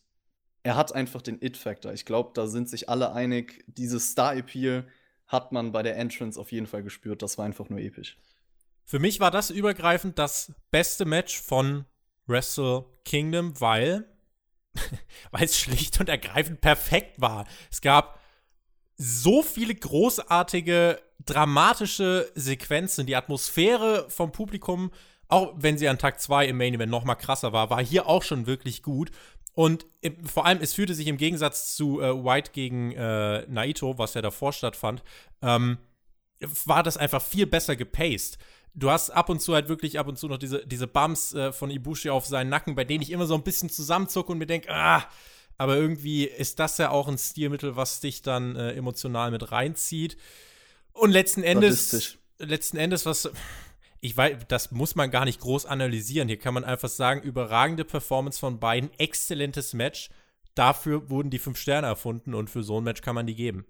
er 0.62 0.74
hat 0.74 0.94
einfach 0.94 1.20
den 1.20 1.42
It-Factor. 1.42 1.92
Ich 1.92 2.06
glaube, 2.06 2.30
da 2.32 2.46
sind 2.46 2.70
sich 2.70 2.88
alle 2.88 3.12
einig. 3.12 3.62
Dieses 3.66 4.12
Star-Appeal 4.12 4.88
hat 5.26 5.52
man 5.52 5.72
bei 5.72 5.82
der 5.82 5.98
Entrance 5.98 6.40
auf 6.40 6.50
jeden 6.50 6.66
Fall 6.66 6.82
gespürt. 6.82 7.20
Das 7.20 7.36
war 7.36 7.44
einfach 7.44 7.68
nur 7.68 7.80
episch. 7.80 8.16
Für 8.86 8.98
mich 8.98 9.20
war 9.20 9.30
das 9.30 9.50
übergreifend 9.50 10.18
das 10.18 10.54
beste 10.70 11.04
Match 11.04 11.38
von 11.38 11.84
Wrestle 12.26 12.86
Kingdom, 13.04 13.60
weil, 13.60 14.06
weil 15.30 15.44
es 15.44 15.58
schlicht 15.58 16.00
und 16.00 16.08
ergreifend 16.08 16.62
perfekt 16.62 17.20
war. 17.20 17.46
Es 17.70 17.82
gab 17.82 18.18
so 18.98 19.42
viele 19.42 19.74
großartige, 19.74 21.00
dramatische 21.24 22.30
Sequenzen. 22.34 23.06
Die 23.06 23.16
Atmosphäre 23.16 24.06
vom 24.10 24.32
Publikum, 24.32 24.90
auch 25.28 25.54
wenn 25.56 25.78
sie 25.78 25.88
an 25.88 25.98
Tag 25.98 26.20
2 26.20 26.46
im 26.46 26.58
Main 26.58 26.74
Event 26.74 26.90
noch 26.90 27.04
mal 27.04 27.14
krasser 27.14 27.52
war, 27.52 27.70
war 27.70 27.82
hier 27.82 28.06
auch 28.06 28.22
schon 28.24 28.46
wirklich 28.46 28.82
gut. 28.82 29.10
Und 29.54 29.86
vor 30.24 30.46
allem, 30.46 30.58
es 30.60 30.74
fühlte 30.74 30.94
sich 30.94 31.06
im 31.06 31.16
Gegensatz 31.16 31.74
zu 31.74 32.00
äh, 32.00 32.12
White 32.24 32.52
gegen 32.52 32.92
äh, 32.92 33.46
Naito, 33.48 33.98
was 33.98 34.14
ja 34.14 34.22
davor 34.22 34.52
stattfand, 34.52 35.02
ähm, 35.42 35.78
war 36.64 36.82
das 36.82 36.96
einfach 36.96 37.22
viel 37.22 37.46
besser 37.46 37.74
gepaced. 37.74 38.38
Du 38.74 38.90
hast 38.90 39.10
ab 39.10 39.28
und 39.28 39.40
zu 39.40 39.54
halt 39.54 39.68
wirklich 39.68 39.98
ab 39.98 40.06
und 40.06 40.16
zu 40.16 40.28
noch 40.28 40.38
diese, 40.38 40.64
diese 40.64 40.86
Bumps 40.86 41.34
äh, 41.34 41.52
von 41.52 41.70
Ibushi 41.70 42.10
auf 42.10 42.26
seinen 42.26 42.50
Nacken, 42.50 42.76
bei 42.76 42.84
denen 42.84 43.02
ich 43.02 43.10
immer 43.10 43.26
so 43.26 43.34
ein 43.34 43.42
bisschen 43.42 43.70
zusammenzucke 43.70 44.30
und 44.30 44.38
mir 44.38 44.46
denke, 44.46 44.72
ah, 44.72 45.04
aber 45.58 45.76
irgendwie 45.76 46.24
ist 46.24 46.60
das 46.60 46.78
ja 46.78 46.90
auch 46.90 47.08
ein 47.08 47.18
Stilmittel, 47.18 47.76
was 47.76 48.00
dich 48.00 48.22
dann 48.22 48.56
äh, 48.56 48.72
emotional 48.72 49.32
mit 49.32 49.50
reinzieht. 49.50 50.16
Und 50.92 51.10
letzten 51.10 51.42
Endes, 51.42 52.16
letzten 52.38 52.76
Endes, 52.76 53.04
was 53.04 53.30
ich 54.00 54.16
weiß, 54.16 54.46
das 54.46 54.70
muss 54.70 54.94
man 54.94 55.10
gar 55.10 55.24
nicht 55.24 55.40
groß 55.40 55.66
analysieren. 55.66 56.28
Hier 56.28 56.38
kann 56.38 56.54
man 56.54 56.64
einfach 56.64 56.88
sagen, 56.88 57.20
überragende 57.20 57.84
Performance 57.84 58.38
von 58.38 58.60
beiden, 58.60 58.90
exzellentes 58.98 59.74
Match. 59.74 60.10
Dafür 60.54 61.10
wurden 61.10 61.30
die 61.30 61.40
fünf 61.40 61.58
Sterne 61.58 61.88
erfunden 61.88 62.34
und 62.34 62.48
für 62.48 62.62
so 62.62 62.78
ein 62.80 62.84
Match 62.84 63.00
kann 63.00 63.16
man 63.16 63.26
die 63.26 63.34
geben. 63.34 63.66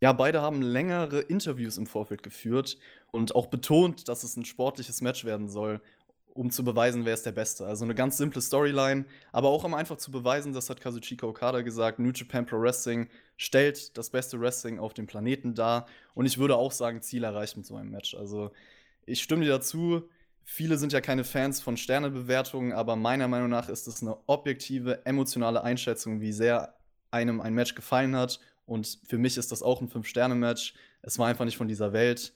Ja, 0.00 0.12
beide 0.12 0.42
haben 0.42 0.62
längere 0.62 1.20
Interviews 1.20 1.78
im 1.78 1.86
Vorfeld 1.86 2.22
geführt 2.22 2.78
und 3.10 3.34
auch 3.34 3.46
betont, 3.46 4.08
dass 4.08 4.22
es 4.22 4.36
ein 4.36 4.44
sportliches 4.44 5.00
Match 5.00 5.24
werden 5.24 5.48
soll 5.48 5.80
um 6.34 6.50
zu 6.50 6.64
beweisen, 6.64 7.04
wer 7.04 7.14
ist 7.14 7.24
der 7.24 7.32
Beste. 7.32 7.64
Also 7.64 7.84
eine 7.84 7.94
ganz 7.94 8.16
simple 8.16 8.42
Storyline, 8.42 9.04
aber 9.32 9.48
auch 9.48 9.64
um 9.64 9.72
einfach 9.72 9.96
zu 9.96 10.10
beweisen, 10.10 10.52
das 10.52 10.68
hat 10.68 10.80
Kazuchika 10.80 11.26
Okada 11.26 11.62
gesagt, 11.62 12.00
New 12.00 12.10
Japan 12.10 12.44
Pro 12.44 12.60
Wrestling 12.60 13.08
stellt 13.36 13.96
das 13.96 14.10
beste 14.10 14.40
Wrestling 14.40 14.78
auf 14.80 14.94
dem 14.94 15.06
Planeten 15.06 15.54
dar. 15.54 15.86
Und 16.12 16.26
ich 16.26 16.36
würde 16.36 16.56
auch 16.56 16.72
sagen, 16.72 17.02
Ziel 17.02 17.22
erreicht 17.22 17.56
mit 17.56 17.66
so 17.66 17.76
einem 17.76 17.90
Match. 17.90 18.14
Also 18.14 18.50
ich 19.06 19.22
stimme 19.22 19.44
dir 19.44 19.52
dazu. 19.52 20.08
Viele 20.42 20.76
sind 20.76 20.92
ja 20.92 21.00
keine 21.00 21.24
Fans 21.24 21.60
von 21.60 21.76
Sternebewertungen, 21.76 22.72
aber 22.72 22.96
meiner 22.96 23.28
Meinung 23.28 23.48
nach 23.48 23.68
ist 23.68 23.86
es 23.86 24.02
eine 24.02 24.16
objektive, 24.26 25.06
emotionale 25.06 25.62
Einschätzung, 25.62 26.20
wie 26.20 26.32
sehr 26.32 26.74
einem 27.10 27.40
ein 27.40 27.54
Match 27.54 27.76
gefallen 27.76 28.16
hat. 28.16 28.40
Und 28.66 28.98
für 29.06 29.18
mich 29.18 29.36
ist 29.36 29.52
das 29.52 29.62
auch 29.62 29.80
ein 29.80 29.88
Fünf-Sterne-Match. 29.88 30.74
Es 31.02 31.18
war 31.18 31.28
einfach 31.28 31.44
nicht 31.44 31.56
von 31.56 31.68
dieser 31.68 31.92
Welt. 31.92 32.32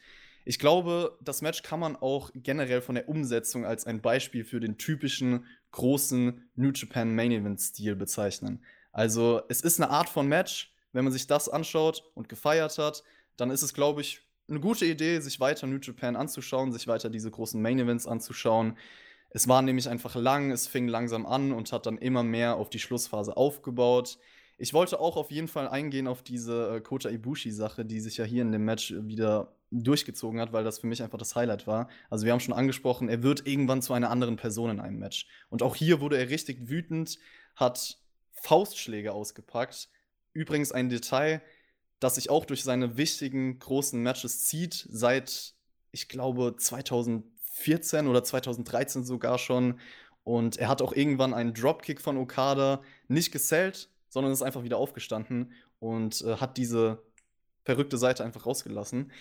Ich 0.48 0.58
glaube, 0.58 1.18
das 1.20 1.42
Match 1.42 1.62
kann 1.62 1.78
man 1.78 1.94
auch 1.94 2.30
generell 2.32 2.80
von 2.80 2.94
der 2.94 3.06
Umsetzung 3.06 3.66
als 3.66 3.86
ein 3.86 4.00
Beispiel 4.00 4.44
für 4.44 4.60
den 4.60 4.78
typischen 4.78 5.44
großen 5.72 6.48
New 6.54 6.70
Japan 6.74 7.14
Main 7.14 7.32
Event 7.32 7.60
Stil 7.60 7.94
bezeichnen. 7.94 8.64
Also, 8.90 9.42
es 9.50 9.60
ist 9.60 9.78
eine 9.78 9.90
Art 9.90 10.08
von 10.08 10.26
Match. 10.26 10.74
Wenn 10.92 11.04
man 11.04 11.12
sich 11.12 11.26
das 11.26 11.50
anschaut 11.50 12.02
und 12.14 12.30
gefeiert 12.30 12.78
hat, 12.78 13.04
dann 13.36 13.50
ist 13.50 13.60
es, 13.60 13.74
glaube 13.74 14.00
ich, 14.00 14.22
eine 14.48 14.58
gute 14.58 14.86
Idee, 14.86 15.20
sich 15.20 15.38
weiter 15.38 15.66
New 15.66 15.80
Japan 15.82 16.16
anzuschauen, 16.16 16.72
sich 16.72 16.88
weiter 16.88 17.10
diese 17.10 17.30
großen 17.30 17.60
Main 17.60 17.78
Events 17.78 18.06
anzuschauen. 18.06 18.78
Es 19.28 19.48
war 19.48 19.60
nämlich 19.60 19.86
einfach 19.86 20.14
lang, 20.14 20.50
es 20.50 20.66
fing 20.66 20.88
langsam 20.88 21.26
an 21.26 21.52
und 21.52 21.72
hat 21.72 21.84
dann 21.84 21.98
immer 21.98 22.22
mehr 22.22 22.56
auf 22.56 22.70
die 22.70 22.78
Schlussphase 22.78 23.36
aufgebaut. 23.36 24.18
Ich 24.56 24.72
wollte 24.72 24.98
auch 24.98 25.18
auf 25.18 25.30
jeden 25.30 25.48
Fall 25.48 25.68
eingehen 25.68 26.06
auf 26.06 26.22
diese 26.22 26.76
äh, 26.76 26.80
Kota 26.80 27.10
Ibushi-Sache, 27.10 27.84
die 27.84 28.00
sich 28.00 28.16
ja 28.16 28.24
hier 28.24 28.40
in 28.40 28.50
dem 28.50 28.64
Match 28.64 28.94
wieder 28.96 29.57
durchgezogen 29.70 30.40
hat, 30.40 30.52
weil 30.52 30.64
das 30.64 30.78
für 30.78 30.86
mich 30.86 31.02
einfach 31.02 31.18
das 31.18 31.36
Highlight 31.36 31.66
war. 31.66 31.88
Also 32.10 32.24
wir 32.24 32.32
haben 32.32 32.40
schon 32.40 32.54
angesprochen, 32.54 33.08
er 33.08 33.22
wird 33.22 33.46
irgendwann 33.46 33.82
zu 33.82 33.92
einer 33.92 34.10
anderen 34.10 34.36
Person 34.36 34.70
in 34.70 34.80
einem 34.80 34.98
Match. 34.98 35.26
Und 35.50 35.62
auch 35.62 35.76
hier 35.76 36.00
wurde 36.00 36.18
er 36.18 36.30
richtig 36.30 36.68
wütend, 36.68 37.18
hat 37.56 37.98
Faustschläge 38.32 39.12
ausgepackt. 39.12 39.88
Übrigens 40.32 40.72
ein 40.72 40.88
Detail, 40.88 41.42
das 42.00 42.14
sich 42.14 42.30
auch 42.30 42.44
durch 42.44 42.62
seine 42.62 42.96
wichtigen 42.96 43.58
großen 43.58 44.00
Matches 44.00 44.46
zieht, 44.46 44.86
seit, 44.90 45.54
ich 45.90 46.08
glaube, 46.08 46.54
2014 46.56 48.06
oder 48.06 48.24
2013 48.24 49.04
sogar 49.04 49.38
schon. 49.38 49.80
Und 50.24 50.56
er 50.58 50.68
hat 50.68 50.82
auch 50.82 50.92
irgendwann 50.92 51.34
einen 51.34 51.54
Dropkick 51.54 52.00
von 52.00 52.16
Okada 52.16 52.82
nicht 53.08 53.32
gesellt, 53.32 53.90
sondern 54.08 54.32
ist 54.32 54.42
einfach 54.42 54.62
wieder 54.62 54.78
aufgestanden 54.78 55.52
und 55.80 56.22
äh, 56.22 56.36
hat 56.36 56.56
diese 56.56 57.02
verrückte 57.64 57.98
Seite 57.98 58.24
einfach 58.24 58.46
rausgelassen. 58.46 59.12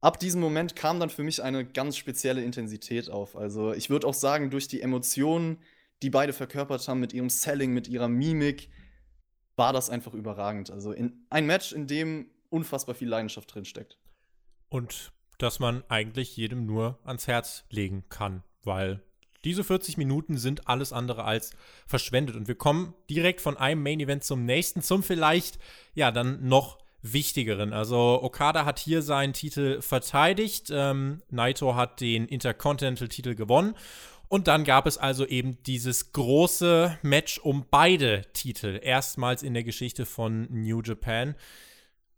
Ab 0.00 0.18
diesem 0.18 0.40
Moment 0.40 0.76
kam 0.76 0.98
dann 0.98 1.10
für 1.10 1.22
mich 1.22 1.42
eine 1.42 1.64
ganz 1.64 1.96
spezielle 1.96 2.42
Intensität 2.42 3.10
auf. 3.10 3.36
Also 3.36 3.72
ich 3.72 3.90
würde 3.90 4.06
auch 4.06 4.14
sagen, 4.14 4.50
durch 4.50 4.66
die 4.66 4.80
Emotionen, 4.80 5.58
die 6.02 6.10
beide 6.10 6.32
verkörpert 6.32 6.86
haben, 6.88 7.00
mit 7.00 7.12
ihrem 7.12 7.28
Selling, 7.28 7.72
mit 7.74 7.86
ihrer 7.86 8.08
Mimik, 8.08 8.70
war 9.56 9.74
das 9.74 9.90
einfach 9.90 10.14
überragend. 10.14 10.70
Also 10.70 10.92
in 10.92 11.26
ein 11.28 11.44
Match, 11.44 11.72
in 11.72 11.86
dem 11.86 12.30
unfassbar 12.48 12.94
viel 12.94 13.08
Leidenschaft 13.08 13.54
drinsteckt. 13.54 13.98
Und 14.70 15.12
dass 15.36 15.58
man 15.58 15.84
eigentlich 15.88 16.36
jedem 16.36 16.64
nur 16.64 16.98
ans 17.04 17.26
Herz 17.26 17.64
legen 17.68 18.04
kann, 18.08 18.42
weil 18.62 19.02
diese 19.44 19.64
40 19.64 19.96
Minuten 19.96 20.36
sind 20.36 20.68
alles 20.68 20.92
andere 20.92 21.24
als 21.24 21.52
verschwendet. 21.86 22.36
Und 22.36 22.48
wir 22.48 22.54
kommen 22.54 22.94
direkt 23.08 23.40
von 23.40 23.56
einem 23.56 23.82
Main 23.82 24.00
Event 24.00 24.24
zum 24.24 24.44
nächsten, 24.44 24.82
zum 24.82 25.02
vielleicht, 25.02 25.58
ja, 25.94 26.10
dann 26.10 26.46
noch 26.46 26.78
wichtigeren. 27.02 27.72
Also 27.72 28.20
Okada 28.22 28.64
hat 28.64 28.78
hier 28.78 29.02
seinen 29.02 29.32
Titel 29.32 29.80
verteidigt, 29.80 30.70
ähm, 30.72 31.22
Naito 31.30 31.74
hat 31.74 32.00
den 32.00 32.26
Intercontinental-Titel 32.26 33.34
gewonnen. 33.34 33.74
Und 34.28 34.46
dann 34.46 34.62
gab 34.62 34.86
es 34.86 34.96
also 34.96 35.26
eben 35.26 35.60
dieses 35.64 36.12
große 36.12 36.98
Match 37.02 37.38
um 37.38 37.66
beide 37.68 38.22
Titel, 38.32 38.78
erstmals 38.80 39.42
in 39.42 39.54
der 39.54 39.64
Geschichte 39.64 40.06
von 40.06 40.46
New 40.50 40.82
Japan. 40.82 41.34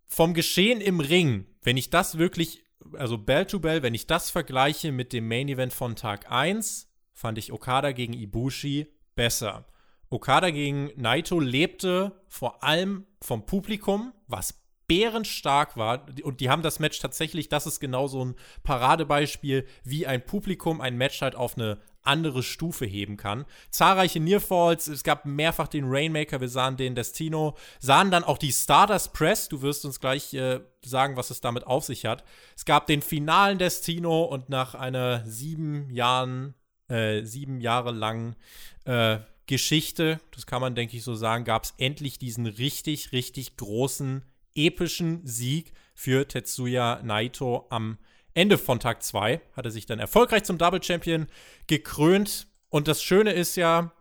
Vom 0.07 0.35
Geschehen 0.35 0.83
im 0.83 1.01
Ring, 1.01 1.47
wenn 1.63 1.79
ich 1.79 1.89
das 1.89 2.19
wirklich, 2.19 2.63
also 2.99 3.17
Bell 3.17 3.47
to 3.47 3.61
Bell, 3.61 3.83
wenn 3.83 3.95
ich 3.95 4.07
das 4.07 4.29
vergleiche 4.29 4.93
mit 4.93 5.15
dem 5.15 5.27
Main 5.27 5.49
Event 5.49 5.73
von 5.73 5.97
Tag 5.97 6.31
1, 6.31 6.87
fand 7.15 7.39
ich 7.39 7.51
Okada 7.51 7.93
gegen 7.93 8.13
Ibushi 8.13 8.89
besser. 9.15 9.65
Okada 10.11 10.51
gegen 10.51 10.91
Naito 10.97 11.41
lebte 11.41 12.21
vor 12.29 12.63
allem 12.63 13.07
vom 13.23 13.47
Publikum, 13.47 14.13
was 14.27 14.62
bärenstark 14.87 15.77
war. 15.77 16.07
Und 16.23 16.41
die 16.41 16.51
haben 16.51 16.63
das 16.63 16.79
Match 16.79 16.99
tatsächlich, 16.99 17.49
das 17.49 17.67
ist 17.67 17.81
genau 17.81 18.09
so 18.09 18.25
ein 18.25 18.35
Paradebeispiel, 18.63 19.67
wie 19.85 20.07
ein 20.07 20.25
Publikum 20.25 20.81
ein 20.81 20.97
Match 20.97 21.21
halt 21.23 21.35
auf 21.35 21.57
eine 21.57 21.79
andere 22.03 22.43
Stufe 22.43 22.85
heben 22.85 23.17
kann. 23.17 23.45
Zahlreiche 23.71 24.21
Nearfalls, 24.21 24.89
es 24.89 25.05
gab 25.05 25.25
mehrfach 25.25 25.69
den 25.69 25.85
Rainmaker, 25.87 26.41
wir 26.41 26.49
sahen 26.49 26.77
den 26.77 26.95
Destino, 26.95 27.57
sahen 27.79 28.11
dann 28.11 28.25
auch 28.25 28.39
die 28.39 28.53
Stardust 28.53 29.13
Press, 29.13 29.49
du 29.49 29.63
wirst 29.63 29.85
uns 29.85 30.01
gleich 30.01 30.35
äh, 30.35 30.61
sagen, 30.85 31.17
was 31.17 31.31
es 31.31 31.41
damit 31.41 31.67
auf 31.67 31.85
sich 31.85 32.05
hat. 32.05 32.25
Es 32.57 32.65
gab 32.65 32.87
den 32.87 33.03
finalen 33.03 33.59
Destino 33.59 34.25
und 34.25 34.49
nach 34.49 34.75
einer 34.75 35.25
sieben 35.25 35.91
Jahren, 35.91 36.55
äh, 36.89 37.23
sieben 37.23 37.61
Jahre 37.61 37.93
langen 37.93 38.37
äh, 38.85 39.19
Geschichte, 39.47 40.21
das 40.31 40.47
kann 40.47 40.61
man 40.61 40.75
denke 40.75 40.97
ich 40.97 41.05
so 41.05 41.15
sagen, 41.15 41.45
gab 41.45 41.65
es 41.65 41.75
endlich 41.77 42.19
diesen 42.19 42.47
richtig, 42.47 43.13
richtig 43.13 43.57
großen, 43.57 44.23
epischen 44.55 45.27
Sieg 45.27 45.73
für 45.95 46.27
Tetsuya 46.27 47.01
Naito 47.03 47.67
am 47.71 47.99
Ende 48.35 48.57
von 48.59 48.81
Tag 48.81 49.03
2 49.03 49.41
hat 49.55 49.65
er 49.65 49.71
sich 49.71 49.87
dann 49.87 49.99
erfolgreich 49.99 50.45
zum 50.45 50.59
Double 50.59 50.83
Champion 50.83 51.27
gekrönt. 51.67 52.47
Und 52.71 52.89
das 52.89 53.03
Schöne 53.03 53.33
ist 53.33 53.57
ja, 53.57 53.93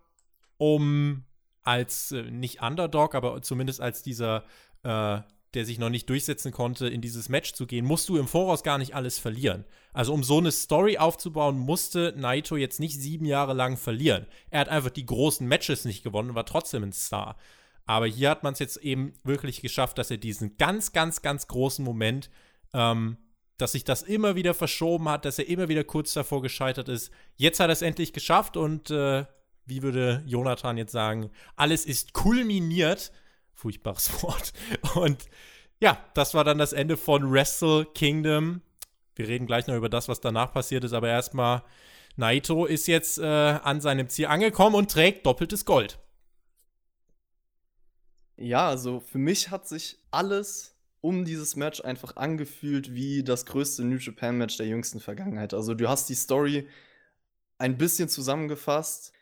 um 0.57 1.25
als 1.63 2.11
äh, 2.11 2.23
nicht 2.23 2.61
Underdog, 2.61 3.13
aber 3.15 3.41
zumindest 3.41 3.81
als 3.81 4.03
dieser, 4.03 4.45
äh, 4.83 5.19
der 5.53 5.65
sich 5.65 5.79
noch 5.79 5.89
nicht 5.89 6.09
durchsetzen 6.09 6.53
konnte, 6.53 6.87
in 6.87 7.01
dieses 7.01 7.27
Match 7.27 7.53
zu 7.53 7.67
gehen, 7.67 7.85
musst 7.85 8.07
du 8.07 8.17
im 8.17 8.27
Voraus 8.27 8.63
gar 8.63 8.77
nicht 8.77 8.95
alles 8.95 9.19
verlieren. 9.19 9.65
Also 9.91 10.13
um 10.13 10.23
so 10.23 10.37
eine 10.37 10.51
Story 10.51 10.97
aufzubauen, 10.97 11.59
musste 11.59 12.13
Naito 12.15 12.55
jetzt 12.55 12.79
nicht 12.79 12.99
sieben 12.99 13.25
Jahre 13.25 13.53
lang 13.53 13.75
verlieren. 13.75 14.27
Er 14.49 14.61
hat 14.61 14.69
einfach 14.69 14.91
die 14.91 15.05
großen 15.05 15.45
Matches 15.45 15.83
nicht 15.83 16.03
gewonnen 16.03 16.29
und 16.29 16.35
war 16.35 16.45
trotzdem 16.45 16.83
ein 16.83 16.93
Star. 16.93 17.35
Aber 17.85 18.05
hier 18.07 18.29
hat 18.29 18.43
man 18.43 18.53
es 18.53 18.59
jetzt 18.59 18.77
eben 18.77 19.13
wirklich 19.23 19.61
geschafft, 19.61 19.97
dass 19.97 20.11
er 20.11 20.17
diesen 20.17 20.57
ganz, 20.57 20.91
ganz, 20.91 21.21
ganz 21.21 21.47
großen 21.47 21.83
Moment 21.83 22.29
ähm, 22.73 23.17
dass 23.61 23.73
sich 23.73 23.83
das 23.83 24.01
immer 24.01 24.35
wieder 24.35 24.53
verschoben 24.53 25.07
hat, 25.07 25.25
dass 25.25 25.39
er 25.39 25.47
immer 25.47 25.69
wieder 25.69 25.83
kurz 25.83 26.13
davor 26.13 26.41
gescheitert 26.41 26.89
ist. 26.89 27.11
Jetzt 27.35 27.59
hat 27.59 27.69
er 27.69 27.73
es 27.73 27.83
endlich 27.83 28.11
geschafft 28.11 28.57
und 28.57 28.89
äh, 28.89 29.25
wie 29.65 29.83
würde 29.83 30.23
Jonathan 30.25 30.77
jetzt 30.77 30.91
sagen, 30.91 31.29
alles 31.55 31.85
ist 31.85 32.13
kulminiert. 32.13 33.11
Furchtbares 33.53 34.23
Wort. 34.23 34.53
Und 34.95 35.25
ja, 35.79 35.97
das 36.15 36.33
war 36.33 36.43
dann 36.43 36.57
das 36.57 36.73
Ende 36.73 36.97
von 36.97 37.31
Wrestle 37.31 37.85
Kingdom. 37.93 38.61
Wir 39.15 39.27
reden 39.27 39.45
gleich 39.45 39.67
noch 39.67 39.75
über 39.75 39.89
das, 39.89 40.07
was 40.07 40.21
danach 40.21 40.51
passiert 40.51 40.83
ist, 40.83 40.93
aber 40.93 41.09
erstmal, 41.09 41.63
Naito 42.15 42.65
ist 42.65 42.87
jetzt 42.87 43.19
äh, 43.19 43.25
an 43.25 43.79
seinem 43.79 44.09
Ziel 44.09 44.25
angekommen 44.25 44.75
und 44.75 44.89
trägt 44.89 45.25
doppeltes 45.25 45.65
Gold. 45.65 45.99
Ja, 48.41 48.67
also 48.67 48.99
für 48.99 49.19
mich 49.19 49.51
hat 49.51 49.67
sich 49.67 49.99
alles 50.09 50.75
um 50.99 51.25
dieses 51.25 51.55
Match 51.55 51.81
einfach 51.81 52.15
angefühlt 52.15 52.93
wie 52.93 53.23
das 53.23 53.45
größte 53.45 53.83
New 53.83 53.97
Japan 53.97 54.37
Match 54.37 54.57
der 54.57 54.67
jüngsten 54.67 54.99
Vergangenheit. 54.99 55.53
Also 55.53 55.73
du 55.73 55.87
hast 55.87 56.09
die 56.09 56.15
Story 56.15 56.67
ein 57.57 57.77
bisschen 57.77 58.09
zusammengefasst. 58.09 59.13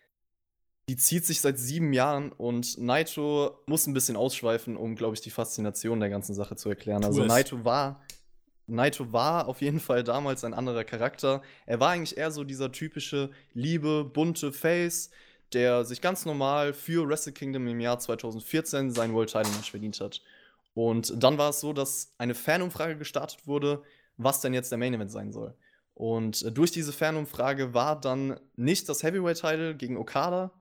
Die 0.88 0.96
zieht 0.96 1.26
sich 1.26 1.42
seit 1.42 1.60
sieben 1.60 1.94
Jahren 1.94 2.32
und 2.32 2.78
Naito 2.80 3.60
muss 3.68 3.86
ein 3.88 3.94
bisschen 3.94 4.16
ausschweifen, 4.16 4.76
um, 4.76 4.96
glaube 4.96 5.16
ich, 5.16 5.22
die 5.22 5.30
Faszination 5.30 6.00
der 6.00 6.10
ganzen 6.10 6.34
Sache 6.34 6.56
zu 6.56 6.70
erklären. 6.70 7.04
Also 7.04 7.24
Naito 7.24 7.64
war, 7.64 8.02
Naito 8.66 9.12
war 9.14 9.48
auf 9.48 9.62
jeden 9.62 9.80
Fall 9.80 10.04
damals 10.04 10.44
ein 10.44 10.54
anderer 10.54 10.84
Charakter. 10.84 11.44
Er 11.66 11.80
war 11.80 11.92
eigentlich 11.92 12.18
eher 12.18 12.32
so 12.32 12.44
dieser 12.44 12.72
typische 12.72 13.30
liebe, 13.54 14.04
bunte 14.04 14.52
Face, 14.52 15.12
der 15.54 15.86
sich 15.86 16.02
ganz 16.02 16.26
normal 16.26 16.74
für 16.74 17.08
Wrestle 17.08 17.34
Kingdom 17.34 17.68
im 17.68 17.80
Jahr 17.80 18.00
2014 18.00 18.92
sein 18.92 19.14
World 19.14 19.32
Title 19.32 19.52
Match 19.54 19.72
verdient 19.72 20.00
hat. 20.00 20.22
Und 20.74 21.14
dann 21.22 21.38
war 21.38 21.50
es 21.50 21.60
so, 21.60 21.74
dass 21.74 22.14
eine 22.18 22.36
Fanumfrage 22.36 22.98
gestartet 22.98 23.48
wurde, 23.48 23.82
was 24.18 24.42
denn 24.42 24.54
jetzt 24.54 24.72
der 24.72 24.78
Main 24.78 24.94
Event 24.94 25.12
sein 25.12 25.32
soll. 25.32 25.56
Und 25.94 26.44
äh, 26.44 26.52
durch 26.52 26.72
diese 26.72 26.94
Fanumfrage 26.94 27.74
war 27.74 28.00
dann 28.00 28.40
nicht 28.56 28.88
das 28.88 29.04
Heavyweight-Title 29.04 29.76
gegen 29.76 29.98
Okada 29.98 30.52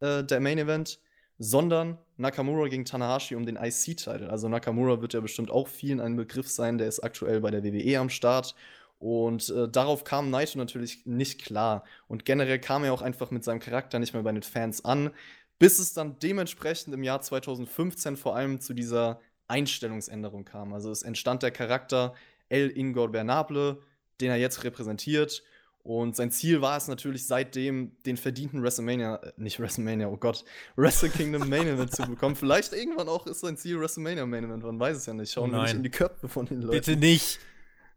äh, 0.00 0.22
der 0.22 0.40
Main 0.40 0.58
Event, 0.58 1.00
sondern 1.38 1.98
Nakamura 2.16 2.68
gegen 2.68 2.84
Tanahashi 2.84 3.34
um 3.34 3.46
den 3.46 3.56
IC-Title. 3.56 4.28
Also 4.30 4.48
Nakamura 4.48 5.00
wird 5.00 5.14
ja 5.14 5.20
bestimmt 5.20 5.50
auch 5.50 5.68
vielen 5.68 6.00
ein 6.00 6.16
Begriff 6.16 6.48
sein, 6.48 6.78
der 6.78 6.88
ist 6.88 7.00
aktuell 7.00 7.40
bei 7.40 7.50
der 7.50 7.64
WWE 7.64 7.98
am 7.98 8.10
Start. 8.10 8.54
Und 8.98 9.48
äh, 9.50 9.68
darauf 9.68 10.04
kam 10.04 10.30
Naito 10.30 10.58
natürlich 10.58 11.06
nicht 11.06 11.42
klar. 11.42 11.84
Und 12.08 12.24
generell 12.24 12.58
kam 12.58 12.84
er 12.84 12.92
auch 12.92 13.02
einfach 13.02 13.30
mit 13.30 13.44
seinem 13.44 13.60
Charakter 13.60 13.98
nicht 13.98 14.12
mehr 14.12 14.22
bei 14.22 14.32
den 14.32 14.42
Fans 14.42 14.84
an, 14.84 15.10
bis 15.58 15.78
es 15.78 15.92
dann 15.92 16.18
dementsprechend 16.18 16.94
im 16.94 17.02
Jahr 17.02 17.20
2015 17.20 18.16
vor 18.16 18.34
allem 18.36 18.60
zu 18.60 18.74
dieser 18.74 19.20
Einstellungsänderung 19.46 20.44
kam. 20.44 20.72
Also 20.72 20.90
es 20.90 21.02
entstand 21.02 21.42
der 21.42 21.50
Charakter 21.50 22.14
El 22.48 22.70
Ingor 22.70 23.10
Bernable, 23.10 23.78
den 24.20 24.30
er 24.30 24.36
jetzt 24.36 24.64
repräsentiert. 24.64 25.42
Und 25.84 26.16
sein 26.16 26.30
Ziel 26.30 26.60
war 26.60 26.76
es 26.76 26.86
natürlich 26.88 27.26
seitdem, 27.26 27.96
den 28.04 28.16
verdienten 28.16 28.62
WrestleMania, 28.62 29.16
äh, 29.16 29.32
nicht 29.36 29.58
WrestleMania, 29.58 30.08
oh 30.08 30.18
Gott, 30.18 30.44
Wrestle 30.76 31.08
Kingdom 31.08 31.48
Main 31.48 31.66
Event 31.66 31.94
zu 31.94 32.02
bekommen. 32.02 32.36
Vielleicht 32.36 32.74
irgendwann 32.74 33.08
auch 33.08 33.26
ist 33.26 33.40
sein 33.40 33.56
Ziel 33.56 33.80
WrestleMania 33.80 34.26
Main 34.26 34.44
Event, 34.44 34.64
man 34.64 34.78
weiß 34.78 34.98
es 34.98 35.06
ja 35.06 35.14
nicht. 35.14 35.32
Schauen 35.32 35.50
wir 35.50 35.62
nicht 35.62 35.74
in 35.74 35.82
die 35.82 35.90
Köpfe 35.90 36.28
von 36.28 36.44
den 36.44 36.60
Leuten. 36.60 36.72
Bitte 36.72 36.96
nicht. 36.96 37.38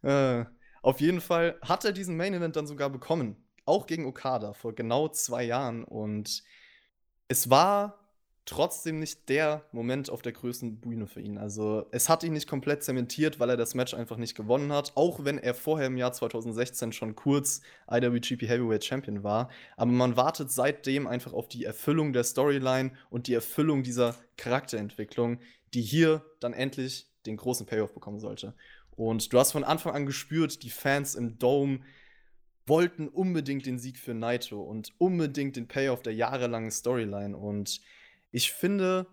Äh, 0.03 0.45
auf 0.81 0.99
jeden 0.99 1.21
Fall 1.21 1.57
hat 1.61 1.85
er 1.85 1.91
diesen 1.91 2.17
Main 2.17 2.33
Event 2.33 2.55
dann 2.55 2.67
sogar 2.67 2.89
bekommen. 2.89 3.35
Auch 3.65 3.85
gegen 3.85 4.05
Okada 4.05 4.53
vor 4.53 4.73
genau 4.73 5.07
zwei 5.07 5.43
Jahren. 5.43 5.83
Und 5.83 6.43
es 7.27 7.49
war 7.49 8.01
trotzdem 8.45 8.99
nicht 8.99 9.29
der 9.29 9.63
Moment 9.71 10.09
auf 10.09 10.21
der 10.21 10.31
größten 10.31 10.81
Bühne 10.81 11.07
für 11.07 11.21
ihn. 11.21 11.37
Also 11.37 11.85
es 11.91 12.09
hat 12.09 12.23
ihn 12.23 12.33
nicht 12.33 12.49
komplett 12.49 12.83
zementiert, 12.83 13.39
weil 13.39 13.49
er 13.49 13.57
das 13.57 13.75
Match 13.75 13.93
einfach 13.93 14.17
nicht 14.17 14.35
gewonnen 14.35 14.73
hat, 14.73 14.93
auch 14.95 15.23
wenn 15.23 15.37
er 15.37 15.53
vorher 15.53 15.87
im 15.87 15.97
Jahr 15.97 16.11
2016 16.11 16.91
schon 16.91 17.15
kurz 17.15 17.61
IWGP 17.89 18.47
Heavyweight 18.47 18.83
Champion 18.83 19.23
war. 19.23 19.49
Aber 19.77 19.91
man 19.91 20.17
wartet 20.17 20.51
seitdem 20.51 21.07
einfach 21.07 21.33
auf 21.33 21.47
die 21.47 21.63
Erfüllung 21.63 22.13
der 22.13 22.23
Storyline 22.23 22.91
und 23.09 23.27
die 23.27 23.35
Erfüllung 23.35 23.83
dieser 23.83 24.15
Charakterentwicklung, 24.37 25.39
die 25.73 25.81
hier 25.81 26.25
dann 26.39 26.53
endlich 26.53 27.07
den 27.25 27.37
großen 27.37 27.67
Payoff 27.67 27.93
bekommen 27.93 28.19
sollte. 28.19 28.55
Und 29.01 29.33
du 29.33 29.39
hast 29.39 29.51
von 29.51 29.63
Anfang 29.63 29.95
an 29.95 30.05
gespürt, 30.05 30.61
die 30.61 30.69
Fans 30.69 31.15
im 31.15 31.39
Dome 31.39 31.79
wollten 32.67 33.07
unbedingt 33.07 33.65
den 33.65 33.79
Sieg 33.79 33.97
für 33.97 34.13
Naito 34.13 34.61
und 34.61 34.93
unbedingt 34.99 35.55
den 35.55 35.67
Payoff 35.67 36.03
der 36.03 36.13
jahrelangen 36.13 36.69
Storyline 36.69 37.35
und 37.35 37.81
ich 38.29 38.51
finde, 38.51 39.07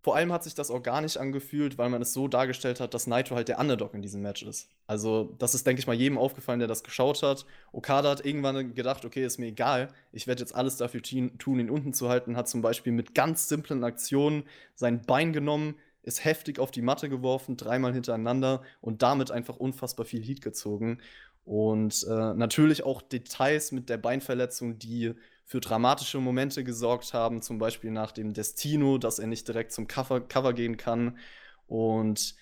vor 0.00 0.16
allem 0.16 0.32
hat 0.32 0.44
sich 0.44 0.54
das 0.54 0.70
organisch 0.70 1.18
angefühlt, 1.18 1.76
weil 1.76 1.90
man 1.90 2.00
es 2.00 2.14
so 2.14 2.28
dargestellt 2.28 2.80
hat, 2.80 2.94
dass 2.94 3.06
Naito 3.06 3.36
halt 3.36 3.48
der 3.48 3.58
Underdog 3.58 3.92
in 3.92 4.00
diesem 4.00 4.22
Match 4.22 4.42
ist. 4.42 4.70
Also, 4.86 5.36
das 5.38 5.54
ist, 5.54 5.66
denke 5.66 5.80
ich 5.80 5.86
mal, 5.86 5.92
jedem 5.92 6.16
aufgefallen, 6.16 6.58
der 6.58 6.66
das 6.66 6.82
geschaut 6.82 7.22
hat. 7.22 7.44
Okada 7.72 8.08
hat 8.08 8.24
irgendwann 8.24 8.74
gedacht, 8.74 9.04
okay, 9.04 9.24
ist 9.26 9.38
mir 9.38 9.48
egal, 9.48 9.92
ich 10.12 10.26
werde 10.26 10.40
jetzt 10.40 10.54
alles 10.54 10.78
dafür 10.78 11.02
tun, 11.02 11.60
ihn 11.60 11.68
unten 11.68 11.92
zu 11.92 12.08
halten. 12.08 12.38
Hat 12.38 12.48
zum 12.48 12.62
Beispiel 12.62 12.94
mit 12.94 13.14
ganz 13.14 13.50
simplen 13.50 13.84
Aktionen 13.84 14.44
sein 14.74 15.02
Bein 15.02 15.34
genommen, 15.34 15.74
ist 16.02 16.24
heftig 16.24 16.58
auf 16.58 16.70
die 16.70 16.82
Matte 16.82 17.08
geworfen, 17.08 17.56
dreimal 17.56 17.92
hintereinander 17.92 18.62
und 18.80 19.02
damit 19.02 19.30
einfach 19.30 19.56
unfassbar 19.56 20.06
viel 20.06 20.22
Heat 20.22 20.42
gezogen. 20.42 20.98
Und 21.44 22.06
äh, 22.08 22.34
natürlich 22.34 22.84
auch 22.84 23.02
Details 23.02 23.72
mit 23.72 23.88
der 23.88 23.98
Beinverletzung, 23.98 24.78
die 24.78 25.14
für 25.44 25.60
dramatische 25.60 26.20
Momente 26.20 26.62
gesorgt 26.62 27.12
haben, 27.12 27.42
zum 27.42 27.58
Beispiel 27.58 27.90
nach 27.90 28.12
dem 28.12 28.32
Destino, 28.34 28.98
dass 28.98 29.18
er 29.18 29.26
nicht 29.26 29.48
direkt 29.48 29.72
zum 29.72 29.88
Cover, 29.88 30.20
Cover 30.20 30.52
gehen 30.52 30.76
kann. 30.76 31.18
Und 31.66 32.36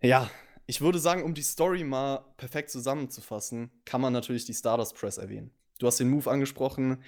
ja, 0.00 0.30
ich 0.66 0.80
würde 0.80 0.98
sagen, 0.98 1.24
um 1.24 1.34
die 1.34 1.42
Story 1.42 1.82
mal 1.82 2.24
perfekt 2.36 2.70
zusammenzufassen, 2.70 3.70
kann 3.84 4.00
man 4.00 4.12
natürlich 4.12 4.44
die 4.44 4.54
Stardust 4.54 4.94
Press 4.94 5.18
erwähnen. 5.18 5.50
Du 5.78 5.86
hast 5.86 5.98
den 5.98 6.10
Move 6.10 6.30
angesprochen. 6.30 7.02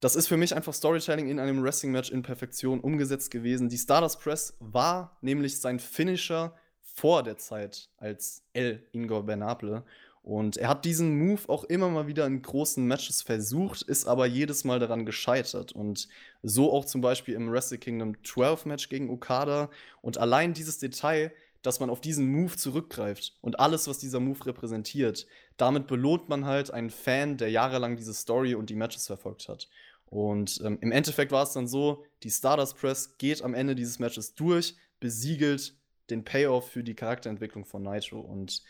Das 0.00 0.14
ist 0.14 0.28
für 0.28 0.36
mich 0.36 0.54
einfach 0.54 0.74
Storytelling 0.74 1.28
in 1.28 1.40
einem 1.40 1.62
Wrestling-Match 1.62 2.10
in 2.10 2.22
Perfektion 2.22 2.78
umgesetzt 2.78 3.32
gewesen. 3.32 3.68
Die 3.68 3.78
Stardust 3.78 4.20
Press 4.20 4.56
war 4.60 5.16
nämlich 5.22 5.60
sein 5.60 5.80
Finisher 5.80 6.54
vor 6.80 7.24
der 7.24 7.36
Zeit 7.36 7.88
als 7.96 8.42
El 8.52 8.86
Ingo 8.92 9.22
Bernable. 9.24 9.84
Und 10.22 10.56
er 10.56 10.68
hat 10.68 10.84
diesen 10.84 11.18
Move 11.18 11.48
auch 11.48 11.64
immer 11.64 11.88
mal 11.88 12.06
wieder 12.06 12.26
in 12.26 12.42
großen 12.42 12.86
Matches 12.86 13.22
versucht, 13.22 13.82
ist 13.82 14.06
aber 14.06 14.26
jedes 14.26 14.62
Mal 14.62 14.78
daran 14.78 15.04
gescheitert. 15.04 15.72
Und 15.72 16.08
so 16.42 16.72
auch 16.72 16.84
zum 16.84 17.00
Beispiel 17.00 17.34
im 17.34 17.50
Wrestle 17.50 17.78
Kingdom 17.78 18.22
12 18.22 18.66
Match 18.66 18.88
gegen 18.88 19.10
Okada. 19.10 19.68
Und 20.00 20.18
allein 20.18 20.54
dieses 20.54 20.78
Detail, 20.78 21.32
dass 21.62 21.80
man 21.80 21.90
auf 21.90 22.00
diesen 22.00 22.30
Move 22.30 22.56
zurückgreift 22.56 23.36
und 23.40 23.58
alles, 23.58 23.88
was 23.88 23.98
dieser 23.98 24.20
Move 24.20 24.46
repräsentiert, 24.46 25.26
damit 25.56 25.86
belohnt 25.86 26.28
man 26.28 26.44
halt 26.44 26.70
einen 26.70 26.90
Fan, 26.90 27.36
der 27.36 27.50
jahrelang 27.50 27.96
diese 27.96 28.14
Story 28.14 28.54
und 28.54 28.70
die 28.70 28.76
Matches 28.76 29.06
verfolgt 29.06 29.48
hat. 29.48 29.68
Und 30.10 30.60
ähm, 30.64 30.78
im 30.80 30.92
Endeffekt 30.92 31.32
war 31.32 31.42
es 31.42 31.52
dann 31.52 31.66
so, 31.66 32.04
die 32.22 32.30
Stardust 32.30 32.78
Press 32.78 33.18
geht 33.18 33.42
am 33.42 33.54
Ende 33.54 33.74
dieses 33.74 33.98
Matches 33.98 34.34
durch, 34.34 34.76
besiegelt 35.00 35.74
den 36.10 36.24
Payoff 36.24 36.70
für 36.70 36.82
die 36.82 36.94
Charakterentwicklung 36.94 37.64
von 37.64 37.82
Nitro. 37.82 38.20
Und 38.20 38.62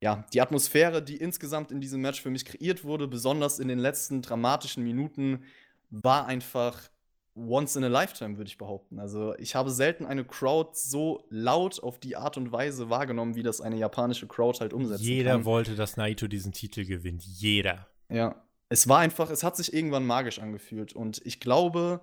ja, 0.00 0.24
die 0.32 0.40
Atmosphäre, 0.40 1.02
die 1.02 1.16
insgesamt 1.16 1.70
in 1.70 1.80
diesem 1.80 2.00
Match 2.00 2.22
für 2.22 2.30
mich 2.30 2.44
kreiert 2.44 2.84
wurde, 2.84 3.06
besonders 3.06 3.58
in 3.58 3.68
den 3.68 3.78
letzten 3.78 4.22
dramatischen 4.22 4.82
Minuten, 4.82 5.44
war 5.90 6.26
einfach 6.26 6.88
once 7.34 7.76
in 7.76 7.84
a 7.84 7.88
lifetime, 7.88 8.38
würde 8.38 8.48
ich 8.48 8.58
behaupten. 8.58 8.98
Also, 8.98 9.34
ich 9.36 9.54
habe 9.54 9.70
selten 9.70 10.06
eine 10.06 10.24
Crowd 10.24 10.70
so 10.72 11.26
laut 11.30 11.82
auf 11.82 11.98
die 11.98 12.16
Art 12.16 12.36
und 12.36 12.52
Weise 12.52 12.90
wahrgenommen, 12.90 13.34
wie 13.34 13.42
das 13.42 13.60
eine 13.60 13.76
japanische 13.76 14.26
Crowd 14.26 14.60
halt 14.60 14.72
umsetzt. 14.72 15.02
Jeder 15.02 15.32
kann. 15.32 15.44
wollte, 15.44 15.74
dass 15.74 15.96
Naito 15.96 16.26
diesen 16.28 16.52
Titel 16.52 16.84
gewinnt. 16.84 17.22
Jeder. 17.22 17.86
Ja. 18.08 18.42
Es 18.70 18.88
war 18.88 19.00
einfach, 19.00 19.30
es 19.30 19.42
hat 19.42 19.56
sich 19.56 19.74
irgendwann 19.74 20.06
magisch 20.06 20.38
angefühlt. 20.38 20.94
Und 20.94 21.20
ich 21.26 21.40
glaube, 21.40 22.00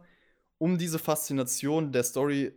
um 0.60 0.78
diese 0.78 1.00
Faszination 1.00 1.92
der 1.92 2.04
Story 2.04 2.54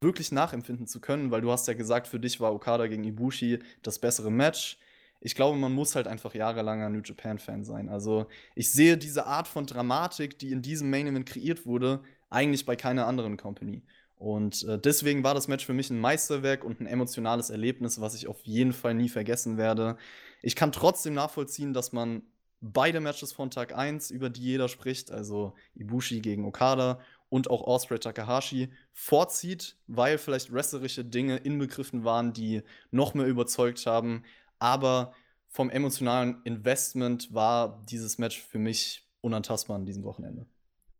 wirklich 0.00 0.32
nachempfinden 0.32 0.86
zu 0.86 1.00
können, 1.00 1.30
weil 1.30 1.42
du 1.42 1.52
hast 1.52 1.68
ja 1.68 1.74
gesagt, 1.74 2.08
für 2.08 2.20
dich 2.20 2.40
war 2.40 2.52
Okada 2.54 2.86
gegen 2.88 3.04
Ibushi 3.04 3.60
das 3.82 3.98
bessere 3.98 4.30
Match. 4.30 4.78
Ich 5.20 5.34
glaube, 5.34 5.58
man 5.58 5.72
muss 5.72 5.94
halt 5.94 6.08
einfach 6.08 6.34
jahrelanger 6.34 6.88
New 6.90 7.02
Japan-Fan 7.04 7.64
sein. 7.64 7.88
Also, 7.90 8.26
ich 8.54 8.72
sehe 8.72 8.96
diese 8.98 9.26
Art 9.26 9.48
von 9.48 9.66
Dramatik, 9.66 10.38
die 10.38 10.52
in 10.52 10.62
diesem 10.62 10.90
Main 10.90 11.06
Event 11.06 11.26
kreiert 11.26 11.66
wurde, 11.66 12.02
eigentlich 12.30 12.64
bei 12.66 12.76
keiner 12.76 13.06
anderen 13.06 13.36
Company. 13.36 13.82
Und 14.16 14.64
äh, 14.64 14.78
deswegen 14.78 15.24
war 15.24 15.34
das 15.34 15.48
Match 15.48 15.66
für 15.66 15.74
mich 15.74 15.90
ein 15.90 16.00
Meisterwerk 16.00 16.64
und 16.64 16.80
ein 16.80 16.86
emotionales 16.86 17.50
Erlebnis, 17.50 18.00
was 18.00 18.14
ich 18.14 18.28
auf 18.28 18.40
jeden 18.44 18.72
Fall 18.72 18.94
nie 18.94 19.08
vergessen 19.08 19.56
werde. 19.58 19.96
Ich 20.42 20.56
kann 20.56 20.72
trotzdem 20.72 21.14
nachvollziehen, 21.14 21.72
dass 21.74 21.92
man 21.92 22.22
beide 22.60 23.00
Matches 23.00 23.32
von 23.32 23.50
Tag 23.50 23.76
1, 23.76 24.10
über 24.10 24.30
die 24.30 24.42
jeder 24.42 24.68
spricht, 24.68 25.10
also 25.10 25.54
Ibushi 25.74 26.20
gegen 26.20 26.44
Okada 26.44 27.00
und 27.28 27.48
auch 27.48 27.62
Osprey 27.62 27.98
Takahashi 27.98 28.70
vorzieht, 28.92 29.76
weil 29.86 30.18
vielleicht 30.18 30.52
wrestlerische 30.52 31.04
Dinge 31.04 31.36
inbegriffen 31.36 32.04
waren, 32.04 32.32
die 32.32 32.62
noch 32.90 33.14
mehr 33.14 33.26
überzeugt 33.26 33.86
haben. 33.86 34.24
Aber 34.58 35.12
vom 35.48 35.70
emotionalen 35.70 36.42
Investment 36.44 37.32
war 37.32 37.82
dieses 37.88 38.18
Match 38.18 38.40
für 38.40 38.58
mich 38.58 39.06
unantastbar 39.20 39.76
an 39.76 39.86
diesem 39.86 40.04
Wochenende. 40.04 40.46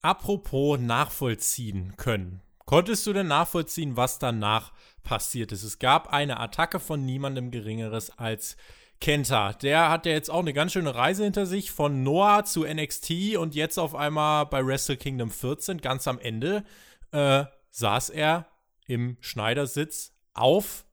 Apropos 0.03 0.79
nachvollziehen 0.79 1.95
können. 1.97 2.41
Konntest 2.65 3.07
du 3.07 3.13
denn 3.13 3.27
nachvollziehen, 3.27 3.97
was 3.97 4.19
danach 4.19 4.73
passiert 5.03 5.53
ist? 5.53 5.65
Es 5.65 5.79
gab 5.79 6.13
eine 6.13 6.39
Attacke 6.39 6.79
von 6.79 7.05
niemandem 7.05 7.51
Geringeres 7.51 8.17
als 8.17 8.57
Kenta, 9.01 9.55
der 9.55 9.89
hat 9.89 10.05
ja 10.05 10.13
jetzt 10.13 10.31
auch 10.31 10.41
eine 10.41 10.53
ganz 10.53 10.73
schöne 10.73 10.95
Reise 10.95 11.25
hinter 11.25 11.47
sich 11.47 11.71
von 11.71 12.03
Noah 12.03 12.45
zu 12.45 12.65
NXT 12.65 13.37
und 13.39 13.55
jetzt 13.55 13.79
auf 13.79 13.95
einmal 13.95 14.45
bei 14.47 14.65
Wrestle 14.65 14.99
Kingdom 14.99 15.31
14 15.31 15.81
ganz 15.81 16.07
am 16.07 16.19
Ende 16.19 16.65
äh, 17.13 17.45
saß 17.71 18.11
er 18.11 18.47
im 18.87 19.17
Schneidersitz 19.21 20.13
auf 20.35 20.85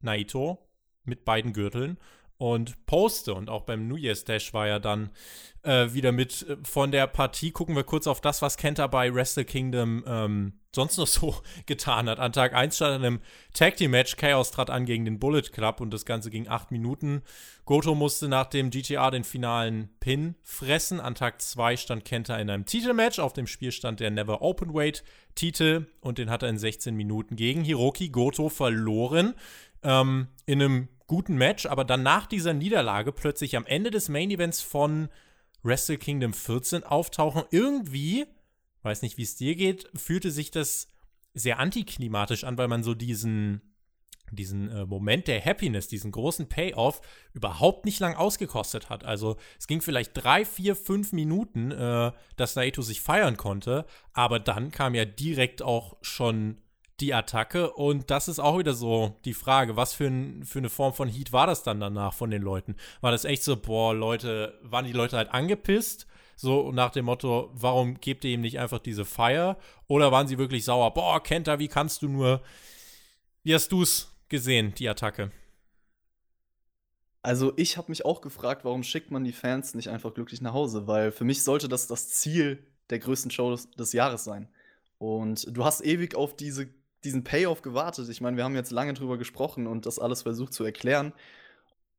Naito 0.00 0.58
mit 1.04 1.24
beiden 1.24 1.54
Gürteln 1.54 1.98
und 2.42 2.86
poste. 2.86 3.34
Und 3.34 3.48
auch 3.48 3.62
beim 3.62 3.86
New 3.86 3.94
Year's 3.94 4.24
Dash 4.24 4.52
war 4.52 4.66
er 4.66 4.80
dann 4.80 5.10
äh, 5.62 5.92
wieder 5.92 6.10
mit 6.10 6.44
äh, 6.48 6.56
von 6.64 6.90
der 6.90 7.06
Partie. 7.06 7.52
Gucken 7.52 7.76
wir 7.76 7.84
kurz 7.84 8.08
auf 8.08 8.20
das, 8.20 8.42
was 8.42 8.56
Kenta 8.56 8.88
bei 8.88 9.14
Wrestle 9.14 9.44
Kingdom 9.44 10.02
ähm, 10.08 10.52
sonst 10.74 10.96
noch 10.96 11.06
so 11.06 11.36
getan 11.66 12.08
hat. 12.08 12.18
An 12.18 12.32
Tag 12.32 12.52
1 12.52 12.74
stand 12.74 12.96
in 12.96 13.06
einem 13.06 13.20
Tag 13.54 13.76
Team 13.76 13.92
Match. 13.92 14.16
Chaos 14.16 14.50
trat 14.50 14.70
an 14.70 14.86
gegen 14.86 15.04
den 15.04 15.20
Bullet 15.20 15.52
Club 15.52 15.80
und 15.80 15.92
das 15.94 16.04
Ganze 16.04 16.30
ging 16.30 16.48
8 16.48 16.72
Minuten. 16.72 17.22
Goto 17.64 17.94
musste 17.94 18.26
nach 18.26 18.46
dem 18.46 18.70
GTA 18.70 19.12
den 19.12 19.22
finalen 19.22 19.90
Pin 20.00 20.34
fressen. 20.42 20.98
An 20.98 21.14
Tag 21.14 21.40
2 21.40 21.76
stand 21.76 22.04
Kenta 22.04 22.38
in 22.38 22.50
einem 22.50 22.66
Titelmatch. 22.66 23.20
Auf 23.20 23.34
dem 23.34 23.46
Spiel 23.46 23.70
stand 23.70 24.00
der 24.00 24.10
Never 24.10 24.42
Open 24.42 24.74
Weight 24.74 25.04
Titel 25.36 25.86
und 26.00 26.18
den 26.18 26.28
hat 26.28 26.42
er 26.42 26.48
in 26.48 26.58
16 26.58 26.96
Minuten 26.96 27.36
gegen 27.36 27.62
Hiroki 27.62 28.08
Goto 28.08 28.48
verloren. 28.48 29.34
Ähm, 29.84 30.26
in 30.44 30.60
einem 30.60 30.88
guten 31.12 31.36
Match, 31.36 31.66
aber 31.66 31.84
dann 31.84 32.02
nach 32.02 32.26
dieser 32.26 32.54
Niederlage 32.54 33.12
plötzlich 33.12 33.54
am 33.58 33.66
Ende 33.66 33.90
des 33.90 34.08
Main 34.08 34.30
Events 34.30 34.62
von 34.62 35.10
Wrestle 35.62 35.98
Kingdom 35.98 36.32
14 36.32 36.84
auftauchen. 36.84 37.42
Irgendwie, 37.50 38.24
weiß 38.80 39.02
nicht, 39.02 39.18
wie 39.18 39.22
es 39.22 39.36
dir 39.36 39.54
geht, 39.54 39.90
fühlte 39.94 40.30
sich 40.30 40.50
das 40.50 40.88
sehr 41.34 41.58
antiklimatisch 41.58 42.44
an, 42.44 42.56
weil 42.56 42.66
man 42.66 42.82
so 42.82 42.94
diesen, 42.94 43.60
diesen 44.30 44.70
äh, 44.70 44.86
Moment 44.86 45.28
der 45.28 45.44
Happiness, 45.44 45.86
diesen 45.86 46.12
großen 46.12 46.48
Payoff 46.48 47.02
überhaupt 47.34 47.84
nicht 47.84 48.00
lang 48.00 48.14
ausgekostet 48.14 48.88
hat. 48.88 49.04
Also 49.04 49.36
es 49.58 49.66
ging 49.66 49.82
vielleicht 49.82 50.12
drei, 50.14 50.46
vier, 50.46 50.74
fünf 50.74 51.12
Minuten, 51.12 51.72
äh, 51.72 52.12
dass 52.36 52.56
Naito 52.56 52.80
sich 52.80 53.02
feiern 53.02 53.36
konnte, 53.36 53.84
aber 54.14 54.40
dann 54.40 54.70
kam 54.70 54.94
ja 54.94 55.04
direkt 55.04 55.60
auch 55.60 55.98
schon 56.00 56.56
die 57.00 57.14
Attacke. 57.14 57.72
Und 57.72 58.10
das 58.10 58.28
ist 58.28 58.38
auch 58.38 58.58
wieder 58.58 58.74
so 58.74 59.16
die 59.24 59.34
Frage, 59.34 59.76
was 59.76 59.94
für, 59.94 60.06
ein, 60.06 60.44
für 60.44 60.58
eine 60.58 60.70
Form 60.70 60.94
von 60.94 61.08
Heat 61.08 61.32
war 61.32 61.46
das 61.46 61.62
dann 61.62 61.80
danach 61.80 62.14
von 62.14 62.30
den 62.30 62.42
Leuten? 62.42 62.76
War 63.00 63.10
das 63.10 63.24
echt 63.24 63.42
so, 63.42 63.56
boah, 63.56 63.94
Leute, 63.94 64.58
waren 64.62 64.84
die 64.84 64.92
Leute 64.92 65.16
halt 65.16 65.32
angepisst? 65.32 66.06
So 66.36 66.72
nach 66.72 66.90
dem 66.90 67.04
Motto, 67.04 67.50
warum 67.54 68.00
gebt 68.00 68.24
ihr 68.24 68.32
ihm 68.32 68.40
nicht 68.40 68.58
einfach 68.58 68.78
diese 68.78 69.04
Feier? 69.04 69.58
Oder 69.86 70.10
waren 70.12 70.26
sie 70.26 70.38
wirklich 70.38 70.64
sauer? 70.64 70.92
Boah, 70.94 71.22
Kenta, 71.22 71.58
wie 71.58 71.68
kannst 71.68 72.02
du 72.02 72.08
nur. 72.08 72.42
Wie 73.44 73.54
hast 73.54 73.70
du 73.72 73.82
es 73.82 74.12
gesehen, 74.28 74.72
die 74.74 74.88
Attacke? 74.88 75.30
Also 77.22 77.52
ich 77.56 77.76
habe 77.76 77.90
mich 77.90 78.04
auch 78.04 78.20
gefragt, 78.20 78.64
warum 78.64 78.82
schickt 78.82 79.12
man 79.12 79.22
die 79.22 79.32
Fans 79.32 79.74
nicht 79.74 79.88
einfach 79.88 80.14
glücklich 80.14 80.40
nach 80.40 80.52
Hause? 80.52 80.88
Weil 80.88 81.12
für 81.12 81.24
mich 81.24 81.44
sollte 81.44 81.68
das 81.68 81.86
das 81.86 82.08
Ziel 82.08 82.66
der 82.90 82.98
größten 82.98 83.30
Show 83.30 83.50
des, 83.50 83.70
des 83.70 83.92
Jahres 83.92 84.24
sein. 84.24 84.48
Und 84.98 85.46
du 85.56 85.64
hast 85.64 85.80
ewig 85.84 86.14
auf 86.14 86.36
diese 86.36 86.68
diesen 87.04 87.24
Payoff 87.24 87.62
gewartet. 87.62 88.08
Ich 88.08 88.20
meine, 88.20 88.36
wir 88.36 88.44
haben 88.44 88.54
jetzt 88.54 88.70
lange 88.70 88.94
drüber 88.94 89.18
gesprochen 89.18 89.66
und 89.66 89.86
das 89.86 89.98
alles 89.98 90.22
versucht 90.22 90.52
zu 90.52 90.64
erklären. 90.64 91.12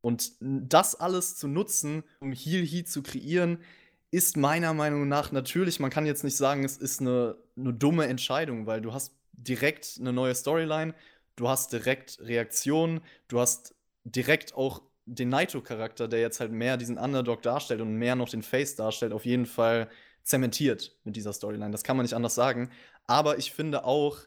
Und 0.01 0.33
das 0.39 0.95
alles 0.95 1.35
zu 1.37 1.47
nutzen, 1.47 2.03
um 2.19 2.33
Heal 2.33 2.65
Heat 2.65 2.89
zu 2.89 3.03
kreieren, 3.03 3.59
ist 4.11 4.37
meiner 4.37 4.73
Meinung 4.73 5.07
nach 5.07 5.31
natürlich, 5.31 5.79
man 5.79 5.89
kann 5.89 6.05
jetzt 6.05 6.23
nicht 6.23 6.37
sagen, 6.37 6.63
es 6.63 6.77
ist 6.77 7.01
eine, 7.01 7.37
eine 7.57 7.73
dumme 7.73 8.05
Entscheidung, 8.05 8.67
weil 8.67 8.81
du 8.81 8.93
hast 8.93 9.13
direkt 9.31 9.97
eine 9.99 10.13
neue 10.13 10.35
Storyline, 10.35 10.93
du 11.35 11.47
hast 11.49 11.73
direkt 11.73 12.19
Reaktionen, 12.21 13.01
du 13.27 13.39
hast 13.39 13.75
direkt 14.03 14.53
auch 14.55 14.81
den 15.05 15.29
Naito-Charakter, 15.29 16.07
der 16.07 16.21
jetzt 16.21 16.39
halt 16.39 16.51
mehr 16.51 16.77
diesen 16.77 16.97
Underdog 16.97 17.41
darstellt 17.41 17.81
und 17.81 17.95
mehr 17.95 18.15
noch 18.15 18.29
den 18.29 18.43
Face 18.43 18.75
darstellt, 18.75 19.13
auf 19.13 19.25
jeden 19.25 19.45
Fall 19.45 19.89
zementiert 20.23 20.95
mit 21.03 21.15
dieser 21.15 21.33
Storyline. 21.33 21.71
Das 21.71 21.83
kann 21.83 21.97
man 21.97 22.03
nicht 22.03 22.13
anders 22.13 22.35
sagen. 22.35 22.69
Aber 23.07 23.37
ich 23.37 23.51
finde 23.51 23.83
auch, 23.83 24.19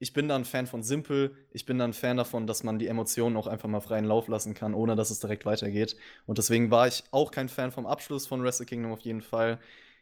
ich 0.00 0.14
bin 0.14 0.28
da 0.28 0.36
ein 0.36 0.46
Fan 0.46 0.66
von 0.66 0.82
simpel. 0.82 1.36
Ich 1.52 1.66
bin 1.66 1.78
da 1.78 1.84
ein 1.84 1.92
Fan 1.92 2.16
davon, 2.16 2.46
dass 2.46 2.62
man 2.64 2.78
die 2.78 2.86
Emotionen 2.88 3.36
auch 3.36 3.46
einfach 3.46 3.68
mal 3.68 3.80
freien 3.82 4.06
Lauf 4.06 4.28
lassen 4.28 4.54
kann, 4.54 4.74
ohne 4.74 4.96
dass 4.96 5.10
es 5.10 5.20
direkt 5.20 5.44
weitergeht. 5.44 5.94
Und 6.26 6.38
deswegen 6.38 6.70
war 6.70 6.88
ich 6.88 7.04
auch 7.10 7.30
kein 7.30 7.50
Fan 7.50 7.70
vom 7.70 7.86
Abschluss 7.86 8.26
von 8.26 8.42
Wrestle 8.42 8.66
Kingdom 8.66 8.92
auf 8.92 9.00
jeden 9.00 9.20
Fall. 9.22 9.60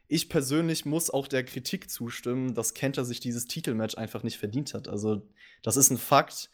ich 0.09 0.29
persönlich 0.31 0.87
muss 0.87 1.11
auch 1.11 1.29
der 1.29 1.45
Kritik 1.45 1.91
zustimmen, 1.91 2.55
dass 2.55 2.75
Kenta 2.75 3.05
sich 3.05 3.21
dieses 3.21 3.47
Titelmatch 3.47 3.97
einfach 3.99 4.23
nicht 4.23 4.39
verdient 4.39 4.75
hat. 4.75 4.89
Also, 4.89 5.23
das 5.63 5.77
ist 5.77 5.91
ein 5.91 5.99
Fakt. 5.99 6.51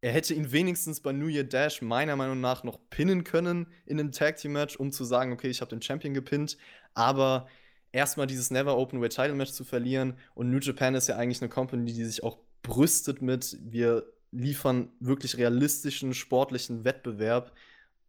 Er 0.00 0.12
hätte 0.12 0.34
ihn 0.34 0.52
wenigstens 0.52 1.00
bei 1.00 1.12
New 1.12 1.28
Year 1.28 1.44
Dash 1.44 1.82
meiner 1.82 2.16
Meinung 2.16 2.40
nach 2.40 2.64
noch 2.64 2.78
pinnen 2.90 3.24
können 3.24 3.68
in 3.86 3.98
einem 3.98 4.12
Tag 4.12 4.36
Team 4.36 4.52
Match, 4.52 4.76
um 4.76 4.92
zu 4.92 5.04
sagen, 5.04 5.32
okay, 5.32 5.48
ich 5.48 5.60
habe 5.62 5.70
den 5.70 5.82
Champion 5.82 6.14
gepinnt. 6.14 6.58
Aber 6.94 7.48
erstmal 7.92 8.26
dieses 8.26 8.50
Never 8.50 8.76
Open 8.78 9.00
Weight 9.00 9.14
Title 9.14 9.34
Match 9.34 9.52
zu 9.52 9.64
verlieren 9.64 10.18
und 10.34 10.50
New 10.50 10.58
Japan 10.58 10.94
ist 10.94 11.08
ja 11.08 11.16
eigentlich 11.16 11.40
eine 11.42 11.48
Company, 11.48 11.92
die 11.92 12.04
sich 12.04 12.22
auch 12.22 12.38
brüstet 12.66 13.22
mit, 13.22 13.56
wir 13.62 14.04
liefern 14.32 14.90
wirklich 14.98 15.36
realistischen 15.38 16.12
sportlichen 16.12 16.84
Wettbewerb 16.84 17.52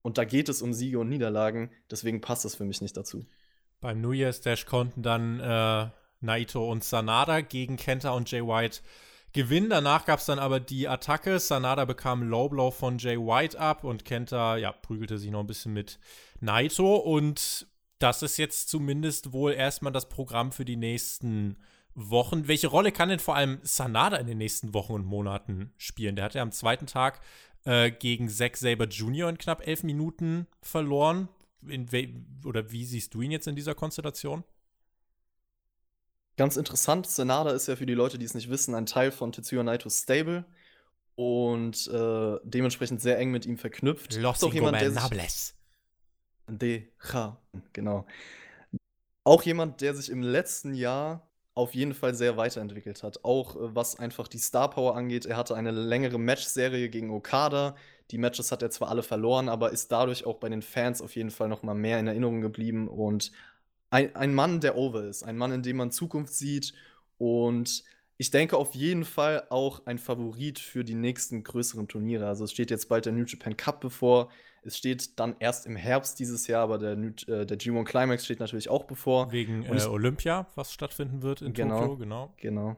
und 0.01 0.17
da 0.17 0.25
geht 0.25 0.49
es 0.49 0.61
um 0.61 0.73
Siege 0.73 0.99
und 0.99 1.09
Niederlagen. 1.09 1.69
Deswegen 1.91 2.21
passt 2.21 2.43
das 2.43 2.55
für 2.55 2.65
mich 2.65 2.81
nicht 2.81 2.97
dazu. 2.97 3.25
Beim 3.79 4.01
New 4.01 4.11
Year's 4.11 4.41
Dash 4.41 4.65
konnten 4.65 5.03
dann 5.03 5.39
äh, 5.39 5.89
Naito 6.21 6.69
und 6.69 6.83
Sanada 6.83 7.41
gegen 7.41 7.77
Kenta 7.77 8.11
und 8.11 8.29
Jay 8.31 8.41
White 8.41 8.79
gewinnen. 9.33 9.69
Danach 9.69 10.05
gab 10.05 10.19
es 10.19 10.25
dann 10.25 10.39
aber 10.39 10.59
die 10.59 10.87
Attacke. 10.87 11.39
Sanada 11.39 11.85
bekam 11.85 12.23
Low 12.23 12.49
Blow 12.49 12.71
von 12.71 12.97
Jay 12.97 13.17
White 13.17 13.59
ab 13.59 13.83
und 13.83 14.05
Kenta 14.05 14.57
ja, 14.57 14.71
prügelte 14.71 15.19
sich 15.19 15.29
noch 15.29 15.41
ein 15.41 15.47
bisschen 15.47 15.73
mit 15.73 15.99
Naito. 16.39 16.95
Und 16.95 17.67
das 17.99 18.23
ist 18.23 18.37
jetzt 18.37 18.69
zumindest 18.69 19.33
wohl 19.33 19.53
erstmal 19.53 19.93
das 19.93 20.09
Programm 20.09 20.51
für 20.51 20.65
die 20.65 20.77
nächsten 20.77 21.57
Wochen. 21.97 22.47
Welche 22.47 22.67
Rolle 22.67 22.91
kann 22.91 23.09
denn 23.09 23.19
vor 23.19 23.35
allem 23.35 23.59
Sanada 23.63 24.17
in 24.17 24.27
den 24.27 24.37
nächsten 24.37 24.73
Wochen 24.73 24.93
und 24.93 25.05
Monaten 25.05 25.73
spielen? 25.77 26.15
Der 26.15 26.25
hat 26.25 26.35
ja 26.35 26.43
am 26.43 26.51
zweiten 26.51 26.85
Tag 26.85 27.19
äh, 27.65 27.91
gegen 27.91 28.29
Zack 28.29 28.55
Saber 28.55 28.85
Jr. 28.85 29.29
in 29.29 29.37
knapp 29.37 29.65
elf 29.67 29.83
Minuten 29.83 30.47
verloren. 30.61 31.27
oder 32.45 32.71
wie 32.71 32.85
siehst 32.85 33.13
du 33.13 33.21
ihn 33.21 33.31
jetzt 33.31 33.47
in 33.47 33.55
dieser 33.55 33.73
Konstellation? 33.73 34.43
Ganz 36.37 36.55
interessant, 36.55 37.07
Sanada 37.07 37.49
ist 37.49 37.67
ja 37.67 37.75
für 37.75 37.87
die 37.87 37.95
Leute, 37.95 38.19
die 38.19 38.25
es 38.25 38.35
nicht 38.35 38.49
wissen, 38.49 38.75
ein 38.75 38.85
Teil 38.85 39.11
von 39.11 39.31
Tetsuya 39.31 39.63
Naito's 39.63 40.03
Stable 40.03 40.45
und 41.15 41.87
äh, 41.87 42.37
dementsprechend 42.43 43.01
sehr 43.01 43.17
eng 43.17 43.31
mit 43.31 43.47
ihm 43.47 43.57
verknüpft. 43.57 44.15
Los 44.17 44.43
auch 44.43 44.53
jemand, 44.53 44.79
der 44.79 44.91
sich 44.91 45.09
De 46.47 46.87
genau. 47.73 48.05
Auch 49.23 49.41
jemand, 49.43 49.81
der 49.81 49.95
sich 49.95 50.11
im 50.11 50.21
letzten 50.21 50.75
Jahr 50.75 51.26
auf 51.57 51.73
jeden 51.75 51.93
Fall 51.93 52.13
sehr 52.13 52.37
weiterentwickelt 52.37 53.03
hat. 53.03 53.23
Auch 53.23 53.55
äh, 53.55 53.75
was 53.75 53.99
einfach 53.99 54.27
die 54.27 54.37
Star 54.37 54.69
Power 54.69 54.95
angeht. 54.95 55.25
Er 55.25 55.37
hatte 55.37 55.55
eine 55.55 55.71
längere 55.71 56.19
Matchserie 56.19 56.89
gegen 56.89 57.09
Okada. 57.11 57.75
Die 58.11 58.17
Matches 58.17 58.51
hat 58.51 58.61
er 58.61 58.69
zwar 58.69 58.89
alle 58.89 59.03
verloren, 59.03 59.49
aber 59.49 59.71
ist 59.71 59.91
dadurch 59.91 60.25
auch 60.25 60.37
bei 60.37 60.49
den 60.49 60.61
Fans 60.61 61.01
auf 61.01 61.15
jeden 61.15 61.31
Fall 61.31 61.49
noch 61.49 61.63
mal 61.63 61.73
mehr 61.73 61.99
in 61.99 62.07
Erinnerung 62.07 62.41
geblieben 62.41 62.87
und 62.87 63.31
ein, 63.89 64.15
ein 64.15 64.33
Mann, 64.33 64.59
der 64.61 64.77
over 64.77 65.03
ist, 65.05 65.23
ein 65.23 65.37
Mann, 65.37 65.51
in 65.51 65.63
dem 65.63 65.77
man 65.77 65.91
Zukunft 65.91 66.33
sieht 66.33 66.73
und 67.17 67.83
ich 68.17 68.31
denke 68.31 68.57
auf 68.57 68.73
jeden 68.73 69.05
Fall 69.05 69.45
auch 69.49 69.85
ein 69.85 69.97
Favorit 69.99 70.59
für 70.59 70.83
die 70.83 70.95
nächsten 70.95 71.43
größeren 71.43 71.87
Turniere. 71.87 72.27
Also 72.27 72.45
es 72.45 72.51
steht 72.51 72.71
jetzt 72.71 72.89
bald 72.89 73.05
der 73.05 73.13
New 73.13 73.25
Japan 73.25 73.55
Cup 73.55 73.79
bevor. 73.79 74.29
Es 74.67 74.77
steht 74.77 75.19
dann 75.19 75.35
erst 75.39 75.65
im 75.65 75.75
Herbst 75.75 76.19
dieses 76.19 76.47
Jahr, 76.47 76.63
aber 76.63 76.77
der, 76.77 76.91
äh, 76.91 77.45
der 77.45 77.57
G1 77.57 77.85
Climax 77.85 78.25
steht 78.25 78.39
natürlich 78.39 78.69
auch 78.69 78.83
bevor. 78.83 79.31
Wegen 79.31 79.63
äh, 79.63 79.81
Olympia, 79.85 80.47
was 80.55 80.73
stattfinden 80.73 81.21
wird 81.21 81.41
in 81.41 81.53
genau, 81.53 81.79
Tokio, 81.79 81.97
genau. 81.97 82.33
Genau. 82.37 82.77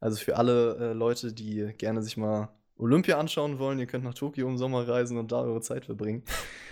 Also 0.00 0.18
für 0.18 0.36
alle 0.36 0.76
äh, 0.76 0.92
Leute, 0.92 1.32
die 1.32 1.72
gerne 1.76 2.02
sich 2.02 2.16
mal 2.16 2.48
Olympia 2.76 3.18
anschauen 3.18 3.58
wollen, 3.58 3.78
ihr 3.78 3.86
könnt 3.86 4.04
nach 4.04 4.14
Tokio 4.14 4.48
im 4.48 4.56
Sommer 4.56 4.88
reisen 4.88 5.18
und 5.18 5.32
da 5.32 5.40
eure 5.40 5.60
Zeit 5.60 5.84
verbringen. 5.86 6.24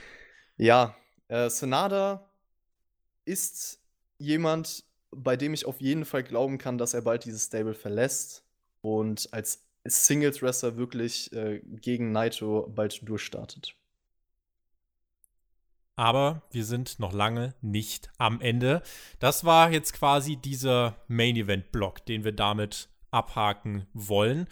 ja, 0.56 0.94
äh, 1.28 1.50
Sanada 1.50 2.30
ist 3.24 3.82
jemand, 4.18 4.84
bei 5.10 5.36
dem 5.36 5.54
ich 5.54 5.66
auf 5.66 5.80
jeden 5.80 6.04
Fall 6.04 6.22
glauben 6.22 6.58
kann, 6.58 6.78
dass 6.78 6.94
er 6.94 7.02
bald 7.02 7.24
dieses 7.24 7.46
Stable 7.46 7.74
verlässt 7.74 8.44
und 8.80 9.28
als 9.32 9.66
Singles-Wrestler 9.84 10.76
wirklich 10.76 11.32
äh, 11.32 11.60
gegen 11.64 12.12
Naito 12.12 12.70
bald 12.74 13.06
durchstartet. 13.06 13.74
Aber 15.98 16.42
wir 16.52 16.64
sind 16.64 17.00
noch 17.00 17.12
lange 17.12 17.54
nicht 17.60 18.08
am 18.18 18.40
Ende. 18.40 18.82
Das 19.18 19.44
war 19.44 19.72
jetzt 19.72 19.92
quasi 19.94 20.36
dieser 20.36 20.94
Main-Event-Block, 21.08 22.06
den 22.06 22.22
wir 22.22 22.30
damit 22.30 22.88
abhaken 23.10 23.88
wollen. 23.94 24.46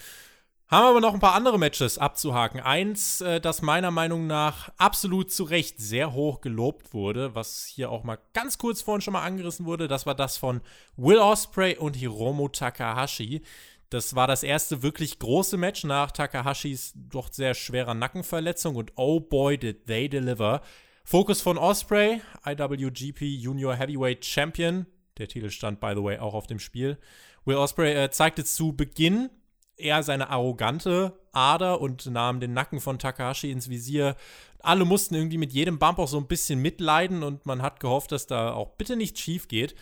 Haben 0.66 0.86
aber 0.86 1.00
noch 1.00 1.14
ein 1.14 1.20
paar 1.20 1.36
andere 1.36 1.56
Matches 1.56 1.98
abzuhaken. 1.98 2.58
Eins, 2.58 3.20
äh, 3.20 3.40
das 3.40 3.62
meiner 3.62 3.92
Meinung 3.92 4.26
nach 4.26 4.72
absolut 4.76 5.30
zu 5.30 5.44
Recht 5.44 5.78
sehr 5.78 6.14
hoch 6.14 6.40
gelobt 6.40 6.92
wurde, 6.92 7.36
was 7.36 7.64
hier 7.64 7.92
auch 7.92 8.02
mal 8.02 8.18
ganz 8.32 8.58
kurz 8.58 8.82
vorhin 8.82 9.00
schon 9.00 9.12
mal 9.12 9.22
angerissen 9.22 9.66
wurde, 9.66 9.86
das 9.86 10.04
war 10.04 10.16
das 10.16 10.38
von 10.38 10.60
Will 10.96 11.18
Osprey 11.18 11.76
und 11.76 11.94
Hiromu 11.94 12.48
Takahashi. 12.48 13.42
Das 13.90 14.16
war 14.16 14.26
das 14.26 14.42
erste 14.42 14.82
wirklich 14.82 15.20
große 15.20 15.56
Match 15.56 15.84
nach 15.84 16.10
Takahashis 16.10 16.92
doch 16.96 17.32
sehr 17.32 17.54
schwerer 17.54 17.94
Nackenverletzung 17.94 18.74
und 18.74 18.90
oh 18.96 19.20
boy, 19.20 19.56
did 19.56 19.86
they 19.86 20.08
deliver. 20.08 20.60
Fokus 21.08 21.40
von 21.40 21.56
Osprey, 21.56 22.20
IWGP 22.44 23.22
Junior 23.22 23.76
Heavyweight 23.76 24.24
Champion. 24.24 24.86
Der 25.18 25.28
Titel 25.28 25.50
stand, 25.50 25.78
by 25.78 25.92
the 25.94 26.02
way, 26.02 26.18
auch 26.18 26.34
auf 26.34 26.48
dem 26.48 26.58
Spiel. 26.58 26.98
Will 27.44 27.54
Osprey 27.54 27.92
äh, 27.92 28.10
zeigte 28.10 28.44
zu 28.44 28.72
Beginn 28.72 29.30
eher 29.76 30.02
seine 30.02 30.30
arrogante 30.30 31.16
Ader 31.30 31.80
und 31.80 32.06
nahm 32.06 32.40
den 32.40 32.54
Nacken 32.54 32.80
von 32.80 32.98
Takahashi 32.98 33.52
ins 33.52 33.70
Visier. 33.70 34.16
Alle 34.58 34.84
mussten 34.84 35.14
irgendwie 35.14 35.38
mit 35.38 35.52
jedem 35.52 35.78
Bump 35.78 36.00
auch 36.00 36.08
so 36.08 36.18
ein 36.18 36.26
bisschen 36.26 36.60
mitleiden 36.60 37.22
und 37.22 37.46
man 37.46 37.62
hat 37.62 37.78
gehofft, 37.78 38.10
dass 38.10 38.26
da 38.26 38.52
auch 38.52 38.70
bitte 38.70 38.96
nichts 38.96 39.20
schief 39.20 39.46
geht. 39.46 39.76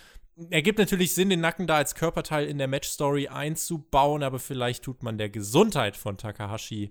Ergibt 0.50 0.78
natürlich 0.78 1.14
Sinn, 1.14 1.30
den 1.30 1.40
Nacken 1.40 1.66
da 1.66 1.76
als 1.76 1.94
Körperteil 1.94 2.46
in 2.46 2.58
der 2.58 2.68
Matchstory 2.68 3.28
einzubauen, 3.28 4.22
aber 4.22 4.38
vielleicht 4.38 4.84
tut 4.84 5.02
man 5.02 5.16
der 5.16 5.30
Gesundheit 5.30 5.96
von 5.96 6.18
Takahashi 6.18 6.90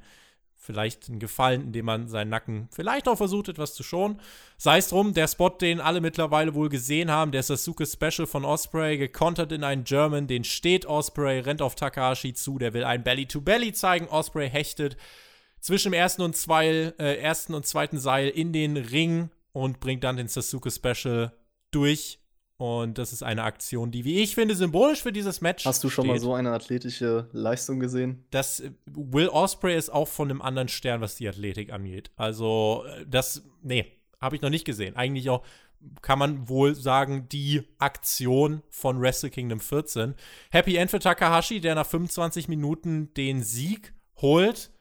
vielleicht 0.63 1.09
einen 1.09 1.19
Gefallen, 1.19 1.61
indem 1.61 1.85
man 1.85 2.07
seinen 2.07 2.29
Nacken 2.29 2.69
vielleicht 2.71 3.09
auch 3.09 3.17
versucht, 3.17 3.49
etwas 3.49 3.75
zu 3.75 3.83
schonen. 3.83 4.21
Sei 4.57 4.77
es 4.77 4.87
drum, 4.87 5.13
der 5.13 5.27
Spot, 5.27 5.49
den 5.49 5.81
alle 5.81 5.99
mittlerweile 5.99 6.53
wohl 6.53 6.69
gesehen 6.69 7.11
haben, 7.11 7.33
der 7.33 7.43
Sasuke 7.43 7.85
Special 7.85 8.25
von 8.25 8.45
Osprey, 8.45 8.97
gekontert 8.97 9.51
in 9.51 9.65
einen 9.65 9.83
German, 9.83 10.27
den 10.27 10.45
steht 10.45 10.85
Osprey, 10.85 11.39
rennt 11.39 11.61
auf 11.61 11.75
Takahashi 11.75 12.33
zu, 12.33 12.57
der 12.59 12.73
will 12.73 12.85
ein 12.85 13.03
Belly-to-Belly 13.03 13.69
-Belly 13.69 13.73
zeigen, 13.73 14.07
Osprey 14.07 14.49
hechtet 14.49 14.95
zwischen 15.59 15.91
dem 15.91 15.99
ersten 15.99 16.21
und, 16.21 16.37
zwei, 16.37 16.93
äh, 16.97 17.17
ersten 17.17 17.53
und 17.53 17.65
zweiten 17.65 17.99
Seil 17.99 18.29
in 18.29 18.53
den 18.53 18.77
Ring 18.77 19.29
und 19.51 19.81
bringt 19.81 20.05
dann 20.05 20.15
den 20.15 20.29
Sasuke 20.29 20.71
Special 20.71 21.33
durch 21.71 22.19
und 22.63 22.97
das 22.97 23.11
ist 23.11 23.23
eine 23.23 23.43
Aktion, 23.43 23.91
die, 23.91 24.05
wie 24.05 24.21
ich 24.21 24.35
finde, 24.35 24.55
symbolisch 24.55 25.03
für 25.03 25.11
dieses 25.11 25.41
Match. 25.41 25.65
Hast 25.65 25.83
du 25.83 25.89
schon 25.89 26.05
steht. 26.05 26.13
mal 26.13 26.19
so 26.21 26.33
eine 26.33 26.51
athletische 26.51 27.27
Leistung 27.33 27.81
gesehen? 27.81 28.23
Das 28.31 28.61
äh, 28.61 28.71
Will 28.85 29.27
Osprey 29.27 29.75
ist 29.75 29.89
auch 29.89 30.07
von 30.07 30.29
einem 30.29 30.41
anderen 30.41 30.69
Stern, 30.69 31.01
was 31.01 31.17
die 31.17 31.27
Athletik 31.27 31.73
angeht. 31.73 32.11
Also, 32.15 32.85
äh, 32.87 33.05
das, 33.05 33.43
nee, 33.63 33.91
habe 34.21 34.37
ich 34.37 34.41
noch 34.41 34.49
nicht 34.49 34.63
gesehen. 34.63 34.95
Eigentlich 34.95 35.29
auch, 35.29 35.43
kann 36.01 36.17
man 36.17 36.47
wohl 36.47 36.73
sagen, 36.73 37.27
die 37.27 37.63
Aktion 37.79 38.63
von 38.69 39.01
Wrestle 39.01 39.29
Kingdom 39.29 39.59
14. 39.59 40.15
Happy 40.49 40.77
End 40.77 40.89
für 40.89 40.99
Takahashi, 40.99 41.59
der 41.59 41.75
nach 41.75 41.85
25 41.85 42.47
Minuten 42.47 43.13
den 43.15 43.43
Sieg 43.43 43.93
holt. 44.21 44.71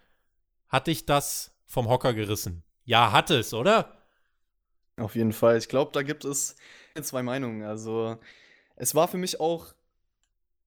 Hat 0.69 0.87
dich 0.87 1.05
das 1.05 1.53
vom 1.67 1.89
Hocker 1.89 2.15
gerissen? 2.15 2.63
Ja, 2.85 3.11
hat 3.11 3.33
es, 3.33 3.53
oder? 3.53 3.97
Auf 4.99 5.17
jeden 5.17 5.33
Fall. 5.33 5.59
Ich 5.59 5.69
glaube, 5.69 5.91
da 5.93 6.03
gibt 6.03 6.25
es 6.25 6.55
zwei 7.03 7.23
Meinungen. 7.23 7.63
Also, 7.63 8.19
es 8.77 8.95
war 8.95 9.09
für 9.09 9.19
mich 9.19 9.41
auch, 9.41 9.75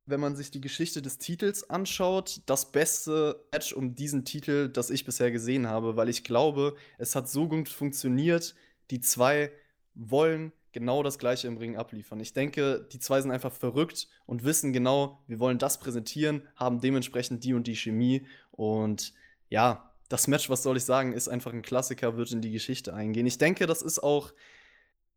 wenn 0.05 0.19
man 0.19 0.35
sich 0.35 0.51
die 0.51 0.61
Geschichte 0.61 1.01
des 1.01 1.17
Titels 1.17 1.69
anschaut, 1.69 2.41
das 2.45 2.71
beste 2.71 3.43
Match 3.51 3.73
um 3.73 3.95
diesen 3.95 4.23
Titel, 4.23 4.69
das 4.69 4.89
ich 4.89 5.03
bisher 5.03 5.31
gesehen 5.31 5.67
habe, 5.67 5.95
weil 5.95 6.09
ich 6.09 6.23
glaube, 6.23 6.75
es 6.97 7.15
hat 7.15 7.27
so 7.27 7.47
gut 7.47 7.69
funktioniert. 7.69 8.55
Die 8.91 9.01
zwei 9.01 9.51
wollen 9.95 10.51
genau 10.73 11.03
das 11.03 11.17
Gleiche 11.17 11.47
im 11.47 11.57
Ring 11.57 11.77
abliefern. 11.77 12.19
Ich 12.19 12.33
denke, 12.33 12.87
die 12.91 12.99
zwei 12.99 13.21
sind 13.21 13.31
einfach 13.31 13.51
verrückt 13.51 14.09
und 14.25 14.43
wissen 14.43 14.73
genau, 14.73 15.23
wir 15.25 15.39
wollen 15.39 15.57
das 15.57 15.79
präsentieren, 15.79 16.45
haben 16.55 16.81
dementsprechend 16.81 17.43
die 17.43 17.53
und 17.53 17.65
die 17.65 17.77
Chemie. 17.77 18.27
Und 18.51 19.13
ja, 19.49 19.91
das 20.09 20.27
Match, 20.27 20.49
was 20.49 20.63
soll 20.63 20.77
ich 20.77 20.83
sagen, 20.83 21.13
ist 21.13 21.29
einfach 21.29 21.53
ein 21.53 21.61
Klassiker, 21.61 22.17
wird 22.17 22.31
in 22.31 22.41
die 22.41 22.51
Geschichte 22.51 22.93
eingehen. 22.93 23.25
Ich 23.25 23.37
denke, 23.37 23.65
das 23.67 23.81
ist 23.81 23.99
auch 23.99 24.33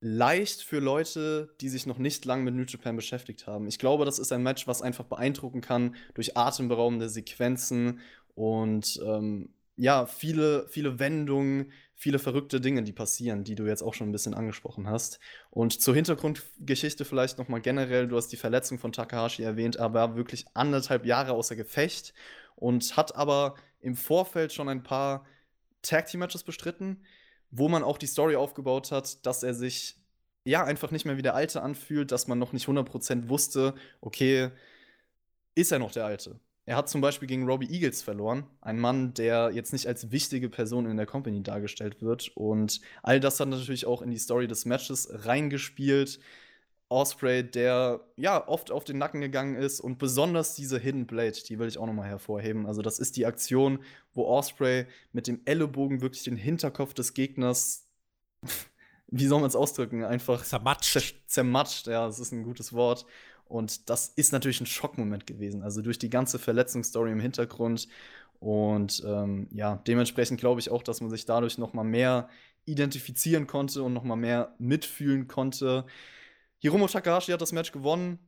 leicht 0.01 0.63
für 0.63 0.79
Leute, 0.79 1.55
die 1.61 1.69
sich 1.69 1.87
noch 1.87 1.99
nicht 1.99 2.25
lang 2.25 2.45
mit 2.45 2.55
New 2.55 2.65
Japan 2.65 2.97
beschäftigt 2.97 3.47
haben. 3.47 3.67
Ich 3.67 3.79
glaube, 3.79 4.05
das 4.05 4.19
ist 4.19 4.33
ein 4.33 4.42
Match, 4.42 4.67
was 4.67 4.83
einfach 4.83 5.05
beeindrucken 5.05 5.61
kann 5.61 5.96
durch 6.15 6.37
atemberaubende 6.37 7.09
Sequenzen 7.09 8.01
und 8.35 9.01
ähm, 9.05 9.51
ja, 9.77 10.07
viele, 10.07 10.67
viele 10.69 10.99
Wendungen, 10.99 11.73
viele 11.94 12.19
verrückte 12.19 12.61
Dinge, 12.61 12.83
die 12.83 12.92
passieren, 12.92 13.44
die 13.44 13.55
du 13.55 13.65
jetzt 13.67 13.83
auch 13.83 13.94
schon 13.94 14.09
ein 14.09 14.13
bisschen 14.13 14.35
angesprochen 14.35 14.88
hast. 14.88 15.21
Und 15.51 15.81
zur 15.81 15.94
Hintergrundgeschichte 15.94 17.05
vielleicht 17.05 17.38
noch 17.38 17.49
mal 17.49 17.61
generell, 17.61 18.09
du 18.09 18.17
hast 18.17 18.29
die 18.29 18.37
Verletzung 18.37 18.79
von 18.79 18.92
Takahashi 18.92 19.42
erwähnt, 19.42 19.77
er 19.77 19.94
war 19.94 20.17
wirklich 20.17 20.46
anderthalb 20.55 21.07
Jahre 21.07 21.33
außer 21.33 21.57
Gefecht 21.57 22.13
und 22.57 22.96
hat 22.96 23.15
aber 23.15 23.55
im 23.81 23.94
Vorfeld 23.94 24.53
schon 24.53 24.69
ein 24.69 24.83
paar 24.83 25.25
Tag 25.83 26.07
Team 26.07 26.21
Matches 26.21 26.42
bestritten, 26.42 27.05
wo 27.51 27.69
man 27.69 27.83
auch 27.83 27.99
die 27.99 28.07
Story 28.07 28.37
aufgebaut 28.37 28.92
hat, 28.92 29.25
dass 29.27 29.42
er 29.42 29.55
sich 29.55 29.96
ja, 30.49 30.65
einfach 30.65 30.90
nicht 30.90 31.05
mehr 31.05 31.19
wie 31.19 31.23
der 31.23 31.35
Alte 31.35 31.63
anfühlt, 31.63 32.11
dass 32.11 32.27
man 32.27 32.38
noch 32.38 32.53
nicht 32.53 32.69
100% 32.69 33.29
wusste, 33.29 33.75
okay, 34.01 34.51
ist 35.55 35.73
er 35.73 35.79
noch 35.79 35.92
der 35.92 36.07
Alte? 36.07 36.40
Er 36.65 36.77
hat 36.77 36.88
zum 36.88 37.01
Beispiel 37.01 37.29
gegen 37.29 37.46
Robbie 37.46 37.71
Eagles 37.71 38.03
verloren. 38.03 38.46
Ein 38.61 38.79
Mann, 38.79 39.15
der 39.15 39.51
jetzt 39.53 39.73
nicht 39.73 39.87
als 39.87 40.11
wichtige 40.11 40.49
Person 40.49 40.87
in 40.87 40.96
der 40.96 41.07
Company 41.07 41.42
dargestellt 41.42 42.03
wird. 42.03 42.31
Und 42.35 42.81
all 43.03 43.21
das 43.21 43.40
hat 43.40 43.49
natürlich 43.49 43.87
auch 43.87 44.03
in 44.03 44.11
die 44.11 44.19
Story 44.19 44.46
des 44.46 44.67
Matches 44.67 45.09
reingespielt. 45.11 46.21
Osprey, 46.91 47.43
der 47.43 48.01
ja 48.17 48.47
oft 48.49 48.71
auf 48.71 48.85
den 48.85 48.99
Nacken 48.99 49.21
gegangen 49.21 49.57
ist 49.57 49.81
und 49.81 49.99
besonders 49.99 50.55
diese 50.55 50.79
Hidden 50.79 51.07
Blade, 51.07 51.37
die 51.47 51.59
will 51.59 51.69
ich 51.69 51.79
auch 51.79 51.87
noch 51.87 51.93
mal 51.93 52.09
hervorheben. 52.09 52.67
Also 52.67 52.81
das 52.81 52.99
ist 52.99 53.17
die 53.17 53.27
Aktion, 53.27 53.81
wo 54.15 54.25
Osprey 54.25 54.87
mit 55.13 55.27
dem 55.27 55.41
Ellenbogen 55.45 56.01
wirklich 56.01 56.25
den 56.25 56.37
Hinterkopf 56.37 56.95
des 56.95 57.13
Gegners, 57.13 57.87
wie 59.09 59.27
soll 59.27 59.41
man 59.41 59.49
es 59.49 59.57
ausdrücken, 59.57 60.05
einfach 60.05 60.45
zermatscht. 60.45 61.15
Zermatscht, 61.27 61.87
ja, 61.89 62.07
das 62.07 62.19
ist 62.19 62.33
ein 62.33 62.43
gutes 62.43 62.73
Wort. 62.73 63.05
Und 63.45 63.89
das 63.91 64.09
ist 64.09 64.33
natürlich 64.33 64.61
ein 64.61 64.67
Schockmoment 64.67 65.27
gewesen. 65.27 65.63
Also 65.63 65.83
durch 65.83 65.99
die 65.99 66.11
ganze 66.11 66.39
Verletzungsstory 66.39 67.13
im 67.13 67.21
Hintergrund. 67.21 67.89
Und 68.41 69.03
ähm, 69.07 69.49
ja, 69.51 69.77
dementsprechend 69.87 70.39
glaube 70.39 70.61
ich 70.61 70.71
auch, 70.71 70.83
dass 70.83 71.01
man 71.01 71.11
sich 71.11 71.25
dadurch 71.25 71.59
noch 71.59 71.73
mal 71.73 71.85
mehr 71.85 72.29
identifizieren 72.67 73.47
konnte 73.47 73.83
und 73.83 73.95
noch 73.95 74.05
mal 74.05 74.17
mehr 74.17 74.55
mitfühlen 74.59 75.27
konnte. 75.29 75.87
Hiromo 76.59 76.87
Takahashi 76.87 77.33
hat 77.33 77.40
das 77.40 77.52
Match 77.52 77.73
gewonnen. 77.73 78.19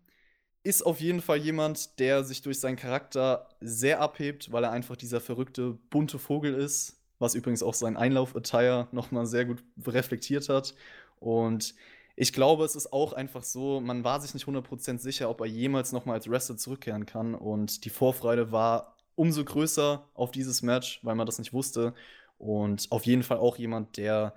Ist 0.62 0.84
auf 0.84 1.00
jeden 1.00 1.22
Fall 1.22 1.38
jemand, 1.38 1.98
der 1.98 2.22
sich 2.22 2.42
durch 2.42 2.60
seinen 2.60 2.76
Charakter 2.76 3.48
sehr 3.60 4.00
abhebt, 4.00 4.52
weil 4.52 4.64
er 4.64 4.72
einfach 4.72 4.96
dieser 4.96 5.20
verrückte, 5.20 5.78
bunte 5.90 6.18
Vogel 6.18 6.54
ist. 6.54 7.00
Was 7.18 7.34
übrigens 7.34 7.62
auch 7.62 7.74
sein 7.74 7.96
Einlauf-Attire 7.96 8.88
noch 8.92 9.10
mal 9.10 9.26
sehr 9.26 9.44
gut 9.44 9.62
reflektiert 9.86 10.48
hat. 10.48 10.74
Und 11.18 11.74
ich 12.16 12.32
glaube, 12.32 12.64
es 12.64 12.76
ist 12.76 12.92
auch 12.92 13.12
einfach 13.12 13.42
so, 13.42 13.80
man 13.80 14.04
war 14.04 14.20
sich 14.20 14.34
nicht 14.34 14.46
100% 14.46 14.98
sicher, 14.98 15.30
ob 15.30 15.40
er 15.40 15.46
jemals 15.46 15.92
nochmal 15.92 16.16
als 16.16 16.30
Wrestler 16.30 16.56
zurückkehren 16.56 17.06
kann. 17.06 17.34
Und 17.34 17.84
die 17.84 17.90
Vorfreude 17.90 18.52
war 18.52 18.96
umso 19.14 19.44
größer 19.44 20.08
auf 20.14 20.30
dieses 20.30 20.62
Match, 20.62 21.00
weil 21.02 21.14
man 21.14 21.26
das 21.26 21.38
nicht 21.38 21.52
wusste. 21.52 21.94
Und 22.38 22.90
auf 22.90 23.04
jeden 23.04 23.22
Fall 23.22 23.38
auch 23.38 23.56
jemand, 23.56 23.96
der 23.96 24.34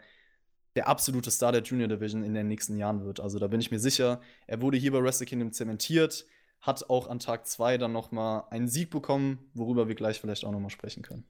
der 0.76 0.88
absolute 0.88 1.32
Star 1.32 1.52
der 1.52 1.62
Junior 1.62 1.88
Division 1.88 2.24
in 2.24 2.34
den 2.34 2.48
nächsten 2.48 2.78
Jahren 2.78 3.06
wird. 3.06 3.20
Also 3.20 3.40
da 3.40 3.48
bin 3.48 3.60
ich 3.60 3.72
mir 3.72 3.80
sicher. 3.80 4.22
Er 4.48 4.62
wurde 4.62 4.78
hier 4.78 4.92
bei 4.92 5.04
Wrestle 5.04 5.26
Kingdom 5.26 5.52
zementiert, 5.52 6.26
hat 6.62 6.90
auch 6.90 7.08
an 7.08 7.20
Tag 7.20 7.46
2 7.48 7.78
dann 7.78 7.92
noch 7.92 8.12
mal 8.12 8.48
einen 8.50 8.68
Sieg 8.68 8.90
bekommen, 8.90 9.40
worüber 9.54 9.88
wir 9.88 9.96
gleich 9.96 10.20
vielleicht 10.20 10.46
auch 10.46 10.52
noch 10.52 10.60
mal 10.60 10.70
sprechen 10.70 11.04
können. 11.04 11.26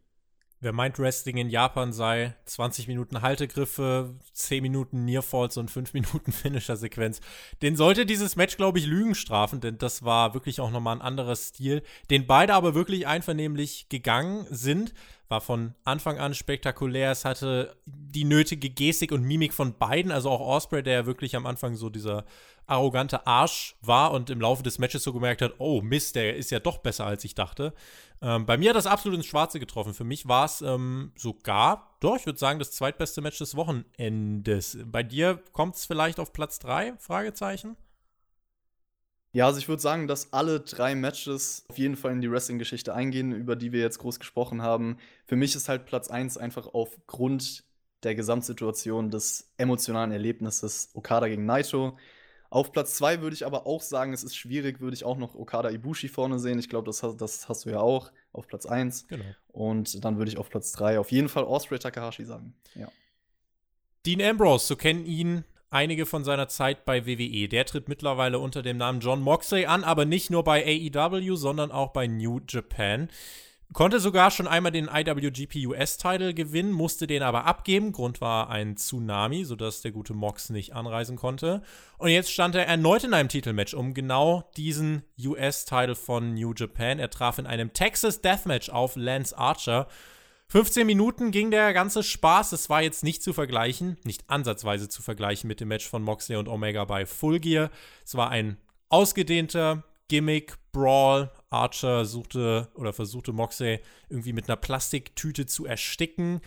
Wer 0.63 0.71
meint, 0.71 0.97
Wrestling 0.97 1.35
in 1.35 1.49
Japan 1.49 1.91
sei 1.91 2.37
20 2.45 2.87
Minuten 2.87 3.21
Haltegriffe, 3.21 4.15
10 4.31 4.61
Minuten 4.61 5.03
Nearfalls 5.03 5.57
und 5.57 5.69
5 5.69 5.93
Minuten 5.93 6.31
Finisher-Sequenz, 6.31 7.19
den 7.61 7.75
sollte 7.75 8.05
dieses 8.05 8.37
Match, 8.37 8.55
glaube 8.55 8.79
ich, 8.79 8.85
Lügen 8.85 9.13
strafen, 9.13 9.59
denn 9.59 9.77
das 9.77 10.03
war 10.03 10.33
wirklich 10.33 10.61
auch 10.61 10.71
nochmal 10.71 10.95
ein 10.95 11.01
anderer 11.01 11.35
Stil, 11.35 11.83
den 12.09 12.27
beide 12.27 12.53
aber 12.53 12.75
wirklich 12.75 13.07
einvernehmlich 13.07 13.89
gegangen 13.89 14.47
sind. 14.51 14.93
War 15.33 15.41
von 15.41 15.73
Anfang 15.83 16.19
an 16.19 16.35
spektakulär. 16.35 17.09
Es 17.09 17.25
hatte 17.25 17.75
die 17.87 18.23
nötige 18.23 18.69
Gestik 18.69 19.11
und 19.11 19.23
Mimik 19.23 19.51
von 19.51 19.75
beiden, 19.79 20.11
also 20.11 20.29
auch 20.29 20.39
Osprey, 20.39 20.83
der 20.83 20.93
ja 20.93 21.05
wirklich 21.07 21.35
am 21.35 21.47
Anfang 21.47 21.75
so 21.75 21.89
dieser 21.89 22.25
arrogante 22.67 23.25
Arsch 23.25 23.75
war 23.81 24.11
und 24.11 24.29
im 24.29 24.39
Laufe 24.39 24.61
des 24.61 24.77
Matches 24.77 25.01
so 25.01 25.11
gemerkt 25.11 25.41
hat, 25.41 25.55
oh 25.57 25.81
Mist, 25.81 26.15
der 26.15 26.35
ist 26.35 26.51
ja 26.51 26.59
doch 26.59 26.77
besser, 26.77 27.07
als 27.07 27.23
ich 27.23 27.33
dachte. 27.33 27.73
Ähm, 28.21 28.45
bei 28.45 28.57
mir 28.57 28.69
hat 28.69 28.75
das 28.75 28.85
absolut 28.85 29.17
ins 29.17 29.25
Schwarze 29.25 29.59
getroffen. 29.59 29.95
Für 29.95 30.03
mich 30.03 30.27
war 30.27 30.45
es 30.45 30.61
ähm, 30.61 31.13
sogar, 31.15 31.97
doch, 31.99 32.15
ich 32.15 32.27
würde 32.27 32.37
sagen, 32.37 32.59
das 32.59 32.69
zweitbeste 32.69 33.21
Match 33.21 33.39
des 33.39 33.55
Wochenendes. 33.55 34.77
Bei 34.85 35.01
dir 35.01 35.41
kommt 35.51 35.77
es 35.77 35.87
vielleicht 35.87 36.19
auf 36.19 36.31
Platz 36.31 36.59
3? 36.59 36.93
Fragezeichen. 36.99 37.75
Ja, 39.33 39.47
also 39.47 39.57
ich 39.57 39.67
würde 39.67 39.81
sagen, 39.81 40.07
dass 40.07 40.31
alle 40.31 40.59
drei 40.59 40.93
Matches 40.93 41.65
auf 41.67 41.79
jeden 41.79 41.95
Fall 41.95 42.11
in 42.11 42.21
die 42.21 42.31
Wrestling-Geschichte 42.31 42.93
eingehen, 42.93 43.31
über 43.31 43.55
die 43.55 43.71
wir 43.71 43.81
jetzt 43.81 43.97
groß 43.97 44.19
gesprochen 44.19 44.61
haben. 44.61 44.97
Für 45.25 45.35
mich 45.35 45.55
ist 45.55 45.69
halt 45.69 45.85
Platz 45.85 46.07
1 46.07 46.37
einfach 46.37 46.67
aufgrund 46.67 47.63
der 48.03 48.13
Gesamtsituation 48.13 49.09
des 49.09 49.51
emotionalen 49.57 50.11
Erlebnisses 50.11 50.91
Okada 50.93 51.27
gegen 51.27 51.47
Naito. 51.47 51.97
Auf 52.51 52.71
Platz 52.71 52.93
2 52.93 53.21
würde 53.21 53.33
ich 53.33 53.43
aber 53.43 53.65
auch 53.65 53.81
sagen, 53.81 54.13
es 54.13 54.23
ist 54.23 54.35
schwierig, 54.35 54.79
würde 54.79 54.93
ich 54.93 55.03
auch 55.03 55.17
noch 55.17 55.33
Okada 55.33 55.71
Ibushi 55.71 56.09
vorne 56.09 56.37
sehen. 56.37 56.59
Ich 56.59 56.69
glaube, 56.69 56.85
das, 56.85 57.03
das, 57.17 57.49
hast 57.49 57.65
du 57.65 57.71
ja 57.71 57.79
auch 57.79 58.11
auf 58.33 58.47
Platz 58.47 58.67
1. 58.67 59.07
Genau. 59.07 59.25
Und 59.47 60.05
dann 60.05 60.19
würde 60.19 60.29
ich 60.29 60.37
auf 60.37 60.51
Platz 60.51 60.73
3 60.73 60.99
auf 60.99 61.11
jeden 61.11 61.29
Fall 61.29 61.45
Osprey 61.45 61.79
Takahashi 61.79 62.25
sagen. 62.25 62.53
Ja. 62.75 62.87
Dean 64.05 64.21
Ambrose, 64.21 64.67
so 64.67 64.75
kennen 64.75 65.07
ihn 65.07 65.43
einige 65.73 66.05
von 66.05 66.23
seiner 66.23 66.47
Zeit 66.47 66.85
bei 66.85 67.05
WWE. 67.05 67.47
Der 67.47 67.65
tritt 67.65 67.89
mittlerweile 67.89 68.39
unter 68.39 68.61
dem 68.61 68.77
Namen 68.77 68.99
John 68.99 69.21
Moxley 69.21 69.65
an, 69.65 69.83
aber 69.83 70.05
nicht 70.05 70.29
nur 70.29 70.43
bei 70.43 70.63
AEW, 70.65 71.35
sondern 71.35 71.71
auch 71.71 71.91
bei 71.91 72.07
New 72.07 72.39
Japan. 72.47 73.09
Konnte 73.73 73.99
sogar 73.99 74.29
schon 74.29 74.47
einmal 74.47 74.71
den 74.71 74.87
IWGP 74.87 75.65
US-Title 75.65 76.35
gewinnen, 76.35 76.71
musste 76.71 77.07
den 77.07 77.23
aber 77.23 77.45
abgeben. 77.45 77.91
Grund 77.91 78.21
war 78.21 78.51
ein 78.51 78.77
Tsunami, 78.77 79.45
sodass 79.45 79.81
der 79.81 79.91
gute 79.91 80.13
Mox 80.13 80.51
nicht 80.51 80.75
anreisen 80.75 81.15
konnte. 81.15 81.63
Und 81.97 82.09
jetzt 82.09 82.31
stand 82.31 82.53
er 82.53 82.67
erneut 82.67 83.03
in 83.03 83.15
einem 83.15 83.29
Titelmatch 83.29 83.73
um 83.73 83.95
genau 83.95 84.47
diesen 84.57 85.01
US-Title 85.19 85.95
von 85.95 86.35
New 86.35 86.53
Japan. 86.55 86.99
Er 86.99 87.09
traf 87.09 87.39
in 87.39 87.47
einem 87.47 87.73
Texas 87.73 88.21
Deathmatch 88.21 88.69
auf 88.69 88.95
Lance 88.95 89.35
Archer. 89.35 89.87
15 90.53 90.85
Minuten 90.85 91.31
ging 91.31 91.49
der 91.49 91.73
ganze 91.73 92.03
Spaß. 92.03 92.51
Es 92.51 92.69
war 92.69 92.83
jetzt 92.83 93.03
nicht 93.03 93.23
zu 93.23 93.33
vergleichen, 93.33 93.97
nicht 94.03 94.29
ansatzweise 94.29 94.87
zu 94.87 95.01
vergleichen 95.01 95.47
mit 95.47 95.59
dem 95.59 95.69
Match 95.69 95.89
von 95.89 96.03
Moxley 96.03 96.37
und 96.37 96.47
Omega 96.47 96.85
bei 96.85 97.07
Full 97.07 97.39
Gear. 97.39 97.71
Es 98.05 98.13
war 98.13 98.29
ein 98.29 98.57
ausgedehnter 98.87 99.83
Gimmick, 100.09 100.53
Brawl, 100.71 101.31
Archer 101.49 102.05
suchte 102.05 102.69
oder 102.75 102.93
versuchte 102.93 103.33
Moxley 103.33 103.79
irgendwie 104.09 104.31
mit 104.31 104.47
einer 104.47 104.55
Plastiktüte 104.55 105.47
zu 105.47 105.65
ersticken. 105.65 106.39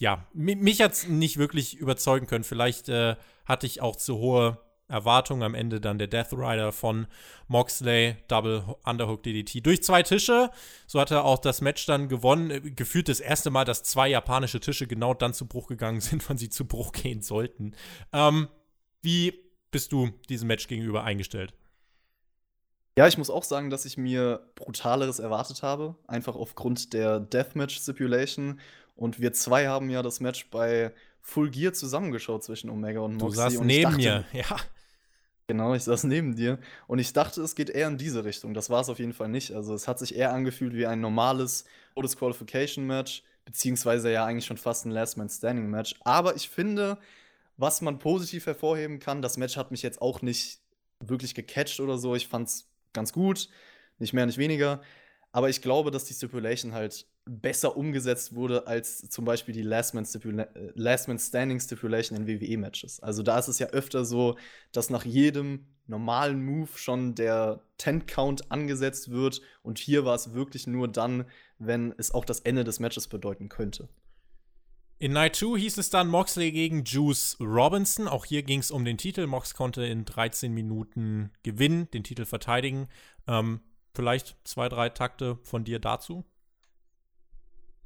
Ja, 0.00 0.26
mich 0.32 0.80
hat 0.80 0.92
es 0.92 1.06
nicht 1.06 1.36
wirklich 1.36 1.76
überzeugen 1.76 2.26
können. 2.26 2.44
Vielleicht 2.44 2.88
äh, 2.88 3.16
hatte 3.44 3.66
ich 3.66 3.82
auch 3.82 3.96
zu 3.96 4.16
hohe 4.16 4.56
Erwartungen. 4.88 5.42
Am 5.42 5.54
Ende 5.54 5.80
dann 5.80 5.98
der 5.98 6.06
Death 6.06 6.32
Rider 6.32 6.72
von 6.72 7.06
Moxley, 7.48 8.16
Double 8.28 8.64
Underhook 8.84 9.22
DDT 9.22 9.64
durch 9.64 9.82
zwei 9.82 10.02
Tische. 10.02 10.50
So 10.86 11.00
hat 11.00 11.10
er 11.10 11.24
auch 11.24 11.38
das 11.38 11.60
Match 11.60 11.86
dann 11.86 12.08
gewonnen. 12.08 12.74
Gefühlt 12.76 13.08
das 13.08 13.20
erste 13.20 13.50
Mal, 13.50 13.64
dass 13.64 13.82
zwei 13.82 14.08
japanische 14.08 14.60
Tische 14.60 14.86
genau 14.86 15.14
dann 15.14 15.34
zu 15.34 15.46
Bruch 15.46 15.66
gegangen 15.66 16.00
sind, 16.02 16.28
wann 16.28 16.38
sie 16.38 16.50
zu 16.50 16.66
Bruch 16.66 16.92
gehen 16.92 17.22
sollten. 17.22 17.74
Ähm, 18.12 18.48
wie 19.02 19.34
bist 19.70 19.92
du 19.92 20.10
diesem 20.28 20.48
Match 20.48 20.68
gegenüber 20.68 21.04
eingestellt? 21.04 21.54
Ja, 22.98 23.06
ich 23.06 23.18
muss 23.18 23.28
auch 23.28 23.44
sagen, 23.44 23.68
dass 23.68 23.84
ich 23.84 23.98
mir 23.98 24.50
Brutaleres 24.54 25.18
erwartet 25.18 25.62
habe, 25.62 25.96
einfach 26.06 26.34
aufgrund 26.34 26.94
der 26.94 27.20
Deathmatch-Stipulation. 27.20 28.58
Und 28.94 29.20
wir 29.20 29.34
zwei 29.34 29.68
haben 29.68 29.90
ja 29.90 30.02
das 30.02 30.20
Match 30.20 30.48
bei 30.48 30.92
Full 31.20 31.50
Gear 31.50 31.74
zusammengeschaut 31.74 32.42
zwischen 32.42 32.70
Omega 32.70 33.00
und 33.00 33.16
Moxley. 33.16 33.28
Du 33.28 33.50
saßt 33.50 33.64
neben 33.64 33.82
dachte, 33.82 33.96
mir, 33.96 34.24
ja. 34.32 34.56
Genau, 35.48 35.74
ich 35.74 35.84
saß 35.84 36.04
neben 36.04 36.34
dir. 36.36 36.58
Und 36.86 36.98
ich 36.98 37.12
dachte, 37.12 37.42
es 37.42 37.54
geht 37.54 37.70
eher 37.70 37.88
in 37.88 37.98
diese 37.98 38.24
Richtung. 38.24 38.54
Das 38.54 38.70
war 38.70 38.80
es 38.80 38.88
auf 38.88 38.98
jeden 38.98 39.12
Fall 39.12 39.28
nicht. 39.28 39.52
Also 39.52 39.74
es 39.74 39.86
hat 39.88 39.98
sich 39.98 40.14
eher 40.16 40.32
angefühlt 40.32 40.74
wie 40.74 40.86
ein 40.86 41.00
normales 41.00 41.64
Disqualification-Match, 41.96 43.22
beziehungsweise 43.44 44.10
ja 44.12 44.24
eigentlich 44.24 44.46
schon 44.46 44.56
fast 44.56 44.86
ein 44.86 44.90
Last-Man-Standing-Match. 44.90 45.96
Aber 46.04 46.34
ich 46.36 46.48
finde, 46.48 46.98
was 47.56 47.80
man 47.80 47.98
positiv 47.98 48.46
hervorheben 48.46 48.98
kann, 48.98 49.22
das 49.22 49.36
Match 49.36 49.56
hat 49.56 49.70
mich 49.70 49.82
jetzt 49.82 50.02
auch 50.02 50.20
nicht 50.22 50.60
wirklich 51.00 51.34
gecatcht 51.34 51.80
oder 51.80 51.98
so. 51.98 52.14
Ich 52.14 52.28
fand's 52.28 52.68
ganz 52.92 53.12
gut, 53.12 53.48
nicht 53.98 54.12
mehr, 54.12 54.26
nicht 54.26 54.38
weniger. 54.38 54.82
Aber 55.32 55.48
ich 55.48 55.62
glaube, 55.62 55.90
dass 55.90 56.04
die 56.04 56.14
Stipulation 56.14 56.72
halt 56.72 57.06
besser 57.28 57.76
umgesetzt 57.76 58.34
wurde 58.34 58.66
als 58.66 59.08
zum 59.10 59.24
Beispiel 59.24 59.52
die 59.52 59.62
Last 59.62 59.94
Man, 59.94 60.06
Stipula 60.06 60.48
Last 60.74 61.08
Man 61.08 61.18
Standing 61.18 61.60
Stipulation 61.60 62.16
in 62.16 62.26
WWE-Matches. 62.26 63.00
Also 63.00 63.22
da 63.22 63.38
ist 63.38 63.48
es 63.48 63.58
ja 63.58 63.66
öfter 63.68 64.04
so, 64.04 64.36
dass 64.72 64.90
nach 64.90 65.04
jedem 65.04 65.66
normalen 65.88 66.44
Move 66.44 66.70
schon 66.76 67.14
der 67.14 67.60
Ten-Count 67.78 68.50
angesetzt 68.50 69.10
wird 69.10 69.40
und 69.62 69.78
hier 69.78 70.04
war 70.04 70.14
es 70.14 70.34
wirklich 70.34 70.66
nur 70.66 70.88
dann, 70.88 71.24
wenn 71.58 71.94
es 71.98 72.12
auch 72.12 72.24
das 72.24 72.40
Ende 72.40 72.64
des 72.64 72.80
Matches 72.80 73.08
bedeuten 73.08 73.48
könnte. 73.48 73.88
In 74.98 75.12
Night 75.12 75.36
2 75.36 75.58
hieß 75.58 75.76
es 75.78 75.90
dann 75.90 76.08
Moxley 76.08 76.52
gegen 76.52 76.84
Juice 76.84 77.36
Robinson. 77.38 78.08
Auch 78.08 78.24
hier 78.24 78.42
ging 78.42 78.60
es 78.60 78.70
um 78.70 78.84
den 78.84 78.96
Titel. 78.96 79.26
Mox 79.26 79.54
konnte 79.54 79.84
in 79.84 80.06
13 80.06 80.52
Minuten 80.52 81.32
gewinnen, 81.42 81.90
den 81.90 82.02
Titel 82.02 82.24
verteidigen. 82.24 82.88
Ähm, 83.26 83.60
vielleicht 83.94 84.38
zwei, 84.44 84.70
drei 84.70 84.88
Takte 84.88 85.38
von 85.42 85.64
dir 85.64 85.80
dazu? 85.80 86.24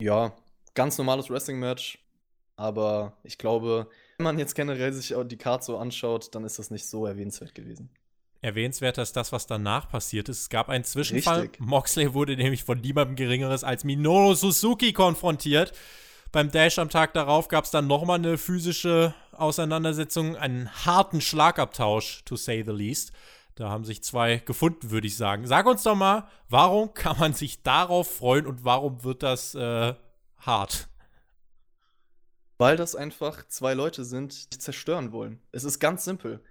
Ja, 0.00 0.32
ganz 0.74 0.98
normales 0.98 1.30
Wrestling-Match. 1.30 1.98
Aber 2.56 3.16
ich 3.22 3.38
glaube, 3.38 3.88
wenn 4.18 4.24
man 4.24 4.38
jetzt 4.38 4.54
generell 4.54 4.92
sich 4.92 5.14
die 5.26 5.36
Karte 5.38 5.64
so 5.64 5.78
anschaut, 5.78 6.34
dann 6.34 6.44
ist 6.44 6.58
das 6.58 6.70
nicht 6.70 6.86
so 6.86 7.06
erwähnenswert 7.06 7.54
gewesen. 7.54 7.88
Erwähnenswerter 8.42 9.02
ist 9.02 9.16
das, 9.16 9.32
was 9.32 9.46
danach 9.46 9.88
passiert 9.88 10.28
ist. 10.28 10.40
Es 10.40 10.48
gab 10.48 10.68
einen 10.68 10.84
Zwischenfall. 10.84 11.42
Richtig. 11.42 11.60
Moxley 11.60 12.14
wurde 12.14 12.36
nämlich 12.36 12.64
von 12.64 12.80
niemandem 12.80 13.16
Geringeres 13.16 13.64
als 13.64 13.84
Minoru 13.84 14.34
Suzuki 14.34 14.92
konfrontiert. 14.92 15.72
Beim 16.32 16.50
Dash 16.50 16.78
am 16.78 16.88
Tag 16.88 17.12
darauf 17.12 17.48
gab 17.48 17.64
es 17.64 17.70
dann 17.70 17.86
nochmal 17.86 18.18
eine 18.18 18.38
physische 18.38 19.14
Auseinandersetzung, 19.32 20.36
einen 20.36 20.70
harten 20.86 21.20
Schlagabtausch, 21.20 22.24
to 22.24 22.36
say 22.36 22.62
the 22.62 22.72
least. 22.72 23.12
Da 23.60 23.68
haben 23.68 23.84
sich 23.84 24.02
zwei 24.02 24.38
gefunden, 24.38 24.90
würde 24.90 25.06
ich 25.06 25.18
sagen. 25.18 25.46
Sag 25.46 25.66
uns 25.66 25.82
doch 25.82 25.94
mal, 25.94 26.26
warum 26.48 26.94
kann 26.94 27.18
man 27.18 27.34
sich 27.34 27.62
darauf 27.62 28.10
freuen 28.10 28.46
und 28.46 28.64
warum 28.64 29.04
wird 29.04 29.22
das 29.22 29.54
äh, 29.54 29.94
hart? 30.38 30.88
Weil 32.56 32.78
das 32.78 32.96
einfach 32.96 33.46
zwei 33.48 33.74
Leute 33.74 34.06
sind, 34.06 34.54
die 34.54 34.58
zerstören 34.58 35.12
wollen. 35.12 35.42
Es 35.52 35.64
ist 35.64 35.78
ganz 35.78 36.06
simpel. 36.06 36.42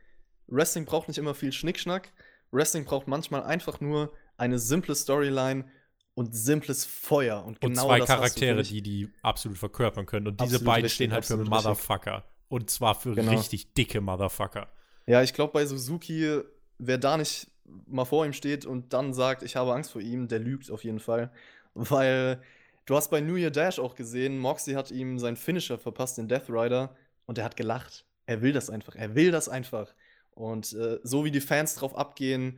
Wrestling 0.45 0.85
braucht 0.85 1.07
nicht 1.07 1.17
immer 1.17 1.33
viel 1.33 1.51
Schnickschnack. 1.51 2.13
Wrestling 2.51 2.85
braucht 2.85 3.07
manchmal 3.07 3.41
einfach 3.41 3.81
nur 3.81 4.13
eine 4.37 4.59
simple 4.59 4.93
Storyline 4.93 5.65
und 6.13 6.35
simples 6.35 6.85
Feuer. 6.85 7.43
Und, 7.43 7.59
genau 7.59 7.87
und 7.87 7.87
zwei 7.87 7.99
Charaktere, 8.01 8.61
die 8.61 8.83
die 8.83 9.09
absolut 9.23 9.57
verkörpern 9.57 10.05
können. 10.05 10.27
Und 10.27 10.41
diese 10.41 10.63
beiden 10.63 10.83
richtig, 10.83 10.93
stehen 10.93 11.11
halt 11.11 11.25
für 11.25 11.37
Motherfucker. 11.37 12.17
Richtig. 12.17 12.49
Und 12.49 12.69
zwar 12.69 12.93
für 12.93 13.15
genau. 13.15 13.31
richtig 13.31 13.73
dicke 13.73 13.99
Motherfucker. 13.99 14.71
Ja, 15.07 15.23
ich 15.23 15.33
glaube, 15.33 15.53
bei 15.53 15.65
Suzuki, 15.65 16.43
wer 16.79 16.97
da 16.97 17.17
nicht 17.17 17.47
mal 17.85 18.05
vor 18.05 18.25
ihm 18.25 18.33
steht 18.33 18.65
und 18.65 18.93
dann 18.93 19.13
sagt, 19.13 19.43
ich 19.43 19.55
habe 19.55 19.73
Angst 19.73 19.91
vor 19.91 20.01
ihm, 20.01 20.27
der 20.27 20.39
lügt 20.39 20.71
auf 20.71 20.83
jeden 20.83 20.99
Fall. 20.99 21.31
Weil 21.75 22.41
Du 22.89 22.95
hast 22.95 23.11
bei 23.11 23.21
New 23.21 23.35
Year 23.35 23.51
Dash 23.51 23.77
auch 23.77 23.93
gesehen, 23.93 24.39
Moxie 24.39 24.75
hat 24.75 24.89
ihm 24.89 25.19
seinen 25.19 25.35
Finisher 25.35 25.77
verpasst, 25.77 26.17
den 26.17 26.27
Death 26.27 26.49
Rider, 26.49 26.95
und 27.27 27.37
er 27.37 27.43
hat 27.43 27.55
gelacht. 27.55 28.03
Er 28.25 28.41
will 28.41 28.51
das 28.51 28.71
einfach. 28.71 28.95
Er 28.95 29.13
will 29.13 29.29
das 29.29 29.47
einfach. 29.47 29.93
Und 30.31 30.73
äh, 30.73 30.97
so 31.03 31.23
wie 31.23 31.29
die 31.29 31.39
Fans 31.39 31.75
drauf 31.75 31.95
abgehen, 31.95 32.57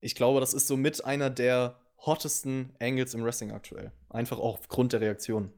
ich 0.00 0.14
glaube, 0.14 0.40
das 0.40 0.54
ist 0.54 0.68
so 0.68 0.78
mit 0.78 1.04
einer 1.04 1.28
der 1.28 1.78
hottesten 1.98 2.72
Angles 2.80 3.12
im 3.12 3.22
Wrestling 3.22 3.52
aktuell. 3.52 3.92
Einfach 4.08 4.38
auch 4.38 4.58
aufgrund 4.58 4.94
der 4.94 5.02
Reaktion. 5.02 5.52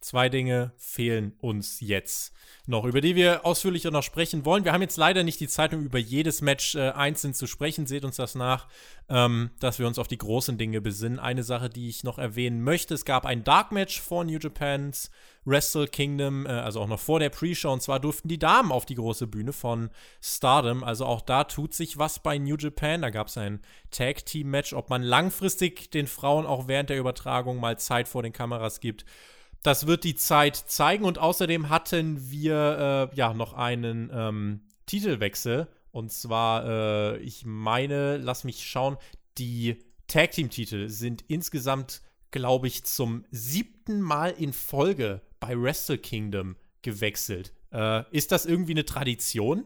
Zwei 0.00 0.28
Dinge 0.28 0.72
fehlen 0.76 1.34
uns 1.40 1.80
jetzt 1.80 2.32
noch, 2.66 2.84
über 2.84 3.00
die 3.00 3.16
wir 3.16 3.44
ausführlicher 3.44 3.90
noch 3.90 4.02
sprechen 4.02 4.44
wollen. 4.44 4.64
Wir 4.64 4.72
haben 4.72 4.82
jetzt 4.82 4.96
leider 4.96 5.24
nicht 5.24 5.40
die 5.40 5.48
Zeit, 5.48 5.74
um 5.74 5.84
über 5.84 5.98
jedes 5.98 6.40
Match 6.40 6.76
äh, 6.76 6.90
einzeln 6.90 7.34
zu 7.34 7.46
sprechen. 7.46 7.86
Seht 7.86 8.04
uns 8.04 8.16
das 8.16 8.34
nach, 8.34 8.68
ähm, 9.08 9.50
dass 9.58 9.78
wir 9.78 9.86
uns 9.86 9.98
auf 9.98 10.06
die 10.06 10.18
großen 10.18 10.56
Dinge 10.56 10.80
besinnen. 10.80 11.18
Eine 11.18 11.42
Sache, 11.42 11.68
die 11.68 11.88
ich 11.88 12.04
noch 12.04 12.18
erwähnen 12.18 12.62
möchte: 12.62 12.94
Es 12.94 13.04
gab 13.04 13.26
ein 13.26 13.42
Dark 13.42 13.72
Match 13.72 14.00
vor 14.00 14.24
New 14.24 14.38
Japans 14.38 15.10
Wrestle 15.44 15.88
Kingdom, 15.88 16.46
äh, 16.46 16.50
also 16.50 16.80
auch 16.80 16.86
noch 16.86 17.00
vor 17.00 17.18
der 17.18 17.30
Pre-Show. 17.30 17.72
Und 17.72 17.82
zwar 17.82 17.98
durften 17.98 18.28
die 18.28 18.38
Damen 18.38 18.70
auf 18.70 18.86
die 18.86 18.94
große 18.94 19.26
Bühne 19.26 19.52
von 19.52 19.90
Stardom. 20.20 20.84
Also 20.84 21.06
auch 21.06 21.22
da 21.22 21.44
tut 21.44 21.74
sich 21.74 21.98
was 21.98 22.20
bei 22.20 22.38
New 22.38 22.56
Japan. 22.56 23.02
Da 23.02 23.10
gab 23.10 23.28
es 23.28 23.38
ein 23.38 23.62
Tag-Team-Match. 23.90 24.74
Ob 24.74 24.90
man 24.90 25.02
langfristig 25.02 25.90
den 25.90 26.06
Frauen 26.06 26.46
auch 26.46 26.68
während 26.68 26.90
der 26.90 26.98
Übertragung 26.98 27.58
mal 27.58 27.78
Zeit 27.78 28.06
vor 28.06 28.22
den 28.22 28.32
Kameras 28.32 28.80
gibt 28.80 29.04
das 29.62 29.86
wird 29.86 30.04
die 30.04 30.14
Zeit 30.14 30.56
zeigen. 30.56 31.04
Und 31.04 31.18
außerdem 31.18 31.68
hatten 31.68 32.30
wir 32.30 33.10
äh, 33.12 33.16
ja 33.16 33.34
noch 33.34 33.54
einen 33.54 34.10
ähm, 34.12 34.60
Titelwechsel. 34.86 35.68
Und 35.90 36.12
zwar, 36.12 36.66
äh, 36.66 37.18
ich 37.18 37.44
meine, 37.44 38.18
lass 38.18 38.44
mich 38.44 38.66
schauen, 38.66 38.96
die 39.38 39.78
Tag 40.06 40.32
Team-Titel 40.32 40.88
sind 40.88 41.24
insgesamt, 41.28 42.02
glaube 42.30 42.66
ich, 42.66 42.84
zum 42.84 43.24
siebten 43.30 44.00
Mal 44.00 44.30
in 44.30 44.52
Folge 44.52 45.22
bei 45.40 45.60
Wrestle 45.60 45.98
Kingdom 45.98 46.56
gewechselt. 46.82 47.52
Äh, 47.72 48.04
ist 48.10 48.32
das 48.32 48.46
irgendwie 48.46 48.72
eine 48.72 48.84
Tradition? 48.84 49.64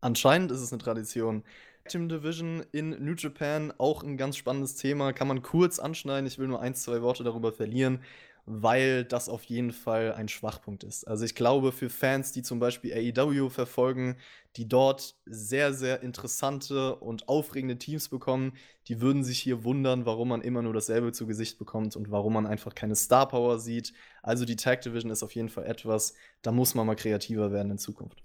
Anscheinend 0.00 0.50
ist 0.50 0.60
es 0.60 0.72
eine 0.72 0.82
Tradition. 0.82 1.44
Team 1.88 2.08
Division 2.08 2.64
in 2.70 2.90
New 3.04 3.14
Japan, 3.14 3.72
auch 3.78 4.02
ein 4.02 4.16
ganz 4.16 4.36
spannendes 4.36 4.76
Thema, 4.76 5.12
kann 5.12 5.26
man 5.26 5.42
kurz 5.42 5.78
anschneiden. 5.78 6.26
Ich 6.26 6.38
will 6.38 6.46
nur 6.46 6.60
ein, 6.60 6.74
zwei 6.74 7.02
Worte 7.02 7.24
darüber 7.24 7.52
verlieren 7.52 8.00
weil 8.44 9.04
das 9.04 9.28
auf 9.28 9.44
jeden 9.44 9.70
Fall 9.70 10.14
ein 10.14 10.28
Schwachpunkt 10.28 10.82
ist. 10.82 11.04
Also 11.06 11.24
ich 11.24 11.34
glaube, 11.34 11.70
für 11.70 11.88
Fans, 11.88 12.32
die 12.32 12.42
zum 12.42 12.58
Beispiel 12.58 12.92
AEW 12.92 13.50
verfolgen, 13.50 14.16
die 14.56 14.68
dort 14.68 15.14
sehr, 15.26 15.72
sehr 15.72 16.02
interessante 16.02 16.96
und 16.96 17.28
aufregende 17.28 17.78
Teams 17.78 18.08
bekommen, 18.08 18.54
die 18.88 19.00
würden 19.00 19.22
sich 19.22 19.38
hier 19.38 19.62
wundern, 19.62 20.06
warum 20.06 20.28
man 20.28 20.42
immer 20.42 20.62
nur 20.62 20.72
dasselbe 20.72 21.12
zu 21.12 21.26
Gesicht 21.26 21.58
bekommt 21.58 21.94
und 21.94 22.10
warum 22.10 22.32
man 22.32 22.46
einfach 22.46 22.74
keine 22.74 22.96
Star 22.96 23.28
Power 23.28 23.60
sieht. 23.60 23.92
Also 24.22 24.44
die 24.44 24.56
Tag 24.56 24.82
Division 24.82 25.12
ist 25.12 25.22
auf 25.22 25.34
jeden 25.34 25.48
Fall 25.48 25.66
etwas, 25.66 26.14
da 26.42 26.50
muss 26.50 26.74
man 26.74 26.86
mal 26.86 26.96
kreativer 26.96 27.52
werden 27.52 27.70
in 27.70 27.78
Zukunft. 27.78 28.22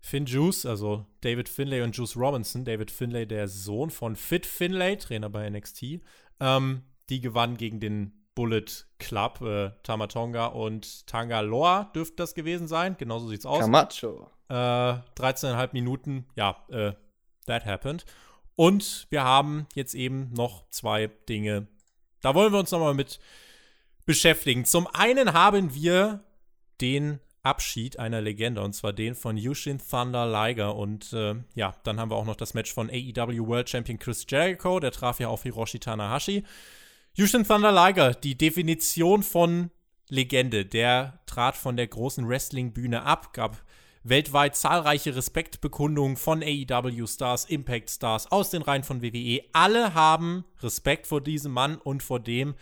Finn 0.00 0.26
Juice, 0.26 0.64
also 0.64 1.04
David 1.20 1.48
Finlay 1.48 1.82
und 1.82 1.96
Juice 1.96 2.16
Robinson, 2.16 2.64
David 2.64 2.92
Finlay, 2.92 3.26
der 3.26 3.48
Sohn 3.48 3.90
von 3.90 4.14
Fit 4.14 4.46
Finlay, 4.46 4.96
Trainer 4.96 5.28
bei 5.28 5.50
NXT, 5.50 6.00
ähm, 6.38 6.82
die 7.10 7.20
gewannen 7.20 7.56
gegen 7.56 7.80
den 7.80 8.17
Bullet 8.38 8.86
Club, 9.00 9.40
äh, 9.40 9.72
Tamatonga 9.82 10.46
und 10.46 11.08
Tangaloa 11.08 11.90
dürfte 11.92 12.14
das 12.18 12.36
gewesen 12.36 12.68
sein. 12.68 12.94
Genauso 12.96 13.26
sieht's 13.26 13.44
aus. 13.44 13.58
Camacho. 13.58 14.30
Äh, 14.48 14.54
13,5 14.54 15.70
Minuten, 15.72 16.24
ja, 16.36 16.56
äh, 16.68 16.92
that 17.46 17.66
happened. 17.66 18.06
Und 18.54 19.08
wir 19.10 19.24
haben 19.24 19.66
jetzt 19.74 19.94
eben 19.94 20.32
noch 20.34 20.70
zwei 20.70 21.08
Dinge. 21.28 21.66
Da 22.20 22.36
wollen 22.36 22.52
wir 22.52 22.60
uns 22.60 22.70
nochmal 22.70 22.94
mit 22.94 23.18
beschäftigen. 24.06 24.64
Zum 24.64 24.86
einen 24.86 25.32
haben 25.32 25.74
wir 25.74 26.20
den 26.80 27.18
Abschied 27.42 27.98
einer 27.98 28.20
Legende, 28.20 28.62
und 28.62 28.72
zwar 28.72 28.92
den 28.92 29.16
von 29.16 29.36
Yushin 29.36 29.80
Thunder 29.80 30.26
Liger. 30.26 30.76
Und 30.76 31.12
äh, 31.12 31.34
ja, 31.56 31.74
dann 31.82 31.98
haben 31.98 32.12
wir 32.12 32.16
auch 32.16 32.24
noch 32.24 32.36
das 32.36 32.54
Match 32.54 32.72
von 32.72 32.88
AEW 32.88 33.48
World 33.48 33.68
Champion 33.68 33.98
Chris 33.98 34.24
Jericho, 34.28 34.78
der 34.78 34.92
traf 34.92 35.18
ja 35.18 35.26
auf 35.26 35.42
Hiroshi 35.42 35.80
Tanahashi. 35.80 36.44
Houston 37.18 37.42
Thunder 37.42 37.72
Liger, 37.72 38.12
die 38.14 38.38
Definition 38.38 39.24
von 39.24 39.72
Legende, 40.08 40.64
der 40.64 41.18
trat 41.26 41.56
von 41.56 41.76
der 41.76 41.88
großen 41.88 42.28
Wrestling-Bühne 42.28 43.02
ab, 43.02 43.32
gab 43.32 43.60
weltweit 44.04 44.54
zahlreiche 44.54 45.16
Respektbekundungen 45.16 46.16
von 46.16 46.44
AEW-Stars, 46.44 47.46
Impact-Stars 47.46 48.30
aus 48.30 48.50
den 48.50 48.62
Reihen 48.62 48.84
von 48.84 49.02
WWE. 49.02 49.40
Alle 49.52 49.94
haben 49.94 50.44
Respekt 50.62 51.08
vor 51.08 51.20
diesem 51.20 51.50
Mann 51.50 51.78
und 51.78 52.04
vor 52.04 52.20
dem, 52.20 52.54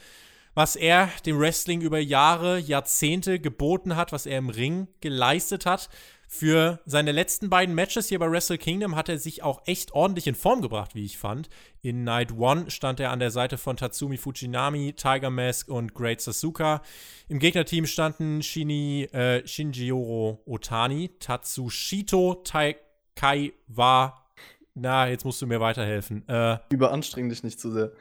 was 0.54 0.74
er 0.74 1.10
dem 1.26 1.38
Wrestling 1.38 1.82
über 1.82 1.98
Jahre, 1.98 2.58
Jahrzehnte 2.58 3.38
geboten 3.38 3.94
hat, 3.94 4.10
was 4.10 4.24
er 4.24 4.38
im 4.38 4.48
Ring 4.48 4.88
geleistet 5.02 5.66
hat. 5.66 5.90
Für 6.28 6.80
seine 6.86 7.12
letzten 7.12 7.48
beiden 7.48 7.74
Matches 7.74 8.08
hier 8.08 8.18
bei 8.18 8.30
Wrestle 8.30 8.58
Kingdom 8.58 8.96
hat 8.96 9.08
er 9.08 9.18
sich 9.18 9.44
auch 9.44 9.62
echt 9.66 9.92
ordentlich 9.92 10.26
in 10.26 10.34
Form 10.34 10.60
gebracht, 10.60 10.94
wie 10.94 11.04
ich 11.04 11.18
fand. 11.18 11.48
In 11.82 12.02
Night 12.02 12.36
One 12.36 12.68
stand 12.70 12.98
er 12.98 13.12
an 13.12 13.20
der 13.20 13.30
Seite 13.30 13.58
von 13.58 13.76
Tatsumi 13.76 14.16
Fujinami, 14.16 14.92
Tiger 14.94 15.30
Mask 15.30 15.68
und 15.68 15.94
Great 15.94 16.20
Sasuka. 16.20 16.82
Im 17.28 17.38
Gegnerteam 17.38 17.86
standen 17.86 18.42
Shini, 18.42 19.04
äh, 19.12 19.46
Shinjioro 19.46 20.42
Otani, 20.46 21.10
Tatsushito 21.20 22.42
Taikaiwa. 22.44 24.24
Na, 24.74 25.08
jetzt 25.08 25.24
musst 25.24 25.40
du 25.40 25.46
mir 25.46 25.60
weiterhelfen. 25.60 26.28
Äh, 26.28 26.58
Überanstreng 26.70 27.28
dich 27.28 27.44
nicht 27.44 27.60
zu 27.60 27.70
sehr. 27.70 27.92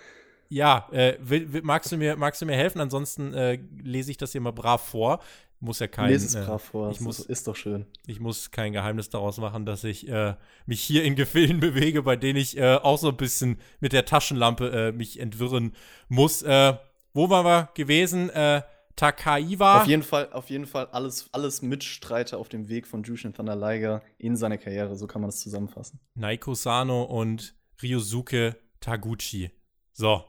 Ja, 0.50 0.88
äh, 0.92 1.18
will, 1.20 1.54
will, 1.54 1.62
magst, 1.62 1.92
du 1.92 1.98
mir, 1.98 2.18
magst 2.18 2.42
du 2.42 2.46
mir 2.46 2.56
helfen? 2.56 2.80
Ansonsten 2.82 3.34
äh, 3.34 3.60
lese 3.84 4.12
ich 4.12 4.18
das 4.18 4.32
hier 4.32 4.42
mal 4.42 4.52
brav 4.52 4.82
vor 4.82 5.20
muss 5.66 5.80
ja 5.80 5.88
kein. 5.88 6.10
Lese 6.10 6.26
es 6.26 6.46
brav 6.46 6.64
äh, 6.64 6.72
vor. 6.72 6.92
Ich 6.92 7.02
muss, 7.02 7.20
ist 7.20 7.48
doch 7.48 7.56
schön. 7.56 7.86
Ich 8.08 8.20
muss 8.20 8.52
kein 8.52 8.72
Geheimnis 8.72 9.10
daraus 9.10 9.38
machen, 9.38 9.66
dass 9.66 9.84
ich 9.84 10.08
äh, 10.08 10.36
mich 10.66 10.82
hier 10.82 11.04
in 11.04 11.16
Gefilden 11.16 11.60
bewege, 11.60 12.04
bei 12.04 12.16
denen 12.16 12.40
ich 12.40 12.58
äh, 12.58 12.76
auch 12.76 12.98
so 12.98 13.10
ein 13.10 13.18
bisschen 13.18 13.60
mit 13.80 13.92
der 13.92 14.06
Taschenlampe 14.06 14.70
äh, 14.70 14.92
mich 14.92 15.20
entwirren 15.20 15.74
muss. 16.08 16.42
Äh, 16.42 16.78
wo 17.14 17.30
waren 17.30 17.46
wir 17.46 17.70
gewesen? 17.74 18.30
Äh, 18.30 18.62
Takaiwa. 18.96 19.82
Auf 19.82 19.88
jeden 19.88 20.04
Fall, 20.04 20.32
auf 20.32 20.50
jeden 20.50 20.66
Fall 20.66 20.88
alles, 20.92 21.30
alles 21.34 21.62
Mitstreiter 21.62 22.38
auf 22.38 22.48
dem 22.48 22.70
Weg 22.70 22.88
von 22.88 23.04
Jushin 23.04 23.34
Thunder 23.34 23.56
Liger 23.56 24.02
in 24.18 24.38
seiner 24.38 24.58
Karriere. 24.58 24.96
So 24.96 25.06
kann 25.08 25.22
man 25.22 25.30
das 25.30 25.42
zusammenfassen. 25.42 26.00
Naiko 26.14 26.54
Sano 26.54 27.04
und 27.04 27.56
Ryosuke 27.84 28.56
Taguchi. 28.80 29.52
So. 29.92 30.24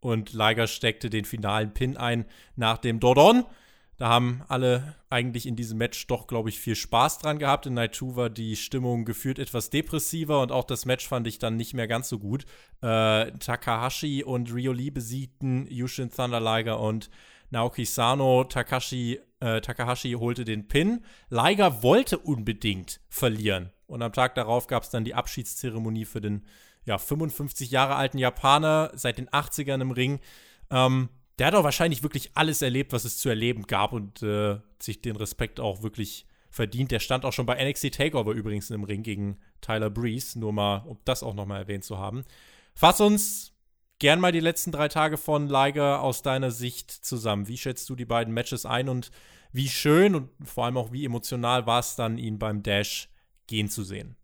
Und 0.00 0.32
Liger 0.32 0.66
steckte 0.66 1.10
den 1.10 1.24
finalen 1.24 1.72
Pin 1.74 1.96
ein 1.96 2.24
nach 2.56 2.78
dem 2.78 3.00
Dodon. 3.00 3.44
Da 4.00 4.08
haben 4.08 4.42
alle 4.48 4.94
eigentlich 5.10 5.44
in 5.44 5.56
diesem 5.56 5.76
Match 5.76 6.06
doch, 6.06 6.26
glaube 6.26 6.48
ich, 6.48 6.58
viel 6.58 6.74
Spaß 6.74 7.18
dran 7.18 7.38
gehabt. 7.38 7.66
In 7.66 7.74
Night 7.74 7.94
2 7.94 8.16
war 8.16 8.30
die 8.30 8.56
Stimmung 8.56 9.04
gefühlt 9.04 9.38
etwas 9.38 9.68
depressiver 9.68 10.40
und 10.40 10.52
auch 10.52 10.64
das 10.64 10.86
Match 10.86 11.06
fand 11.06 11.26
ich 11.26 11.38
dann 11.38 11.56
nicht 11.56 11.74
mehr 11.74 11.86
ganz 11.86 12.08
so 12.08 12.18
gut. 12.18 12.46
Äh, 12.80 13.30
Takahashi 13.32 14.24
und 14.24 14.54
Ryo 14.54 14.72
Lee 14.72 14.88
besiegten 14.88 15.66
Yushin 15.70 16.10
Thunder 16.10 16.40
Liger 16.40 16.80
und 16.80 17.10
Naoki 17.50 17.84
Sano. 17.84 18.44
Takashi, 18.44 19.20
äh, 19.40 19.60
Takahashi 19.60 20.12
holte 20.12 20.46
den 20.46 20.66
Pin. 20.66 21.04
Liger 21.28 21.82
wollte 21.82 22.16
unbedingt 22.16 23.02
verlieren. 23.10 23.70
Und 23.86 24.00
am 24.00 24.14
Tag 24.14 24.34
darauf 24.34 24.66
gab 24.66 24.82
es 24.82 24.88
dann 24.88 25.04
die 25.04 25.14
Abschiedszeremonie 25.14 26.06
für 26.06 26.22
den 26.22 26.46
ja, 26.86 26.96
55 26.96 27.70
Jahre 27.70 27.96
alten 27.96 28.16
Japaner 28.16 28.92
seit 28.94 29.18
den 29.18 29.28
80ern 29.28 29.82
im 29.82 29.90
Ring. 29.90 30.20
Ähm, 30.70 31.10
der 31.40 31.46
hat 31.46 31.54
auch 31.54 31.64
wahrscheinlich 31.64 32.02
wirklich 32.02 32.32
alles 32.34 32.60
erlebt, 32.60 32.92
was 32.92 33.06
es 33.06 33.16
zu 33.16 33.30
erleben 33.30 33.62
gab 33.62 33.94
und 33.94 34.22
äh, 34.22 34.58
sich 34.78 35.00
den 35.00 35.16
Respekt 35.16 35.58
auch 35.58 35.82
wirklich 35.82 36.26
verdient. 36.50 36.90
Der 36.90 37.00
stand 37.00 37.24
auch 37.24 37.32
schon 37.32 37.46
bei 37.46 37.64
NXT 37.64 37.94
Takeover 37.94 38.32
übrigens 38.32 38.68
im 38.68 38.84
Ring 38.84 39.02
gegen 39.02 39.38
Tyler 39.62 39.88
Breeze, 39.88 40.38
nur 40.38 40.52
mal, 40.52 40.84
um 40.86 40.98
das 41.06 41.22
auch 41.22 41.32
nochmal 41.32 41.62
erwähnt 41.62 41.84
zu 41.84 41.96
haben. 41.96 42.24
Fass 42.74 43.00
uns 43.00 43.54
gern 43.98 44.20
mal 44.20 44.32
die 44.32 44.40
letzten 44.40 44.70
drei 44.70 44.88
Tage 44.88 45.16
von 45.16 45.48
Liger 45.48 46.02
aus 46.02 46.20
deiner 46.20 46.50
Sicht 46.50 46.90
zusammen. 46.90 47.48
Wie 47.48 47.56
schätzt 47.56 47.88
du 47.88 47.96
die 47.96 48.04
beiden 48.04 48.34
Matches 48.34 48.66
ein 48.66 48.90
und 48.90 49.10
wie 49.50 49.70
schön 49.70 50.14
und 50.14 50.28
vor 50.44 50.66
allem 50.66 50.76
auch 50.76 50.92
wie 50.92 51.06
emotional 51.06 51.66
war 51.66 51.80
es 51.80 51.96
dann, 51.96 52.18
ihn 52.18 52.38
beim 52.38 52.62
Dash 52.62 53.08
gehen 53.46 53.70
zu 53.70 53.82
sehen? 53.82 54.14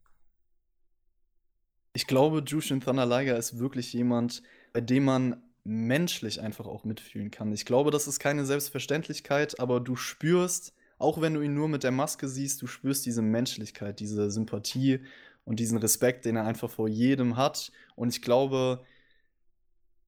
Ich 1.94 2.06
glaube, 2.06 2.44
Jushin 2.46 2.82
Thunder 2.82 3.06
Liger 3.06 3.38
ist 3.38 3.58
wirklich 3.58 3.94
jemand, 3.94 4.42
bei 4.74 4.82
dem 4.82 5.06
man 5.06 5.42
menschlich 5.66 6.40
einfach 6.40 6.66
auch 6.66 6.84
mitfühlen 6.84 7.30
kann. 7.30 7.52
Ich 7.52 7.64
glaube, 7.64 7.90
das 7.90 8.06
ist 8.06 8.20
keine 8.20 8.46
Selbstverständlichkeit, 8.46 9.58
aber 9.58 9.80
du 9.80 9.96
spürst, 9.96 10.72
auch 10.98 11.20
wenn 11.20 11.34
du 11.34 11.40
ihn 11.40 11.54
nur 11.54 11.68
mit 11.68 11.82
der 11.82 11.90
Maske 11.90 12.28
siehst, 12.28 12.62
du 12.62 12.66
spürst 12.66 13.04
diese 13.04 13.22
Menschlichkeit, 13.22 14.00
diese 14.00 14.30
Sympathie 14.30 15.00
und 15.44 15.60
diesen 15.60 15.78
Respekt, 15.78 16.24
den 16.24 16.36
er 16.36 16.44
einfach 16.44 16.70
vor 16.70 16.88
jedem 16.88 17.36
hat. 17.36 17.72
Und 17.96 18.10
ich 18.10 18.22
glaube, 18.22 18.84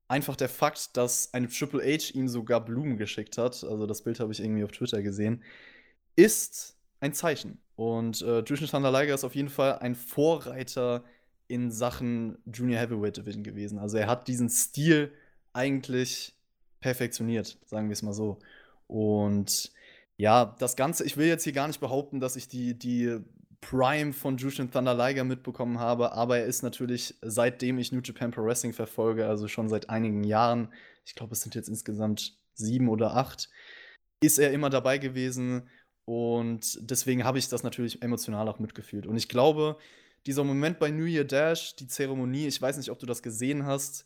einfach 0.06 0.36
der 0.36 0.48
Fakt, 0.48 0.96
dass 0.96 1.34
eine 1.34 1.48
Triple 1.48 1.82
H 1.82 2.14
ihm 2.14 2.28
sogar 2.28 2.64
Blumen 2.64 2.96
geschickt 2.96 3.36
hat, 3.36 3.64
also 3.64 3.86
das 3.86 4.02
Bild 4.02 4.20
habe 4.20 4.32
ich 4.32 4.40
irgendwie 4.40 4.64
auf 4.64 4.72
Twitter 4.72 5.02
gesehen, 5.02 5.42
ist 6.16 6.76
ein 7.00 7.12
Zeichen. 7.12 7.60
Und 7.74 8.22
äh, 8.22 8.42
Jushin 8.44 8.68
Thunder 8.68 8.90
Liger 8.90 9.14
ist 9.14 9.24
auf 9.24 9.34
jeden 9.34 9.50
Fall 9.50 9.78
ein 9.78 9.94
Vorreiter 9.94 11.04
in 11.48 11.70
Sachen 11.70 12.38
Junior 12.46 12.80
Heavyweight 12.80 13.16
Division 13.16 13.42
gewesen. 13.42 13.78
Also 13.78 13.96
er 13.96 14.06
hat 14.06 14.28
diesen 14.28 14.48
Stil 14.48 15.12
eigentlich 15.52 16.34
perfektioniert, 16.80 17.58
sagen 17.66 17.88
wir 17.88 17.92
es 17.92 18.02
mal 18.02 18.12
so. 18.12 18.38
Und 18.86 19.72
ja, 20.16 20.56
das 20.58 20.76
Ganze, 20.76 21.04
ich 21.04 21.16
will 21.16 21.26
jetzt 21.26 21.44
hier 21.44 21.52
gar 21.52 21.68
nicht 21.68 21.80
behaupten, 21.80 22.20
dass 22.20 22.36
ich 22.36 22.48
die, 22.48 22.78
die 22.78 23.18
Prime 23.60 24.12
von 24.12 24.36
Jushin 24.36 24.70
Thunder 24.70 24.94
Liger 24.94 25.24
mitbekommen 25.24 25.78
habe, 25.78 26.12
aber 26.12 26.38
er 26.38 26.46
ist 26.46 26.62
natürlich, 26.62 27.14
seitdem 27.22 27.78
ich 27.78 27.92
New 27.92 28.00
Japan 28.02 28.30
Pro 28.30 28.44
Wrestling 28.44 28.72
verfolge, 28.72 29.26
also 29.26 29.48
schon 29.48 29.68
seit 29.68 29.90
einigen 29.90 30.24
Jahren, 30.24 30.72
ich 31.04 31.14
glaube, 31.14 31.32
es 31.32 31.40
sind 31.40 31.54
jetzt 31.54 31.68
insgesamt 31.68 32.36
sieben 32.54 32.88
oder 32.88 33.16
acht, 33.16 33.48
ist 34.20 34.38
er 34.38 34.52
immer 34.52 34.70
dabei 34.70 34.98
gewesen 34.98 35.68
und 36.04 36.78
deswegen 36.80 37.24
habe 37.24 37.38
ich 37.38 37.48
das 37.48 37.62
natürlich 37.62 38.02
emotional 38.02 38.48
auch 38.48 38.58
mitgefühlt. 38.58 39.06
Und 39.06 39.16
ich 39.16 39.28
glaube, 39.28 39.76
dieser 40.26 40.44
Moment 40.44 40.78
bei 40.78 40.90
New 40.90 41.04
Year 41.04 41.24
Dash, 41.24 41.76
die 41.76 41.86
Zeremonie, 41.86 42.46
ich 42.46 42.60
weiß 42.60 42.76
nicht, 42.76 42.90
ob 42.90 42.98
du 42.98 43.06
das 43.06 43.22
gesehen 43.22 43.66
hast, 43.66 44.04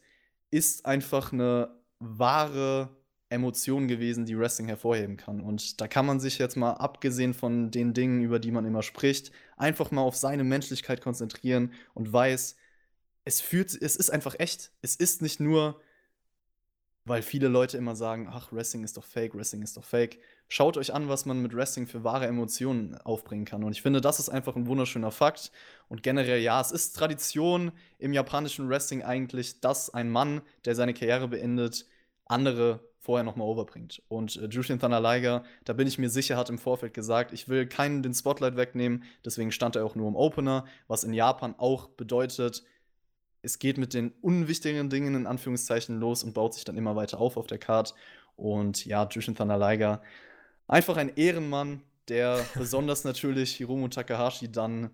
ist 0.53 0.87
einfach 0.87 1.33
eine 1.33 1.75
wahre 1.99 2.97
Emotion 3.31 3.89
gewesen, 3.89 4.27
die 4.27 4.39
Wrestling 4.39 4.69
hervorheben 4.69 5.17
kann. 5.17 5.41
Und 5.41 5.81
da 5.81 5.89
kann 5.89 6.05
man 6.07 6.21
sich 6.21 6.39
jetzt 6.39 6.57
mal, 6.57 6.75
abgesehen 6.75 7.33
von 7.33 7.71
den 7.71 7.95
Dingen, 7.95 8.23
über 8.23 8.39
die 8.39 8.51
man 8.51 8.67
immer 8.67 8.83
spricht, 8.83 9.33
einfach 9.57 9.91
mal 9.91 10.03
auf 10.03 10.17
seine 10.17 10.45
Menschlichkeit 10.45 11.01
konzentrieren 11.01 11.73
und 11.95 12.13
weiß, 12.13 12.57
es 13.25 13.41
fühlt, 13.41 13.81
es 13.81 13.97
ist 13.97 14.11
einfach 14.11 14.35
echt. 14.39 14.73
Es 14.83 14.97
ist 14.97 15.23
nicht 15.23 15.41
nur, 15.41 15.81
weil 17.05 17.23
viele 17.23 17.49
Leute 17.49 17.79
immer 17.79 17.97
sagen, 17.97 18.29
ach, 18.31 18.53
Wrestling 18.53 18.85
ist 18.85 18.99
doch 18.99 19.05
fake, 19.05 19.35
Wrestling 19.35 19.63
ist 19.63 19.77
doch 19.77 19.85
fake. 19.85 20.19
Schaut 20.55 20.77
euch 20.77 20.93
an, 20.93 21.09
was 21.09 21.25
man 21.25 21.41
mit 21.41 21.57
Wrestling 21.57 21.87
für 21.87 22.05
wahre 22.05 22.27
Emotionen 22.27 22.95
aufbringen 23.05 23.47
kann. 23.47 23.65
Und 23.65 23.73
ich 23.73 23.81
finde, 23.81 24.03
das 24.03 24.19
ist 24.19 24.29
einfach 24.29 24.55
ein 24.55 24.67
wunderschöner 24.67 25.11
Fakt. 25.11 25.51
Und 25.89 26.03
generell, 26.03 26.43
ja, 26.43 26.61
es 26.61 26.73
ist 26.73 26.93
Tradition 26.93 27.73
im 27.99 28.13
japanischen 28.13 28.69
Wrestling 28.69 29.03
eigentlich, 29.03 29.61
dass 29.61 29.89
ein 29.95 30.11
Mann, 30.11 30.43
der 30.67 30.75
seine 30.75 30.93
Karriere 30.93 31.29
beendet, 31.29 31.87
andere 32.27 32.81
vorher 32.99 33.25
nochmal 33.25 33.49
overbringt. 33.49 34.03
Und 34.09 34.37
äh, 34.37 34.49
Jushin 34.51 34.79
Thunder 34.79 35.01
Liger, 35.01 35.43
da 35.65 35.73
bin 35.73 35.89
ich 35.89 35.99
mir 35.99 36.11
sicher, 36.11 36.37
hat 36.37 36.51
im 36.51 36.59
Vorfeld 36.59 36.93
gesagt, 36.93 37.33
ich 37.33 37.49
will 37.49 37.67
keinen 37.67 38.03
den 38.03 38.13
Spotlight 38.13 38.55
wegnehmen, 38.55 39.05
deswegen 39.25 39.53
stand 39.53 39.77
er 39.77 39.87
auch 39.87 39.95
nur 39.95 40.07
im 40.07 40.17
Opener, 40.17 40.67
was 40.87 41.03
in 41.03 41.15
Japan 41.15 41.55
auch 41.57 41.89
bedeutet, 41.89 42.63
es 43.41 43.59
geht 43.59 43.79
mit 43.79 43.95
den 43.95 44.13
unwichtigen 44.21 44.91
Dingen 44.91 45.15
in 45.15 45.27
Anführungszeichen 45.27 45.99
los 45.99 46.23
und 46.23 46.35
baut 46.35 46.53
sich 46.53 46.65
dann 46.65 46.77
immer 46.77 46.95
weiter 46.95 47.21
auf 47.21 47.39
auf 47.39 47.47
der 47.47 47.59
Card. 47.59 47.95
Und 48.37 48.85
ja, 48.85 49.09
Jushin 49.11 49.35
Thunder 49.35 49.57
Liger, 49.57 50.03
einfach 50.69 50.97
ein 50.97 51.15
Ehrenmann, 51.17 51.83
der 52.09 52.45
besonders 52.55 53.05
natürlich 53.05 53.55
Hiromu 53.57 53.89
Takahashi 53.89 54.51
dann, 54.51 54.91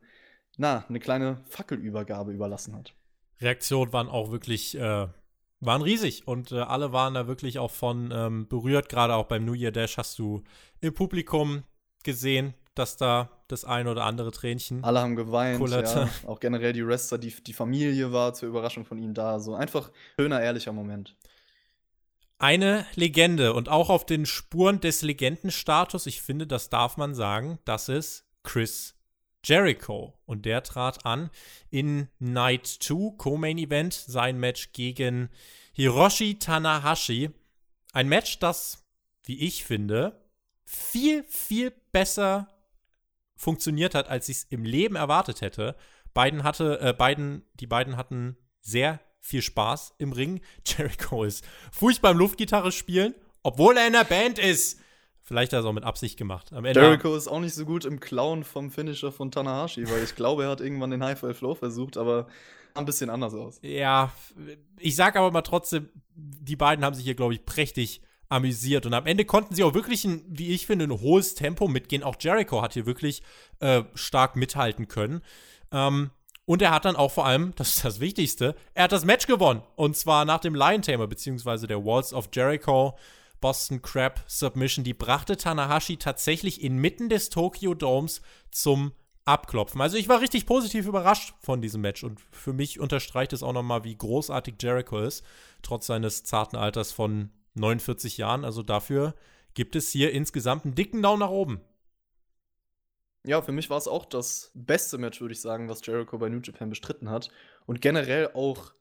na, 0.57 0.85
eine 0.89 1.01
kleine 1.01 1.41
Fackelübergabe 1.49 2.33
überlassen 2.33 2.75
hat. 2.77 2.95
Reaktionen 3.41 3.93
waren 3.93 4.09
auch 4.09 4.31
wirklich, 4.31 4.77
äh, 4.77 5.07
waren 5.61 5.83
riesig 5.83 6.27
und 6.27 6.53
äh, 6.53 6.61
alle 6.61 6.93
waren 6.93 7.15
da 7.15 7.27
wirklich 7.27 7.59
auch 7.59 7.71
von 7.71 8.11
ähm, 8.13 8.49
berührt. 8.49 8.89
Gerade 8.89 9.15
auch 9.15 9.27
beim 9.27 9.45
New 9.45 9.55
Year 9.55 9.71
Dash 9.71 9.97
hast 9.97 10.19
du 10.19 10.43
im 10.81 10.95
Publikum 10.95 11.63
gesehen, 12.03 12.55
dass 12.75 12.97
da 12.97 13.29
das 13.49 13.65
ein 13.65 13.89
oder 13.89 14.05
andere 14.05 14.31
Tränchen. 14.31 14.85
Alle 14.85 15.01
haben 15.01 15.17
geweint, 15.17 15.69
ja. 15.69 16.09
Auch 16.27 16.39
generell 16.39 16.73
die 16.73 16.87
Wrestler, 16.87 17.19
die, 17.19 17.31
die 17.43 17.53
Familie 17.53 18.13
war 18.13 18.35
zur 18.35 18.49
Überraschung 18.49 18.85
von 18.85 18.99
ihnen 18.99 19.15
da. 19.15 19.41
So 19.41 19.55
einfach 19.55 19.91
schöner, 20.19 20.41
ehrlicher 20.41 20.73
Moment. 20.73 21.17
Eine 22.39 22.87
Legende 22.95 23.53
und 23.53 23.69
auch 23.69 23.91
auf 23.91 24.07
den 24.07 24.25
Spuren 24.25 24.81
des 24.81 25.03
Legendenstatus, 25.03 26.07
ich 26.07 26.23
finde, 26.23 26.47
das 26.47 26.71
darf 26.71 26.97
man 26.97 27.15
sagen, 27.15 27.59
das 27.65 27.89
ist 27.89 28.27
Chris 28.45 28.95
Jericho. 29.45 30.15
Und 30.25 30.45
der 30.47 30.63
trat 30.63 31.05
an 31.05 31.31
in 31.71 32.09
Night 32.21 32.67
2, 32.67 33.17
Co-Main 33.17 33.59
Event, 33.59 33.93
sein 33.93 34.39
Match 34.39 34.73
gegen 34.73 35.31
Hiroshi 35.73 36.39
Tanahashi. 36.39 37.31
Ein 37.93 38.09
Match, 38.09 38.39
das, 38.39 38.87
wie 39.25 39.41
ich 39.41 39.65
finde, 39.65 40.25
viel, 40.65 41.25
viel 41.25 41.73
besser 41.91 42.49
funktioniert 43.35 43.97
hat, 43.97 44.09
als 44.09 44.29
ich 44.29 44.39
es 44.39 44.45
im 44.45 44.65
Leben 44.65 44.95
erwartet 44.95 45.41
hätte. 45.41 45.75
Beiden 46.15 46.45
hatte, 46.45 46.81
äh, 46.81 46.93
beiden, 46.93 47.43
die 47.55 47.67
beiden 47.67 47.97
hatten 47.97 48.37
sehr 48.61 49.01
viel 49.21 49.43
Spaß 49.43 49.95
im 49.99 50.13
Ring. 50.13 50.41
Jericho 50.67 51.25
ist 51.25 51.45
furchtbar 51.73 52.13
im 52.13 52.19
Luftgitarre 52.19 52.73
spielen, 52.73 53.15
obwohl 53.43 53.77
er 53.77 53.87
in 53.87 53.93
der 53.93 54.05
Band 54.05 54.39
ist. 54.39 54.81
Vielleicht 55.23 55.53
hat 55.53 55.59
er 55.59 55.61
es 55.61 55.67
auch 55.67 55.75
mit 55.75 55.85
Absicht 55.85 56.17
gemacht. 56.17 56.53
Jericho 56.53 57.15
ist 57.15 57.29
auch 57.29 57.41
nicht 57.41 57.55
so 57.55 57.67
gut 57.67 57.85
im 57.85 58.01
Klauen 58.01 58.45
vom 58.45 58.71
Finisher 58.71 59.13
von 59.13 59.31
Tanahashi, 59.31 59.87
weil 59.91 60.03
ich 60.03 60.15
glaube, 60.15 60.45
er 60.45 60.51
hat 60.51 60.63
irgendwann 60.63 60.91
den 60.91 61.05
High 61.05 61.19
Five 61.19 61.37
Flow 61.37 61.55
versucht, 61.55 61.99
aber 61.99 62.29
ein 62.73 62.87
bisschen 62.87 63.11
anders 63.11 63.35
aus. 63.35 63.59
Ja, 63.63 64.11
ich 64.79 64.97
sag 64.97 65.17
aber 65.17 65.31
mal 65.31 65.43
trotzdem, 65.43 65.91
die 66.15 66.57
beiden 66.57 66.83
haben 66.83 66.95
sich 66.95 67.05
hier, 67.05 67.15
glaube 67.15 67.35
ich, 67.35 67.45
prächtig 67.45 68.01
amüsiert. 68.29 68.87
Und 68.87 68.95
am 68.95 69.07
Ende 69.07 69.25
konnten 69.25 69.55
sie 69.55 69.65
auch 69.65 69.75
wirklich, 69.75 70.05
ein, 70.05 70.25
wie 70.29 70.55
ich 70.55 70.67
finde, 70.67 70.87
ein 70.87 71.01
hohes 71.01 71.35
Tempo 71.35 71.69
mitgehen. 71.69 72.03
Auch 72.03 72.17
Jericho 72.19 72.63
hat 72.63 72.75
hier 72.75 72.87
wirklich 72.87 73.23
äh, 73.61 73.83
stark 73.95 74.37
mithalten 74.37 74.89
können. 74.89 75.23
Ähm, 75.73 76.11
und 76.49 76.63
er 76.63 76.71
hat 76.71 76.87
dann 76.87 76.97
auch 76.97 77.13
vor 77.13 77.27
allem, 77.27 77.53
das 77.57 77.77
ist 77.77 77.85
das 77.85 78.01
Wichtigste, 78.01 78.55
er 78.73 78.85
hat 78.85 78.93
das 78.93 79.05
Match 79.05 79.27
gewonnen. 79.27 79.63
Und 79.77 79.99
zwar 79.99 80.25
nach 80.25 80.41
dem 80.41 80.55
Lion 80.55 80.81
Tamer, 80.81 81.07
beziehungsweise 81.07 81.67
der 81.67 81.85
Walls 81.85 82.13
of 82.15 82.31
Jericho. 82.33 82.97
Boston 83.41 83.83
Crab 83.83 84.25
Submission, 84.27 84.83
die 84.83 84.95
brachte 84.95 85.37
Tanahashi 85.37 85.97
tatsächlich 85.97 86.61
inmitten 86.61 87.09
des 87.09 87.31
Tokyo 87.31 87.73
Domes 87.75 88.21
zum 88.51 88.91
Abklopfen. 89.27 89.81
Also 89.81 89.97
ich 89.97 90.09
war 90.09 90.21
richtig 90.21 90.45
positiv 90.45 90.87
überrascht 90.89 91.35
von 91.39 91.61
diesem 91.61 91.83
Match 91.83 92.03
und 92.03 92.19
für 92.33 92.53
mich 92.53 92.81
unterstreicht 92.81 93.33
es 93.33 93.45
auch 93.45 93.53
nochmal, 93.53 93.85
wie 93.85 93.95
großartig 93.95 94.57
Jericho 94.61 94.99
ist, 94.99 95.25
trotz 95.63 95.87
seines 95.87 96.25
zarten 96.25 96.57
Alters 96.57 96.91
von 96.91 97.31
49 97.55 98.17
Jahren. 98.17 98.45
Also 98.45 98.65
dafür 98.65 99.15
gibt 99.55 99.77
es 99.77 99.91
hier 99.91 100.11
insgesamt 100.11 100.65
einen 100.65 100.75
dicken 100.75 101.01
Daumen 101.01 101.21
nach 101.21 101.31
oben. 101.31 101.61
Ja, 103.29 103.43
für 103.43 103.53
mich 103.53 103.69
war 103.69 103.77
es 103.77 103.89
auch 103.89 104.07
das 104.07 104.51
beste 104.55 104.97
Match, 104.97 105.21
würde 105.21 105.33
ich 105.35 105.43
sagen, 105.43 105.69
was 105.69 105.85
Jericho 105.85 106.17
bei 106.17 106.31
New 106.31 106.41
Japan 106.43 106.71
bestritten 106.71 107.11
hat. 107.11 107.29
Und 107.67 107.83
generell 107.83 108.31
auch 108.33 108.73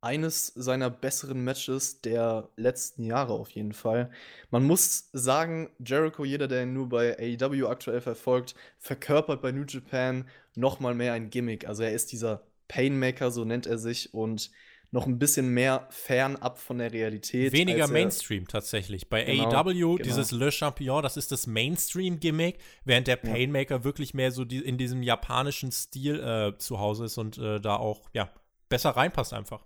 eines 0.00 0.48
seiner 0.48 0.90
besseren 0.90 1.44
Matches 1.44 2.00
der 2.00 2.48
letzten 2.56 3.04
Jahre 3.04 3.34
auf 3.34 3.50
jeden 3.50 3.72
Fall. 3.72 4.10
Man 4.50 4.64
muss 4.64 5.10
sagen, 5.12 5.70
Jericho, 5.78 6.24
jeder, 6.24 6.48
der 6.48 6.64
ihn 6.64 6.72
nur 6.72 6.88
bei 6.88 7.16
AEW 7.16 7.68
aktuell 7.68 8.00
verfolgt, 8.00 8.56
verkörpert 8.80 9.40
bei 9.40 9.52
New 9.52 9.66
Japan 9.68 10.28
noch 10.56 10.80
mal 10.80 10.94
mehr 10.94 11.12
ein 11.12 11.30
Gimmick. 11.30 11.68
Also 11.68 11.84
er 11.84 11.92
ist 11.92 12.10
dieser 12.10 12.42
Painmaker, 12.66 13.30
so 13.30 13.44
nennt 13.44 13.68
er 13.68 13.78
sich, 13.78 14.12
und 14.12 14.50
noch 14.92 15.06
ein 15.06 15.18
bisschen 15.18 15.48
mehr 15.48 15.86
fernab 15.90 16.58
von 16.58 16.78
der 16.78 16.92
Realität. 16.92 17.52
Weniger 17.52 17.86
Mainstream 17.86 18.48
tatsächlich. 18.48 19.08
Bei 19.08 19.22
genau, 19.24 19.50
AEW, 19.50 19.72
genau. 19.72 19.96
dieses 19.96 20.32
Le 20.32 20.50
Champion, 20.50 21.02
das 21.02 21.16
ist 21.16 21.30
das 21.30 21.46
Mainstream-Gimmick, 21.46 22.58
während 22.84 23.06
der 23.06 23.16
Painmaker 23.16 23.76
ja. 23.76 23.84
wirklich 23.84 24.14
mehr 24.14 24.32
so 24.32 24.44
die, 24.44 24.58
in 24.58 24.78
diesem 24.78 25.02
japanischen 25.02 25.70
Stil 25.70 26.18
äh, 26.20 26.58
zu 26.58 26.80
Hause 26.80 27.04
ist 27.04 27.18
und 27.18 27.38
äh, 27.38 27.60
da 27.60 27.76
auch 27.76 28.10
ja, 28.12 28.30
besser 28.68 28.90
reinpasst 28.90 29.32
einfach. 29.32 29.64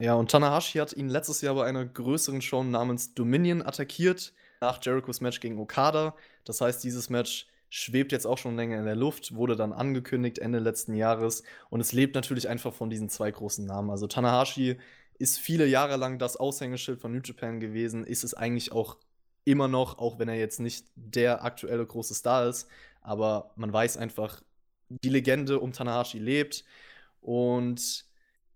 Ja, 0.00 0.14
und 0.14 0.32
Tanahashi 0.32 0.78
hat 0.78 0.92
ihn 0.94 1.08
letztes 1.08 1.40
Jahr 1.42 1.54
bei 1.54 1.64
einer 1.64 1.84
größeren 1.84 2.42
Show 2.42 2.64
namens 2.64 3.14
Dominion 3.14 3.62
attackiert, 3.62 4.32
nach 4.60 4.84
Jerichos 4.84 5.20
Match 5.20 5.38
gegen 5.38 5.60
Okada. 5.60 6.16
Das 6.44 6.60
heißt, 6.60 6.82
dieses 6.82 7.08
Match 7.08 7.46
schwebt 7.74 8.12
jetzt 8.12 8.26
auch 8.26 8.36
schon 8.36 8.54
länger 8.56 8.78
in 8.78 8.84
der 8.84 8.94
Luft, 8.96 9.34
wurde 9.34 9.56
dann 9.56 9.72
angekündigt 9.72 10.38
Ende 10.38 10.58
letzten 10.58 10.94
Jahres 10.94 11.42
und 11.70 11.80
es 11.80 11.92
lebt 11.92 12.14
natürlich 12.14 12.48
einfach 12.48 12.74
von 12.74 12.90
diesen 12.90 13.08
zwei 13.08 13.30
großen 13.30 13.64
Namen. 13.64 13.90
Also 13.90 14.06
Tanahashi 14.06 14.78
ist 15.18 15.38
viele 15.38 15.66
Jahre 15.66 15.96
lang 15.96 16.18
das 16.18 16.36
Aushängeschild 16.36 17.00
von 17.00 17.12
New 17.12 17.22
Japan 17.24 17.60
gewesen, 17.60 18.04
ist 18.04 18.24
es 18.24 18.34
eigentlich 18.34 18.72
auch 18.72 18.98
immer 19.44 19.68
noch, 19.68 19.98
auch 19.98 20.18
wenn 20.18 20.28
er 20.28 20.36
jetzt 20.38 20.60
nicht 20.60 20.86
der 20.96 21.44
aktuelle 21.44 21.86
große 21.86 22.14
Star 22.14 22.46
ist, 22.46 22.68
aber 23.00 23.52
man 23.56 23.72
weiß 23.72 23.96
einfach, 23.96 24.42
die 24.88 25.08
Legende 25.08 25.58
um 25.60 25.72
Tanahashi 25.72 26.18
lebt 26.18 26.64
und 27.20 28.04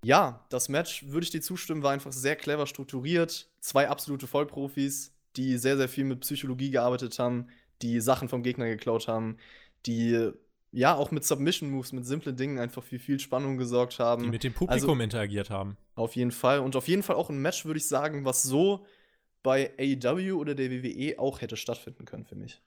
Ja, 0.03 0.47
das 0.51 0.69
Match, 0.69 1.07
würde 1.09 1.25
ich 1.25 1.31
dir 1.31 1.41
zustimmen, 1.41 1.83
war 1.83 1.93
einfach 1.93 2.13
sehr 2.13 2.37
clever 2.37 2.67
strukturiert. 2.67 3.51
Zwei 3.61 3.89
absolute 3.89 4.27
Vollprofis, 4.27 5.13
die 5.37 5.59
sehr, 5.59 5.77
sehr 5.77 5.89
viel 5.89 6.05
mit 6.05 6.21
Psychologie 6.21 6.71
gearbeitet 6.71 7.19
haben, 7.19 7.49
die 7.83 8.01
Sachen 8.01 8.29
vom 8.29 8.43
Gegner 8.43 8.67
geklaut 8.67 9.09
haben, 9.09 9.37
die 9.87 10.33
ja 10.73 10.95
auch 10.95 11.11
mit 11.11 11.25
Submission 11.25 11.71
Moves, 11.71 11.93
mit 11.93 12.07
simplen 12.07 12.37
Dingen 12.37 12.59
einfach 12.59 12.83
für 12.83 12.99
viel 12.99 13.19
Spannung 13.19 13.57
gesorgt 13.57 13.99
haben. 13.99 14.25
Die 14.25 14.29
mit 14.29 14.45
dem 14.45 14.53
Publikum 14.53 14.91
also, 14.91 15.03
interagiert 15.03 15.51
haben. 15.51 15.77
Auf 15.95 16.17
jeden 16.17 16.33
Fall. 16.33 16.61
Und 16.61 16.77
auf 16.77 16.89
jeden 16.89 17.03
Fall 17.03 17.17
auch 17.17 17.31
ein 17.31 17.41
Match, 17.41 17.65
würde 17.65 17.79
ich 17.79 17.89
sagen, 17.89 18.25
was 18.25 18.43
so 18.43 18.85
bei 19.43 19.73
AEW 19.79 20.33
oder 20.33 20.55
der 20.55 20.71
WWE 20.71 21.19
auch 21.19 21.41
hätte 21.41 21.57
stattfinden 21.57 22.05
können 22.05 22.25
für 22.25 22.35
mich. 22.35 22.61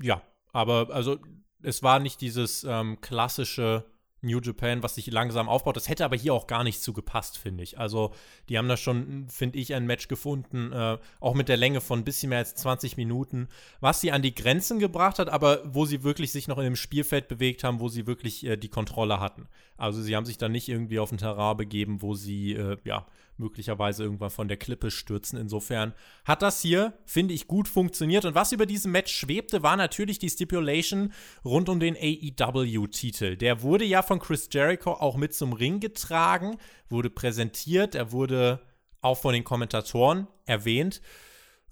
Ja, 0.00 0.22
aber 0.52 0.90
also 0.90 1.18
es 1.62 1.82
war 1.82 2.00
nicht 2.00 2.20
dieses 2.20 2.64
ähm, 2.64 3.00
klassische 3.00 3.84
New 4.22 4.40
Japan, 4.40 4.82
was 4.82 4.94
sich 4.94 5.08
langsam 5.08 5.48
aufbaut. 5.48 5.76
Das 5.76 5.88
hätte 5.88 6.04
aber 6.04 6.16
hier 6.16 6.32
auch 6.32 6.46
gar 6.46 6.64
nicht 6.64 6.82
zu 6.82 6.92
gepasst, 6.92 7.38
finde 7.38 7.62
ich. 7.64 7.78
Also, 7.78 8.12
die 8.48 8.56
haben 8.56 8.68
da 8.68 8.76
schon, 8.76 9.26
finde 9.28 9.58
ich, 9.58 9.74
ein 9.74 9.86
Match 9.86 10.08
gefunden, 10.08 10.72
äh, 10.72 10.98
auch 11.20 11.34
mit 11.34 11.48
der 11.48 11.56
Länge 11.56 11.80
von 11.80 12.00
ein 12.00 12.04
bisschen 12.04 12.30
mehr 12.30 12.38
als 12.38 12.54
20 12.54 12.96
Minuten, 12.96 13.48
was 13.80 14.00
sie 14.00 14.12
an 14.12 14.22
die 14.22 14.34
Grenzen 14.34 14.78
gebracht 14.78 15.18
hat, 15.18 15.28
aber 15.28 15.60
wo 15.64 15.84
sie 15.84 16.02
wirklich 16.02 16.32
sich 16.32 16.48
noch 16.48 16.58
in 16.58 16.64
dem 16.64 16.76
Spielfeld 16.76 17.28
bewegt 17.28 17.64
haben, 17.64 17.80
wo 17.80 17.88
sie 17.88 18.06
wirklich 18.06 18.46
äh, 18.46 18.56
die 18.56 18.68
Kontrolle 18.68 19.20
hatten. 19.20 19.48
Also, 19.82 20.00
sie 20.00 20.14
haben 20.14 20.26
sich 20.26 20.38
da 20.38 20.48
nicht 20.48 20.68
irgendwie 20.68 21.00
auf 21.00 21.10
ein 21.10 21.18
Terrain 21.18 21.56
begeben, 21.56 22.02
wo 22.02 22.14
sie, 22.14 22.52
äh, 22.52 22.76
ja, 22.84 23.04
möglicherweise 23.36 24.04
irgendwann 24.04 24.30
von 24.30 24.46
der 24.46 24.56
Klippe 24.56 24.92
stürzen. 24.92 25.36
Insofern 25.40 25.92
hat 26.24 26.40
das 26.40 26.62
hier, 26.62 26.92
finde 27.04 27.34
ich, 27.34 27.48
gut 27.48 27.66
funktioniert. 27.66 28.24
Und 28.24 28.36
was 28.36 28.52
über 28.52 28.64
diesem 28.64 28.92
Match 28.92 29.12
schwebte, 29.12 29.64
war 29.64 29.76
natürlich 29.76 30.20
die 30.20 30.30
Stipulation 30.30 31.12
rund 31.44 31.68
um 31.68 31.80
den 31.80 31.96
AEW-Titel. 31.96 33.36
Der 33.36 33.62
wurde 33.62 33.84
ja 33.84 34.02
von 34.02 34.20
Chris 34.20 34.48
Jericho 34.52 34.92
auch 34.92 35.16
mit 35.16 35.34
zum 35.34 35.52
Ring 35.52 35.80
getragen, 35.80 36.58
wurde 36.88 37.10
präsentiert, 37.10 37.96
er 37.96 38.12
wurde 38.12 38.60
auch 39.00 39.18
von 39.18 39.34
den 39.34 39.42
Kommentatoren 39.42 40.28
erwähnt. 40.46 41.02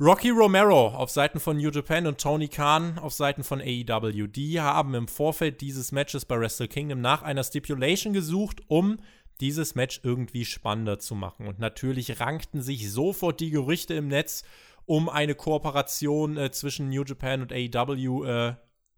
Rocky 0.03 0.30
Romero 0.30 0.88
auf 0.88 1.11
Seiten 1.11 1.40
von 1.40 1.59
New 1.59 1.68
Japan 1.68 2.07
und 2.07 2.18
Tony 2.18 2.48
Khan 2.48 2.98
auf 2.98 3.12
Seiten 3.12 3.44
von 3.44 3.61
AEW, 3.61 4.28
die 4.28 4.59
haben 4.59 4.94
im 4.94 5.09
Vorfeld 5.09 5.61
dieses 5.61 5.92
Matches 5.92 6.24
bei 6.24 6.40
Wrestle 6.40 6.68
Kingdom 6.68 7.03
nach 7.03 7.22
einer 7.22 7.44
Stipulation 7.44 8.14
gesucht, 8.14 8.62
um 8.68 8.96
dieses 9.42 9.74
Match 9.74 10.01
irgendwie 10.03 10.46
spannender 10.46 10.98
zu 10.98 11.14
machen. 11.14 11.46
Und 11.46 11.59
natürlich 11.59 12.18
rankten 12.18 12.62
sich 12.62 12.90
sofort 12.90 13.40
die 13.40 13.51
Gerüchte 13.51 13.92
im 13.92 14.09
Netz 14.09 14.42
um 14.86 15.11
eine 15.11 15.34
Kooperation 15.34 16.38
äh, 16.38 16.51
zwischen 16.51 16.88
New 16.88 17.05
Japan 17.05 17.42
und 17.42 17.53
AEW 17.53 18.24
äh, 18.24 18.55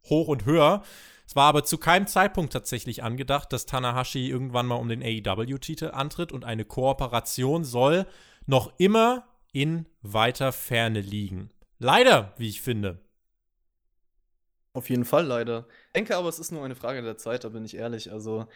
hoch 0.09 0.29
und 0.29 0.45
höher. 0.45 0.85
Es 1.27 1.35
war 1.35 1.49
aber 1.49 1.65
zu 1.65 1.79
keinem 1.79 2.07
Zeitpunkt 2.07 2.53
tatsächlich 2.53 3.03
angedacht, 3.03 3.53
dass 3.53 3.67
Tanahashi 3.67 4.29
irgendwann 4.29 4.67
mal 4.67 4.77
um 4.77 4.89
den 4.89 5.03
AEW-Titel 5.03 5.91
antritt 5.93 6.31
und 6.31 6.45
eine 6.45 6.65
Kooperation 6.65 7.65
soll 7.65 8.07
noch 8.47 8.73
immer 8.79 9.25
in 9.53 9.87
weiter 10.03 10.53
Ferne 10.53 11.01
liegen. 11.01 11.51
Leider, 11.79 12.33
wie 12.37 12.49
ich 12.49 12.61
finde. 12.61 13.01
Auf 14.73 14.89
jeden 14.89 15.05
Fall 15.05 15.27
leider. 15.27 15.67
Ich 15.89 15.93
denke 15.95 16.17
aber, 16.17 16.29
es 16.29 16.39
ist 16.39 16.51
nur 16.51 16.65
eine 16.65 16.75
Frage 16.75 17.03
der 17.03 17.19
Zeit, 17.19 17.45
da 17.45 17.51
bin 17.51 17.65
ich 17.65 17.77
ehrlich. 17.77 18.11
Also, 18.11 18.47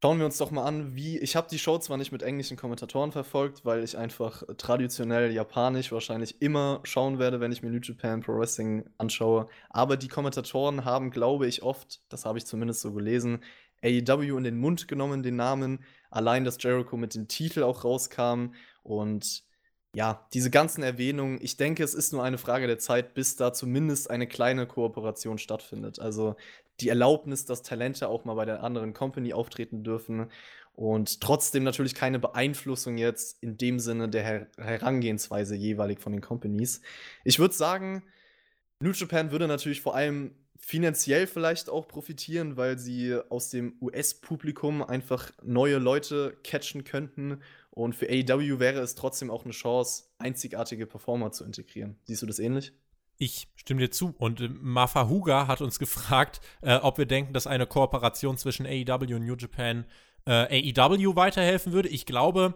Schauen 0.00 0.18
wir 0.20 0.26
uns 0.26 0.38
doch 0.38 0.52
mal 0.52 0.64
an, 0.64 0.94
wie. 0.94 1.18
Ich 1.18 1.34
habe 1.34 1.48
die 1.50 1.58
Show 1.58 1.76
zwar 1.78 1.96
nicht 1.96 2.12
mit 2.12 2.22
englischen 2.22 2.56
Kommentatoren 2.56 3.10
verfolgt, 3.10 3.64
weil 3.64 3.82
ich 3.82 3.98
einfach 3.98 4.44
traditionell 4.56 5.32
japanisch 5.32 5.90
wahrscheinlich 5.90 6.40
immer 6.40 6.78
schauen 6.84 7.18
werde, 7.18 7.40
wenn 7.40 7.50
ich 7.50 7.64
mir 7.64 7.70
New 7.70 7.80
Japan 7.82 8.20
Pro 8.20 8.38
Wrestling 8.38 8.88
anschaue. 8.98 9.48
Aber 9.70 9.96
die 9.96 10.06
Kommentatoren 10.06 10.84
haben, 10.84 11.10
glaube 11.10 11.48
ich, 11.48 11.64
oft, 11.64 12.00
das 12.10 12.26
habe 12.26 12.38
ich 12.38 12.46
zumindest 12.46 12.80
so 12.80 12.92
gelesen, 12.92 13.42
AEW 13.82 14.38
in 14.38 14.44
den 14.44 14.58
Mund 14.58 14.86
genommen, 14.86 15.24
den 15.24 15.34
Namen. 15.34 15.80
Allein, 16.10 16.44
dass 16.44 16.62
Jericho 16.62 16.96
mit 16.96 17.16
dem 17.16 17.26
Titel 17.26 17.64
auch 17.64 17.82
rauskam. 17.82 18.52
Und 18.84 19.42
ja, 19.94 20.26
diese 20.34 20.50
ganzen 20.50 20.82
Erwähnungen, 20.82 21.38
ich 21.40 21.56
denke, 21.56 21.82
es 21.82 21.94
ist 21.94 22.12
nur 22.12 22.22
eine 22.22 22.38
Frage 22.38 22.66
der 22.66 22.78
Zeit, 22.78 23.14
bis 23.14 23.36
da 23.36 23.52
zumindest 23.52 24.10
eine 24.10 24.26
kleine 24.26 24.66
Kooperation 24.66 25.38
stattfindet. 25.38 25.98
Also 25.98 26.36
die 26.80 26.88
Erlaubnis, 26.88 27.44
dass 27.46 27.62
Talente 27.62 28.08
auch 28.08 28.24
mal 28.24 28.34
bei 28.34 28.44
der 28.44 28.62
anderen 28.62 28.92
Company 28.92 29.32
auftreten 29.32 29.82
dürfen 29.82 30.30
und 30.74 31.20
trotzdem 31.20 31.64
natürlich 31.64 31.94
keine 31.94 32.20
Beeinflussung 32.20 32.98
jetzt 32.98 33.42
in 33.42 33.56
dem 33.56 33.80
Sinne 33.80 34.08
der 34.08 34.22
Her 34.22 34.46
Herangehensweise 34.58 35.56
jeweilig 35.56 35.98
von 36.00 36.12
den 36.12 36.20
Companies. 36.20 36.82
Ich 37.24 37.40
würde 37.40 37.54
sagen, 37.54 38.04
New 38.80 38.92
Japan 38.92 39.32
würde 39.32 39.48
natürlich 39.48 39.80
vor 39.80 39.96
allem 39.96 40.36
finanziell 40.56 41.26
vielleicht 41.26 41.68
auch 41.68 41.88
profitieren, 41.88 42.56
weil 42.56 42.78
sie 42.78 43.18
aus 43.28 43.50
dem 43.50 43.76
US-Publikum 43.80 44.82
einfach 44.82 45.32
neue 45.42 45.78
Leute 45.78 46.36
catchen 46.44 46.84
könnten. 46.84 47.42
Und 47.70 47.94
für 47.94 48.08
AEW 48.08 48.58
wäre 48.58 48.80
es 48.80 48.94
trotzdem 48.94 49.30
auch 49.30 49.44
eine 49.44 49.52
Chance, 49.52 50.04
einzigartige 50.18 50.86
Performer 50.86 51.32
zu 51.32 51.44
integrieren. 51.44 51.96
Siehst 52.04 52.22
du 52.22 52.26
das 52.26 52.38
ähnlich? 52.38 52.72
Ich 53.18 53.48
stimme 53.56 53.80
dir 53.80 53.90
zu. 53.90 54.14
Und 54.18 54.40
äh, 54.40 54.48
Mafahuga 54.48 55.46
hat 55.46 55.60
uns 55.60 55.78
gefragt, 55.80 56.40
äh, 56.62 56.76
ob 56.76 56.98
wir 56.98 57.06
denken, 57.06 57.32
dass 57.32 57.46
eine 57.46 57.66
Kooperation 57.66 58.36
zwischen 58.38 58.66
AEW 58.66 59.14
und 59.14 59.26
New 59.26 59.36
Japan 59.36 59.84
äh, 60.26 60.72
AEW 60.72 61.16
weiterhelfen 61.16 61.72
würde. 61.72 61.88
Ich 61.88 62.06
glaube, 62.06 62.54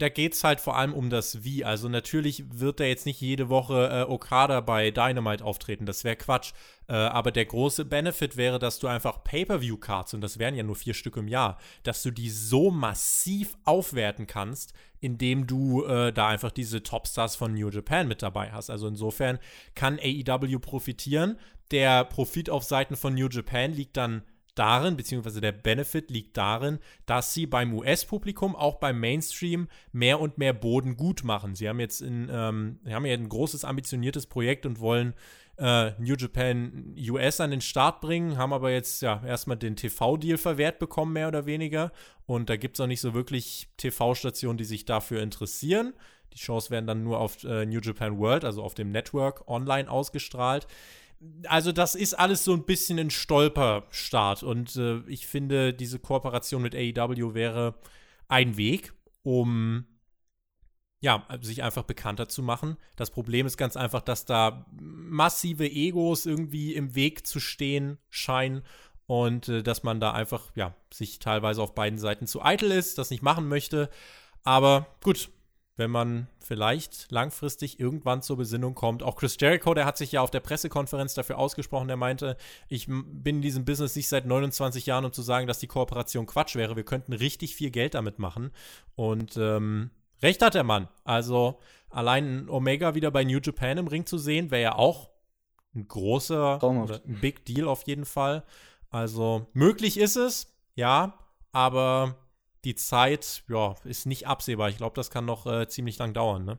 da 0.00 0.08
geht 0.08 0.32
es 0.34 0.44
halt 0.44 0.60
vor 0.60 0.76
allem 0.76 0.94
um 0.94 1.10
das 1.10 1.44
Wie. 1.44 1.64
Also 1.64 1.88
natürlich 1.88 2.44
wird 2.50 2.80
er 2.80 2.88
jetzt 2.88 3.06
nicht 3.06 3.20
jede 3.20 3.48
Woche 3.48 3.88
äh, 3.90 4.10
Okada 4.10 4.60
bei 4.60 4.90
Dynamite 4.90 5.44
auftreten, 5.44 5.86
das 5.86 6.04
wäre 6.04 6.16
Quatsch. 6.16 6.52
Äh, 6.88 6.94
aber 6.94 7.30
der 7.32 7.44
große 7.44 7.84
Benefit 7.84 8.36
wäre, 8.36 8.58
dass 8.58 8.78
du 8.78 8.86
einfach 8.86 9.22
Pay-per-view-Cards, 9.22 10.14
und 10.14 10.22
das 10.22 10.38
wären 10.38 10.54
ja 10.54 10.62
nur 10.62 10.76
vier 10.76 10.94
Stück 10.94 11.16
im 11.16 11.28
Jahr, 11.28 11.58
dass 11.82 12.02
du 12.02 12.10
die 12.10 12.30
so 12.30 12.70
massiv 12.70 13.56
aufwerten 13.64 14.26
kannst, 14.26 14.72
indem 15.00 15.46
du 15.46 15.84
äh, 15.84 16.12
da 16.12 16.28
einfach 16.28 16.50
diese 16.50 16.82
Topstars 16.82 17.36
von 17.36 17.52
New 17.54 17.68
Japan 17.68 18.08
mit 18.08 18.22
dabei 18.22 18.52
hast. 18.52 18.70
Also 18.70 18.88
insofern 18.88 19.38
kann 19.74 19.98
AEW 19.98 20.58
profitieren. 20.58 21.38
Der 21.70 22.04
Profit 22.04 22.50
auf 22.50 22.64
Seiten 22.64 22.96
von 22.96 23.14
New 23.14 23.28
Japan 23.28 23.72
liegt 23.72 23.96
dann 23.96 24.22
darin, 24.58 24.96
beziehungsweise 24.96 25.40
der 25.40 25.52
Benefit 25.52 26.10
liegt 26.10 26.36
darin, 26.36 26.78
dass 27.06 27.34
sie 27.34 27.46
beim 27.46 27.74
US-Publikum, 27.74 28.56
auch 28.56 28.76
beim 28.76 29.00
Mainstream, 29.00 29.68
mehr 29.92 30.20
und 30.20 30.38
mehr 30.38 30.52
Boden 30.52 30.96
gut 30.96 31.24
machen. 31.24 31.54
Sie 31.54 31.68
haben 31.68 31.80
jetzt 31.80 32.00
in, 32.00 32.28
ähm, 32.30 32.78
haben 32.88 33.06
ja 33.06 33.14
ein 33.14 33.28
großes, 33.28 33.64
ambitioniertes 33.64 34.26
Projekt 34.26 34.66
und 34.66 34.80
wollen 34.80 35.14
äh, 35.58 35.92
New 35.98 36.14
Japan 36.14 36.94
US 37.10 37.40
an 37.40 37.50
den 37.50 37.60
Start 37.60 38.00
bringen, 38.00 38.38
haben 38.38 38.52
aber 38.52 38.70
jetzt 38.70 39.02
ja 39.02 39.22
erstmal 39.24 39.56
den 39.56 39.76
TV-Deal 39.76 40.38
verwehrt 40.38 40.78
bekommen, 40.78 41.12
mehr 41.12 41.28
oder 41.28 41.46
weniger. 41.46 41.92
Und 42.26 42.48
da 42.48 42.56
gibt 42.56 42.76
es 42.76 42.80
auch 42.80 42.86
nicht 42.86 43.00
so 43.00 43.14
wirklich 43.14 43.68
TV-Stationen, 43.76 44.58
die 44.58 44.64
sich 44.64 44.84
dafür 44.84 45.22
interessieren. 45.22 45.92
Die 46.32 46.38
Shows 46.38 46.70
werden 46.70 46.86
dann 46.86 47.02
nur 47.02 47.18
auf 47.18 47.42
äh, 47.44 47.66
New 47.66 47.80
Japan 47.80 48.18
World, 48.18 48.44
also 48.44 48.62
auf 48.62 48.74
dem 48.74 48.90
Network, 48.90 49.48
online 49.48 49.90
ausgestrahlt 49.90 50.66
also 51.46 51.72
das 51.72 51.94
ist 51.94 52.14
alles 52.14 52.44
so 52.44 52.52
ein 52.52 52.64
bisschen 52.64 52.98
ein 52.98 53.10
Stolperstart 53.10 54.42
und 54.42 54.76
äh, 54.76 55.00
ich 55.06 55.26
finde, 55.26 55.74
diese 55.74 55.98
Kooperation 55.98 56.62
mit 56.62 56.74
AEW 56.74 57.34
wäre 57.34 57.74
ein 58.28 58.56
Weg, 58.56 58.94
um 59.22 59.86
ja, 61.02 61.26
sich 61.40 61.62
einfach 61.62 61.84
bekannter 61.84 62.28
zu 62.28 62.42
machen. 62.42 62.76
Das 62.96 63.10
Problem 63.10 63.46
ist 63.46 63.56
ganz 63.56 63.76
einfach, 63.76 64.02
dass 64.02 64.26
da 64.26 64.66
massive 64.70 65.64
Egos 65.64 66.26
irgendwie 66.26 66.74
im 66.74 66.94
Weg 66.94 67.26
zu 67.26 67.40
stehen 67.40 67.98
scheinen 68.10 68.62
und 69.06 69.48
äh, 69.48 69.62
dass 69.62 69.82
man 69.82 69.98
da 69.98 70.12
einfach, 70.12 70.52
ja, 70.54 70.74
sich 70.92 71.18
teilweise 71.18 71.62
auf 71.62 71.74
beiden 71.74 71.98
Seiten 71.98 72.26
zu 72.26 72.42
eitel 72.42 72.70
ist, 72.70 72.98
das 72.98 73.10
nicht 73.10 73.22
machen 73.22 73.48
möchte. 73.48 73.90
Aber 74.42 74.86
gut, 75.02 75.30
wenn 75.80 75.90
man 75.90 76.28
vielleicht 76.38 77.10
langfristig 77.10 77.80
irgendwann 77.80 78.20
zur 78.20 78.36
Besinnung 78.36 78.74
kommt. 78.74 79.02
Auch 79.02 79.16
Chris 79.16 79.36
Jericho, 79.40 79.72
der 79.72 79.86
hat 79.86 79.96
sich 79.96 80.12
ja 80.12 80.20
auf 80.20 80.30
der 80.30 80.40
Pressekonferenz 80.40 81.14
dafür 81.14 81.38
ausgesprochen, 81.38 81.88
der 81.88 81.96
meinte, 81.96 82.36
ich 82.68 82.86
bin 82.86 83.36
in 83.36 83.42
diesem 83.42 83.64
Business 83.64 83.96
nicht 83.96 84.08
seit 84.08 84.26
29 84.26 84.84
Jahren, 84.84 85.06
um 85.06 85.12
zu 85.12 85.22
sagen, 85.22 85.46
dass 85.46 85.58
die 85.58 85.66
Kooperation 85.66 86.26
Quatsch 86.26 86.54
wäre. 86.54 86.76
Wir 86.76 86.84
könnten 86.84 87.14
richtig 87.14 87.56
viel 87.56 87.70
Geld 87.70 87.94
damit 87.94 88.18
machen. 88.18 88.50
Und 88.94 89.38
ähm, 89.38 89.90
recht 90.22 90.42
hat 90.42 90.54
der 90.54 90.64
Mann. 90.64 90.88
Also 91.02 91.58
allein 91.88 92.50
Omega 92.50 92.94
wieder 92.94 93.10
bei 93.10 93.24
New 93.24 93.40
Japan 93.42 93.78
im 93.78 93.88
Ring 93.88 94.04
zu 94.04 94.18
sehen, 94.18 94.50
wäre 94.50 94.62
ja 94.62 94.74
auch 94.76 95.08
ein 95.74 95.88
großer, 95.88 96.62
ein 96.62 97.20
Big 97.22 97.46
Deal 97.46 97.66
auf 97.66 97.86
jeden 97.86 98.04
Fall. 98.04 98.44
Also 98.90 99.46
möglich 99.54 99.98
ist 99.98 100.16
es, 100.16 100.52
ja, 100.74 101.14
aber 101.52 102.16
die 102.64 102.74
Zeit, 102.74 103.44
ja, 103.48 103.74
ist 103.84 104.06
nicht 104.06 104.26
absehbar. 104.26 104.68
Ich 104.68 104.76
glaube, 104.76 104.94
das 104.94 105.10
kann 105.10 105.24
noch 105.24 105.46
äh, 105.46 105.68
ziemlich 105.68 105.98
lang 105.98 106.12
dauern, 106.12 106.44
ne? 106.44 106.58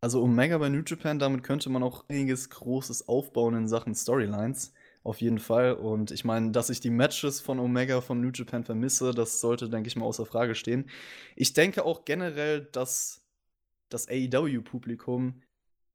Also 0.00 0.22
Omega 0.22 0.58
bei 0.58 0.68
New 0.68 0.82
Japan, 0.86 1.18
damit 1.18 1.42
könnte 1.42 1.70
man 1.70 1.82
auch 1.82 2.04
einiges 2.08 2.50
Großes 2.50 3.08
aufbauen 3.08 3.54
in 3.54 3.68
Sachen 3.68 3.94
Storylines. 3.94 4.74
Auf 5.02 5.20
jeden 5.22 5.38
Fall. 5.38 5.72
Und 5.74 6.10
ich 6.10 6.24
meine, 6.24 6.50
dass 6.50 6.68
ich 6.68 6.80
die 6.80 6.90
Matches 6.90 7.40
von 7.40 7.58
Omega 7.58 8.02
von 8.02 8.20
New 8.20 8.30
Japan 8.34 8.64
vermisse, 8.64 9.12
das 9.12 9.40
sollte, 9.40 9.70
denke 9.70 9.88
ich 9.88 9.96
mal, 9.96 10.04
außer 10.04 10.26
Frage 10.26 10.54
stehen. 10.54 10.90
Ich 11.36 11.54
denke 11.54 11.86
auch 11.86 12.04
generell, 12.04 12.66
dass 12.72 13.22
das 13.88 14.08
AEW-Publikum, 14.08 15.42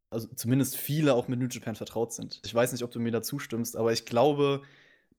also 0.09 0.28
zumindest 0.36 0.76
viele 0.76 1.13
auch 1.13 1.28
mit 1.28 1.39
New 1.39 1.47
Japan 1.47 1.76
vertraut 1.76 2.13
sind. 2.13 2.41
Ich 2.43 2.53
weiß 2.53 2.72
nicht, 2.72 2.84
ob 2.84 2.91
du 2.91 2.99
mir 2.99 3.11
da 3.11 3.22
zustimmst, 3.22 3.76
aber 3.76 3.93
ich 3.93 4.05
glaube, 4.05 4.63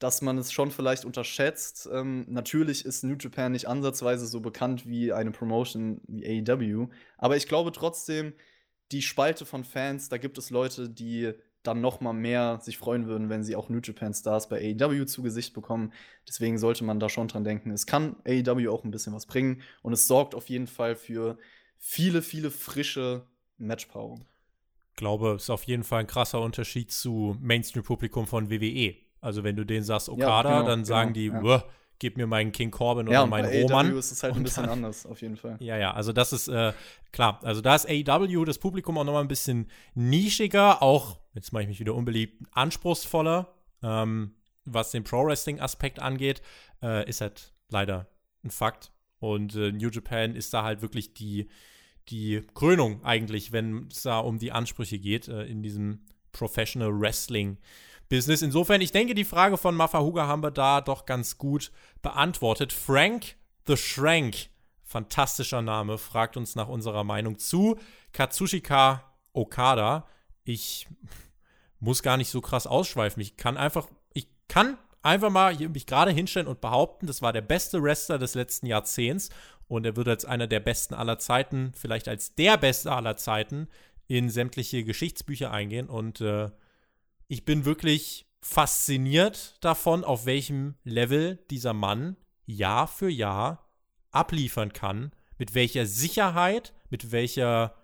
dass 0.00 0.22
man 0.22 0.38
es 0.38 0.50
schon 0.50 0.72
vielleicht 0.72 1.04
unterschätzt. 1.04 1.88
Ähm, 1.92 2.24
natürlich 2.28 2.84
ist 2.84 3.04
New 3.04 3.16
Japan 3.20 3.52
nicht 3.52 3.68
ansatzweise 3.68 4.26
so 4.26 4.40
bekannt 4.40 4.88
wie 4.88 5.12
eine 5.12 5.30
Promotion 5.30 6.00
wie 6.08 6.44
AEW, 6.48 6.88
aber 7.18 7.36
ich 7.36 7.46
glaube 7.46 7.70
trotzdem, 7.70 8.32
die 8.90 9.02
Spalte 9.02 9.46
von 9.46 9.62
Fans, 9.62 10.08
da 10.08 10.18
gibt 10.18 10.36
es 10.38 10.50
Leute, 10.50 10.88
die 10.88 11.32
dann 11.62 11.82
noch 11.82 12.00
mal 12.00 12.14
mehr 12.14 12.58
sich 12.62 12.78
freuen 12.78 13.06
würden, 13.06 13.28
wenn 13.28 13.44
sie 13.44 13.54
auch 13.54 13.68
New 13.68 13.80
Japan 13.82 14.14
Stars 14.14 14.48
bei 14.48 14.74
AEW 14.80 15.04
zu 15.04 15.22
Gesicht 15.22 15.52
bekommen. 15.52 15.92
Deswegen 16.26 16.58
sollte 16.58 16.84
man 16.84 16.98
da 16.98 17.10
schon 17.10 17.28
dran 17.28 17.44
denken. 17.44 17.70
Es 17.70 17.86
kann 17.86 18.16
AEW 18.26 18.70
auch 18.70 18.82
ein 18.82 18.90
bisschen 18.90 19.12
was 19.12 19.26
bringen 19.26 19.62
und 19.82 19.92
es 19.92 20.08
sorgt 20.08 20.34
auf 20.34 20.48
jeden 20.48 20.66
Fall 20.66 20.96
für 20.96 21.38
viele, 21.76 22.22
viele 22.22 22.50
frische 22.50 23.26
Matchpaarungen. 23.58 24.24
Ich 24.92 24.96
glaube, 24.96 25.34
es 25.34 25.44
ist 25.44 25.50
auf 25.50 25.64
jeden 25.64 25.84
Fall 25.84 26.00
ein 26.00 26.06
krasser 26.06 26.40
Unterschied 26.40 26.90
zu 26.90 27.36
Mainstream-Publikum 27.40 28.26
von 28.26 28.50
WWE. 28.50 28.96
Also 29.20 29.44
wenn 29.44 29.56
du 29.56 29.64
denen 29.64 29.84
sagst 29.84 30.08
Okada, 30.08 30.50
ja, 30.50 30.58
genau, 30.58 30.68
dann 30.68 30.84
sagen 30.84 31.12
genau, 31.12 31.42
die, 31.42 31.48
ja 31.48 31.64
gib 32.00 32.16
mir 32.16 32.26
meinen 32.26 32.50
King 32.50 32.72
Corbin 32.72 33.06
oder 33.06 33.20
ja, 33.20 33.26
meinen 33.26 33.48
bei 33.48 33.62
Roman. 33.62 33.90
AEW 33.90 33.98
ist 33.98 34.10
es 34.10 34.22
halt 34.24 34.34
ein 34.34 34.42
bisschen 34.42 34.64
dann, 34.64 34.72
anders, 34.72 35.06
auf 35.06 35.22
jeden 35.22 35.36
Fall. 35.36 35.56
Ja, 35.60 35.76
ja, 35.76 35.92
also 35.92 36.12
das 36.12 36.32
ist 36.32 36.48
äh, 36.48 36.72
klar. 37.12 37.38
Also 37.44 37.60
da 37.60 37.76
ist 37.76 37.88
AEW, 37.88 38.44
das 38.44 38.58
Publikum 38.58 38.98
auch 38.98 39.04
nochmal 39.04 39.22
ein 39.22 39.28
bisschen 39.28 39.70
nischiger, 39.94 40.82
auch, 40.82 41.20
jetzt 41.34 41.52
mache 41.52 41.62
ich 41.62 41.68
mich 41.68 41.78
wieder 41.78 41.94
unbeliebt, 41.94 42.42
anspruchsvoller, 42.52 43.54
ähm, 43.82 44.34
was 44.64 44.90
den 44.90 45.04
Pro-Wrestling-Aspekt 45.04 46.00
angeht, 46.00 46.42
äh, 46.82 47.08
ist 47.08 47.20
halt 47.20 47.52
leider 47.68 48.08
ein 48.42 48.50
Fakt. 48.50 48.90
Und 49.18 49.54
äh, 49.54 49.70
New 49.70 49.90
Japan 49.90 50.34
ist 50.34 50.54
da 50.54 50.64
halt 50.64 50.80
wirklich 50.80 51.12
die, 51.12 51.50
die 52.08 52.42
Krönung 52.54 53.04
eigentlich, 53.04 53.52
wenn 53.52 53.88
es 53.90 54.02
da 54.02 54.18
um 54.20 54.38
die 54.38 54.52
Ansprüche 54.52 54.98
geht 54.98 55.28
äh, 55.28 55.44
in 55.44 55.62
diesem 55.62 56.06
Professional 56.32 56.98
Wrestling. 56.98 57.58
Business. 58.10 58.42
Insofern, 58.42 58.82
ich 58.82 58.92
denke, 58.92 59.14
die 59.14 59.24
Frage 59.24 59.56
von 59.56 59.74
Mafahuga 59.74 60.26
haben 60.26 60.42
wir 60.42 60.50
da 60.50 60.82
doch 60.82 61.06
ganz 61.06 61.38
gut 61.38 61.72
beantwortet. 62.02 62.72
Frank 62.72 63.36
the 63.66 63.76
Shrank, 63.76 64.48
fantastischer 64.82 65.62
Name, 65.62 65.96
fragt 65.96 66.36
uns 66.36 66.56
nach 66.56 66.68
unserer 66.68 67.04
Meinung 67.04 67.38
zu 67.38 67.78
Katsushika 68.12 69.04
Okada. 69.32 70.06
Ich 70.44 70.88
muss 71.78 72.02
gar 72.02 72.16
nicht 72.16 72.30
so 72.30 72.40
krass 72.40 72.66
ausschweifen. 72.66 73.22
Ich 73.22 73.36
kann 73.36 73.56
einfach, 73.56 73.88
ich 74.12 74.28
kann 74.48 74.76
einfach 75.02 75.30
mal 75.30 75.56
mich 75.56 75.86
gerade 75.86 76.10
hinstellen 76.10 76.48
und 76.48 76.60
behaupten, 76.60 77.06
das 77.06 77.22
war 77.22 77.32
der 77.32 77.42
beste 77.42 77.82
Wrestler 77.82 78.18
des 78.18 78.34
letzten 78.34 78.66
Jahrzehnts 78.66 79.30
und 79.68 79.86
er 79.86 79.94
wird 79.94 80.08
als 80.08 80.24
einer 80.24 80.48
der 80.48 80.60
besten 80.60 80.94
aller 80.94 81.20
Zeiten, 81.20 81.72
vielleicht 81.76 82.08
als 82.08 82.34
der 82.34 82.56
beste 82.56 82.92
aller 82.92 83.16
Zeiten, 83.16 83.68
in 84.08 84.28
sämtliche 84.28 84.82
Geschichtsbücher 84.82 85.52
eingehen 85.52 85.88
und 85.88 86.20
äh, 86.20 86.50
ich 87.30 87.44
bin 87.44 87.64
wirklich 87.64 88.26
fasziniert 88.40 89.56
davon, 89.60 90.02
auf 90.02 90.26
welchem 90.26 90.74
Level 90.82 91.38
dieser 91.48 91.72
Mann 91.72 92.16
Jahr 92.44 92.88
für 92.88 93.08
Jahr 93.08 93.70
abliefern 94.10 94.72
kann, 94.72 95.12
mit 95.38 95.54
welcher 95.54 95.86
Sicherheit, 95.86 96.74
mit 96.90 97.12
welcher 97.12 97.76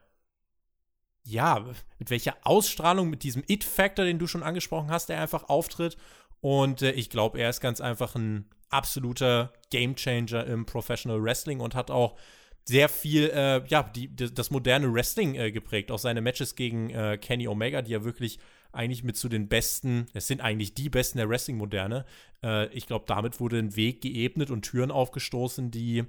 ja, 1.23 1.65
mit 1.99 2.11
welcher 2.11 2.37
Ausstrahlung, 2.43 3.09
mit 3.09 3.23
diesem 3.23 3.43
It-Factor, 3.47 4.05
den 4.05 4.19
du 4.19 4.27
schon 4.27 4.43
angesprochen 4.43 4.91
hast, 4.91 5.09
der 5.09 5.21
einfach 5.21 5.49
auftritt. 5.49 5.97
Und 6.41 6.83
äh, 6.83 6.93
ich 6.93 7.11
glaube, 7.11 7.39
er 7.39 7.51
ist 7.51 7.61
ganz 7.61 7.81
einfach 7.81 8.15
ein 8.15 8.49
absoluter 8.69 9.53
Gamechanger 9.71 10.45
im 10.47 10.67
Professional 10.67 11.23
Wrestling 11.23 11.59
und 11.59 11.75
hat 11.75 11.91
auch 11.91 12.17
sehr 12.65 12.89
viel, 12.89 13.31
äh, 13.31 13.65
ja, 13.67 13.85
die, 13.85 14.15
das 14.15 14.51
moderne 14.51 14.93
Wrestling 14.93 15.35
äh, 15.35 15.51
geprägt. 15.51 15.91
Auch 15.91 15.99
seine 15.99 16.21
Matches 16.21 16.55
gegen 16.55 16.91
äh, 16.91 17.19
Kenny 17.21 17.49
Omega, 17.49 17.83
die 17.83 17.93
ja 17.93 18.05
wirklich 18.05 18.39
eigentlich 18.73 19.05
mit 19.05 19.17
zu 19.17 19.29
den 19.29 19.49
besten, 19.49 20.07
es 20.15 20.27
sind 20.27 20.41
eigentlich 20.41 20.75
die 20.75 20.89
besten 20.89 21.19
der 21.19 21.29
Wrestling-Moderne. 21.29 22.05
Äh, 22.43 22.69
ich 22.69 22.87
glaube, 22.87 23.05
damit 23.07 23.41
wurde 23.41 23.59
ein 23.59 23.77
Weg 23.77 24.01
geebnet 24.01 24.51
und 24.51 24.63
Türen 24.63 24.91
aufgestoßen, 24.91 25.71
die 25.71 26.05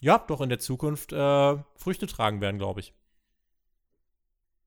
ja 0.00 0.18
doch 0.18 0.40
in 0.40 0.48
der 0.48 0.58
Zukunft 0.58 1.12
äh, 1.12 1.56
Früchte 1.76 2.06
tragen 2.06 2.40
werden, 2.40 2.58
glaube 2.58 2.80
ich. 2.80 2.94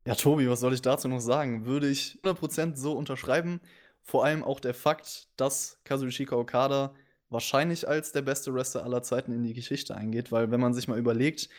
Ja, 0.06 0.16
Tobi, 0.16 0.50
was 0.50 0.60
soll 0.60 0.74
ich 0.74 0.82
dazu 0.82 1.08
noch 1.08 1.22
sagen? 1.22 1.66
Würde 1.66 1.90
ich 1.90 2.20
100% 2.24 2.76
so 2.76 2.94
unterschreiben. 2.94 3.62
Vor 4.02 4.26
allem 4.26 4.44
auch 4.44 4.60
der 4.60 4.74
Fakt, 4.74 5.30
dass 5.38 5.80
Kazuchika 5.86 6.36
Okada 6.36 6.94
wahrscheinlich 7.30 7.88
als 7.88 8.12
der 8.12 8.22
beste 8.22 8.54
Wrestler 8.54 8.84
aller 8.84 9.02
Zeiten 9.02 9.32
in 9.32 9.44
die 9.44 9.54
Geschichte 9.54 9.96
eingeht, 9.96 10.32
weil 10.32 10.52
wenn 10.52 10.60
man 10.60 10.74
sich 10.74 10.88
mal 10.88 11.00
überlegt, 11.00 11.50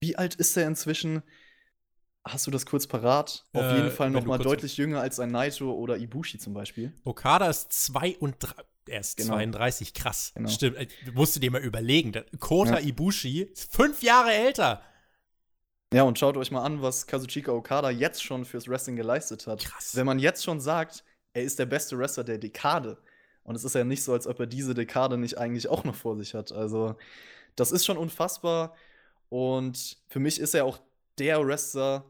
wie 0.00 0.16
alt 0.16 0.36
ist 0.36 0.56
er 0.56 0.66
inzwischen? 0.66 1.22
Hast 2.26 2.46
du 2.46 2.50
das 2.50 2.64
kurz 2.64 2.86
parat? 2.86 3.44
Auf 3.52 3.62
äh, 3.62 3.76
jeden 3.76 3.90
Fall 3.90 4.10
noch 4.10 4.24
mal 4.24 4.38
deutlich 4.38 4.78
jünger 4.78 5.00
als 5.00 5.20
ein 5.20 5.30
Naito 5.30 5.70
oder 5.70 5.98
Ibushi 5.98 6.38
zum 6.38 6.54
Beispiel. 6.54 6.92
Okada 7.04 7.50
ist 7.50 7.72
32. 7.72 8.64
Er 8.86 9.00
ist 9.00 9.16
genau. 9.16 9.34
32, 9.34 9.94
krass. 9.94 10.32
Genau. 10.34 10.48
Stimmt, 10.48 10.76
äh, 10.76 10.88
musst 11.14 11.36
du 11.36 11.40
dir 11.40 11.50
mal 11.50 11.60
überlegen. 11.60 12.12
Kota 12.38 12.78
ja. 12.78 12.86
Ibushi 12.86 13.42
ist 13.42 13.74
fünf 13.74 14.02
Jahre 14.02 14.32
älter. 14.32 14.82
Ja, 15.92 16.02
und 16.02 16.18
schaut 16.18 16.36
euch 16.36 16.50
mal 16.50 16.62
an, 16.62 16.82
was 16.82 17.06
Kazuchika 17.06 17.52
Okada 17.52 17.90
jetzt 17.90 18.22
schon 18.22 18.44
fürs 18.44 18.68
Wrestling 18.68 18.96
geleistet 18.96 19.46
hat. 19.46 19.60
Krass. 19.60 19.94
Wenn 19.94 20.06
man 20.06 20.18
jetzt 20.18 20.42
schon 20.42 20.60
sagt, 20.60 21.04
er 21.34 21.42
ist 21.42 21.58
der 21.58 21.66
beste 21.66 21.98
Wrestler 21.98 22.24
der 22.24 22.38
Dekade. 22.38 22.98
Und 23.42 23.54
es 23.54 23.64
ist 23.64 23.74
ja 23.74 23.84
nicht 23.84 24.02
so, 24.02 24.12
als 24.12 24.26
ob 24.26 24.40
er 24.40 24.46
diese 24.46 24.74
Dekade 24.74 25.18
nicht 25.18 25.38
eigentlich 25.38 25.68
auch 25.68 25.84
noch 25.84 25.94
vor 25.94 26.16
sich 26.16 26.34
hat. 26.34 26.52
Also, 26.52 26.96
das 27.54 27.70
ist 27.70 27.84
schon 27.84 27.98
unfassbar. 27.98 28.74
Und 29.28 29.98
für 30.08 30.20
mich 30.20 30.40
ist 30.40 30.54
er 30.54 30.64
auch 30.64 30.80
der 31.18 31.46
Wrestler, 31.46 32.04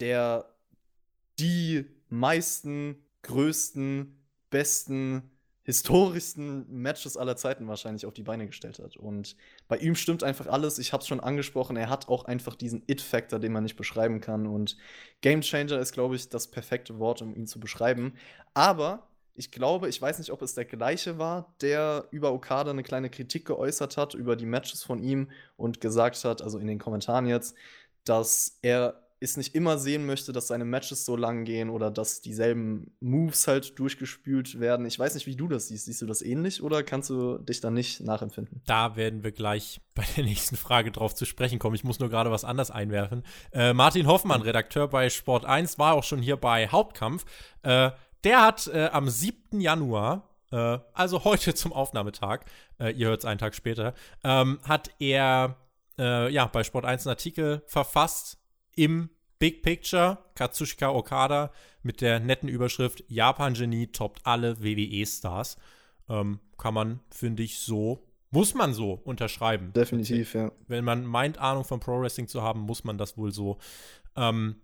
der 0.00 0.46
die 1.38 1.86
meisten, 2.08 2.96
größten, 3.22 4.18
besten, 4.50 5.30
historischsten 5.64 6.66
Matches 6.70 7.16
aller 7.16 7.36
Zeiten 7.36 7.66
wahrscheinlich 7.66 8.04
auf 8.04 8.12
die 8.12 8.22
Beine 8.22 8.46
gestellt 8.46 8.78
hat. 8.78 8.96
Und 8.96 9.34
bei 9.66 9.78
ihm 9.78 9.94
stimmt 9.94 10.22
einfach 10.22 10.46
alles. 10.46 10.78
Ich 10.78 10.92
habe 10.92 11.00
es 11.00 11.08
schon 11.08 11.20
angesprochen. 11.20 11.76
Er 11.76 11.88
hat 11.88 12.08
auch 12.08 12.26
einfach 12.26 12.54
diesen 12.54 12.82
It-Factor, 12.86 13.38
den 13.38 13.52
man 13.52 13.62
nicht 13.62 13.76
beschreiben 13.76 14.20
kann. 14.20 14.46
Und 14.46 14.76
Game 15.22 15.40
Changer 15.40 15.78
ist, 15.78 15.92
glaube 15.92 16.16
ich, 16.16 16.28
das 16.28 16.48
perfekte 16.50 16.98
Wort, 16.98 17.22
um 17.22 17.34
ihn 17.34 17.46
zu 17.46 17.60
beschreiben. 17.60 18.14
Aber 18.52 19.08
ich 19.34 19.50
glaube, 19.50 19.88
ich 19.88 20.00
weiß 20.00 20.18
nicht, 20.18 20.30
ob 20.30 20.42
es 20.42 20.54
der 20.54 20.66
gleiche 20.66 21.18
war, 21.18 21.54
der 21.62 22.06
über 22.10 22.32
Okada 22.32 22.70
eine 22.70 22.82
kleine 22.82 23.08
Kritik 23.08 23.46
geäußert 23.46 23.96
hat, 23.96 24.14
über 24.14 24.36
die 24.36 24.46
Matches 24.46 24.82
von 24.82 25.02
ihm 25.02 25.30
und 25.56 25.80
gesagt 25.80 26.22
hat, 26.24 26.42
also 26.42 26.58
in 26.58 26.66
den 26.66 26.78
Kommentaren 26.78 27.26
jetzt, 27.26 27.56
dass 28.04 28.58
er 28.60 29.03
es 29.20 29.36
nicht 29.36 29.54
immer 29.54 29.78
sehen 29.78 30.06
möchte, 30.06 30.32
dass 30.32 30.48
seine 30.48 30.64
Matches 30.64 31.04
so 31.04 31.16
lang 31.16 31.44
gehen 31.44 31.70
oder 31.70 31.90
dass 31.90 32.20
dieselben 32.20 32.94
Moves 33.00 33.46
halt 33.46 33.78
durchgespült 33.78 34.60
werden. 34.60 34.84
Ich 34.86 34.98
weiß 34.98 35.14
nicht, 35.14 35.26
wie 35.26 35.36
du 35.36 35.48
das 35.48 35.68
siehst. 35.68 35.86
Siehst 35.86 36.02
du 36.02 36.06
das 36.06 36.20
ähnlich 36.22 36.62
oder 36.62 36.82
kannst 36.82 37.10
du 37.10 37.38
dich 37.38 37.60
da 37.60 37.70
nicht 37.70 38.00
nachempfinden? 38.00 38.60
Da 38.66 38.96
werden 38.96 39.22
wir 39.22 39.32
gleich 39.32 39.80
bei 39.94 40.04
der 40.16 40.24
nächsten 40.24 40.56
Frage 40.56 40.90
drauf 40.90 41.14
zu 41.14 41.24
sprechen 41.24 41.58
kommen. 41.58 41.74
Ich 41.74 41.84
muss 41.84 42.00
nur 42.00 42.10
gerade 42.10 42.30
was 42.30 42.44
anders 42.44 42.70
einwerfen. 42.70 43.22
Äh, 43.52 43.72
Martin 43.72 44.06
Hoffmann, 44.06 44.42
Redakteur 44.42 44.88
bei 44.88 45.08
Sport 45.08 45.44
1, 45.44 45.78
war 45.78 45.94
auch 45.94 46.04
schon 46.04 46.20
hier 46.20 46.36
bei 46.36 46.68
Hauptkampf. 46.68 47.24
Äh, 47.62 47.90
der 48.24 48.42
hat 48.42 48.66
äh, 48.68 48.88
am 48.92 49.08
7. 49.08 49.60
Januar 49.60 50.28
äh, 50.54 50.78
also 50.92 51.24
heute 51.24 51.54
zum 51.54 51.72
Aufnahmetag, 51.72 52.44
äh, 52.78 52.90
ihr 52.92 53.08
hört 53.08 53.20
es 53.20 53.24
einen 53.24 53.38
Tag 53.38 53.54
später, 53.54 53.94
ähm, 54.22 54.60
hat 54.62 54.90
er 54.98 55.56
äh, 55.98 56.32
ja 56.32 56.46
bei 56.46 56.64
Sport 56.64 56.84
1 56.84 57.06
einen 57.06 57.12
Artikel 57.12 57.62
verfasst 57.66 58.38
im 58.76 59.10
Big 59.38 59.62
Picture 59.62 60.18
Katsushika 60.34 60.90
Okada 60.90 61.52
mit 61.82 62.00
der 62.00 62.20
netten 62.20 62.48
Überschrift 62.48 63.04
Japan-Genie 63.08 63.88
toppt 63.88 64.24
alle 64.24 64.62
WWE-Stars. 64.62 65.56
Ähm, 66.08 66.40
kann 66.58 66.74
man, 66.74 67.00
finde 67.10 67.42
ich, 67.42 67.58
so, 67.58 68.06
muss 68.30 68.54
man 68.54 68.74
so 68.74 68.92
unterschreiben. 68.92 69.72
Definitiv, 69.72 70.34
ja. 70.34 70.52
Wenn 70.66 70.84
man 70.84 71.04
meint, 71.04 71.38
Ahnung 71.38 71.64
von 71.64 71.80
Pro 71.80 72.00
Wrestling 72.00 72.28
zu 72.28 72.42
haben, 72.42 72.60
muss 72.60 72.84
man 72.84 72.98
das 72.98 73.16
wohl 73.16 73.32
so 73.32 73.58
ähm, 74.16 74.56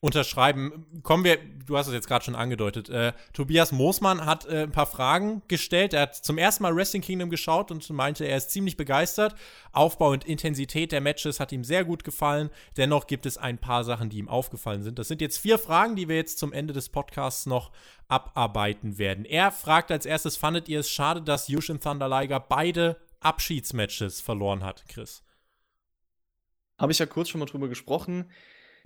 unterschreiben. 0.00 0.86
Kommen 1.02 1.24
wir, 1.24 1.38
du 1.66 1.76
hast 1.76 1.86
es 1.86 1.94
jetzt 1.94 2.08
gerade 2.08 2.24
schon 2.24 2.34
angedeutet. 2.34 2.88
Äh, 2.88 3.12
Tobias 3.32 3.72
Moosmann 3.72 4.24
hat 4.24 4.46
äh, 4.46 4.64
ein 4.64 4.72
paar 4.72 4.86
Fragen 4.86 5.42
gestellt. 5.48 5.94
Er 5.94 6.02
hat 6.02 6.14
zum 6.14 6.38
ersten 6.38 6.62
Mal 6.62 6.76
Wrestling 6.76 7.02
Kingdom 7.02 7.30
geschaut 7.30 7.70
und 7.70 7.88
meinte, 7.90 8.24
er 8.24 8.36
ist 8.36 8.50
ziemlich 8.50 8.76
begeistert. 8.76 9.34
Aufbau 9.72 10.10
und 10.10 10.24
Intensität 10.24 10.92
der 10.92 11.00
Matches 11.00 11.40
hat 11.40 11.52
ihm 11.52 11.64
sehr 11.64 11.84
gut 11.84 12.04
gefallen. 12.04 12.50
Dennoch 12.76 13.06
gibt 13.06 13.26
es 13.26 13.38
ein 13.38 13.58
paar 13.58 13.84
Sachen, 13.84 14.10
die 14.10 14.18
ihm 14.18 14.28
aufgefallen 14.28 14.82
sind. 14.82 14.98
Das 14.98 15.08
sind 15.08 15.20
jetzt 15.20 15.38
vier 15.38 15.58
Fragen, 15.58 15.96
die 15.96 16.08
wir 16.08 16.16
jetzt 16.16 16.38
zum 16.38 16.52
Ende 16.52 16.72
des 16.72 16.88
Podcasts 16.88 17.46
noch 17.46 17.72
abarbeiten 18.08 18.98
werden. 18.98 19.24
Er 19.24 19.50
fragt 19.50 19.90
als 19.90 20.06
erstes: 20.06 20.36
Fandet 20.36 20.68
ihr 20.68 20.80
es 20.80 20.90
schade, 20.90 21.22
dass 21.22 21.48
Yushin 21.48 21.80
Thunder 21.80 22.08
Liger 22.08 22.40
beide 22.40 22.96
Abschiedsmatches 23.20 24.20
verloren 24.20 24.62
hat, 24.62 24.84
Chris? 24.88 25.22
Habe 26.78 26.92
ich 26.92 26.98
ja 26.98 27.06
kurz 27.06 27.30
schon 27.30 27.38
mal 27.38 27.46
drüber 27.46 27.68
gesprochen 27.68 28.26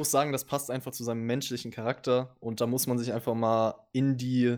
muss 0.01 0.11
sagen, 0.11 0.32
das 0.32 0.46
passt 0.46 0.70
einfach 0.70 0.92
zu 0.92 1.05
seinem 1.05 1.26
menschlichen 1.26 1.70
Charakter 1.70 2.34
und 2.40 2.62
da 2.62 2.66
muss 2.66 2.86
man 2.86 2.96
sich 2.96 3.12
einfach 3.12 3.34
mal 3.34 3.74
in 3.92 4.16
die 4.16 4.57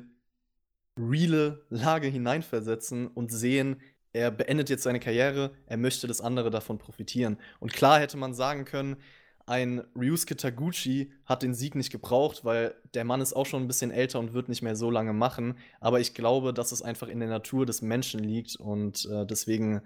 reale 0.97 1.66
Lage 1.68 2.07
hineinversetzen 2.07 3.09
und 3.09 3.32
sehen, 3.32 3.80
er 4.12 4.30
beendet 4.30 4.70
jetzt 4.70 4.84
seine 4.84 5.01
Karriere, 5.01 5.51
er 5.66 5.78
möchte, 5.78 6.07
dass 6.07 6.20
andere 6.20 6.51
davon 6.51 6.78
profitieren. 6.78 7.38
Und 7.59 7.72
klar 7.72 7.99
hätte 7.99 8.16
man 8.16 8.34
sagen 8.34 8.64
können, 8.64 8.99
ein 9.45 9.82
Ryusuke 9.97 10.36
Taguchi 10.36 11.11
hat 11.24 11.43
den 11.43 11.55
Sieg 11.55 11.74
nicht 11.74 11.90
gebraucht, 11.90 12.45
weil 12.45 12.76
der 12.95 13.05
Mann 13.05 13.20
ist 13.20 13.32
auch 13.32 13.47
schon 13.47 13.64
ein 13.64 13.66
bisschen 13.66 13.90
älter 13.90 14.20
und 14.20 14.34
wird 14.34 14.49
nicht 14.49 14.62
mehr 14.62 14.76
so 14.76 14.93
lange 14.93 15.12
machen. 15.12 15.59
Aber 15.80 15.99
ich 15.99 16.14
glaube, 16.14 16.55
dass 16.55 16.70
es 16.70 16.82
einfach 16.82 17.09
in 17.09 17.18
der 17.18 17.30
Natur 17.30 17.66
des 17.66 17.82
Menschen 17.82 18.20
liegt 18.20 18.55
und 18.55 19.09
äh, 19.11 19.26
deswegen, 19.26 19.80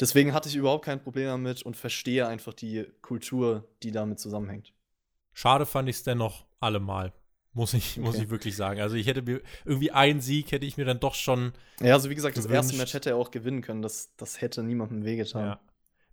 deswegen 0.00 0.32
hatte 0.32 0.48
ich 0.48 0.56
überhaupt 0.56 0.84
kein 0.84 1.02
Problem 1.02 1.26
damit 1.26 1.62
und 1.62 1.76
verstehe 1.76 2.26
einfach 2.26 2.54
die 2.54 2.86
Kultur, 3.02 3.68
die 3.82 3.92
damit 3.92 4.20
zusammenhängt. 4.20 4.72
Schade 5.32 5.66
fand 5.66 5.88
ich 5.88 5.96
es 5.96 6.02
dennoch 6.02 6.46
allemal. 6.60 7.12
Muss 7.52 7.72
ich, 7.72 7.96
muss 7.96 8.18
ich 8.18 8.28
wirklich 8.28 8.54
sagen. 8.54 8.80
Also 8.82 8.96
ich 8.96 9.06
hätte 9.06 9.22
mir 9.22 9.40
irgendwie 9.64 9.90
einen 9.90 10.20
Sieg 10.20 10.52
hätte 10.52 10.66
ich 10.66 10.76
mir 10.76 10.84
dann 10.84 11.00
doch 11.00 11.14
schon. 11.14 11.54
Ja, 11.80 11.94
also 11.94 12.10
wie 12.10 12.14
gesagt, 12.14 12.34
gewünscht. 12.34 12.50
das 12.50 12.66
erste 12.66 12.76
Match 12.76 12.92
hätte 12.92 13.10
er 13.10 13.16
auch 13.16 13.30
gewinnen 13.30 13.62
können. 13.62 13.80
Das, 13.80 14.14
das 14.16 14.42
hätte 14.42 14.62
niemandem 14.62 15.04
wehgetan. 15.04 15.46
Ja. 15.46 15.60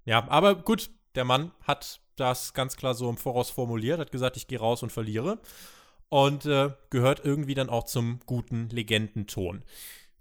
ja, 0.05 0.29
aber 0.29 0.55
gut, 0.55 0.89
der 1.15 1.25
Mann 1.25 1.51
hat 1.61 1.99
das 2.15 2.53
ganz 2.53 2.77
klar 2.77 2.93
so 2.93 3.09
im 3.09 3.17
Voraus 3.17 3.49
formuliert, 3.49 3.99
hat 3.99 4.13
gesagt, 4.13 4.37
ich 4.37 4.47
gehe 4.47 4.59
raus 4.59 4.83
und 4.83 4.91
verliere. 4.91 5.39
Und 6.07 6.45
äh, 6.45 6.69
gehört 6.91 7.25
irgendwie 7.25 7.55
dann 7.55 7.69
auch 7.69 7.85
zum 7.85 8.21
guten 8.25 8.69
Legendenton. 8.69 9.63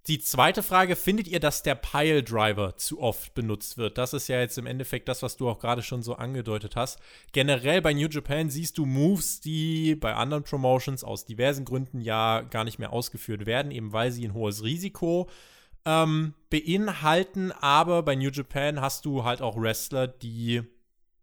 Die 0.08 0.18
zweite 0.18 0.64
Frage, 0.64 0.96
findet 0.96 1.28
ihr, 1.28 1.38
dass 1.38 1.62
der 1.62 1.76
Pile 1.76 2.24
Driver 2.24 2.76
zu 2.76 3.00
oft 3.00 3.34
benutzt 3.34 3.78
wird? 3.78 3.98
Das 3.98 4.12
ist 4.12 4.26
ja 4.26 4.40
jetzt 4.40 4.58
im 4.58 4.66
Endeffekt 4.66 5.08
das, 5.08 5.22
was 5.22 5.36
du 5.36 5.48
auch 5.48 5.60
gerade 5.60 5.82
schon 5.84 6.02
so 6.02 6.16
angedeutet 6.16 6.74
hast. 6.74 6.98
Generell 7.30 7.80
bei 7.82 7.92
New 7.92 8.08
Japan 8.08 8.50
siehst 8.50 8.78
du 8.78 8.84
Moves, 8.84 9.40
die 9.40 9.94
bei 9.94 10.12
anderen 10.14 10.42
Promotions 10.42 11.04
aus 11.04 11.24
diversen 11.24 11.64
Gründen 11.64 12.00
ja 12.00 12.40
gar 12.40 12.64
nicht 12.64 12.80
mehr 12.80 12.92
ausgeführt 12.92 13.46
werden, 13.46 13.70
eben 13.70 13.92
weil 13.92 14.10
sie 14.10 14.26
ein 14.26 14.34
hohes 14.34 14.64
Risiko 14.64 15.30
ähm, 15.84 16.34
beinhalten. 16.50 17.52
Aber 17.52 18.02
bei 18.02 18.16
New 18.16 18.30
Japan 18.30 18.80
hast 18.80 19.04
du 19.04 19.22
halt 19.22 19.40
auch 19.40 19.56
Wrestler, 19.56 20.08
die 20.08 20.62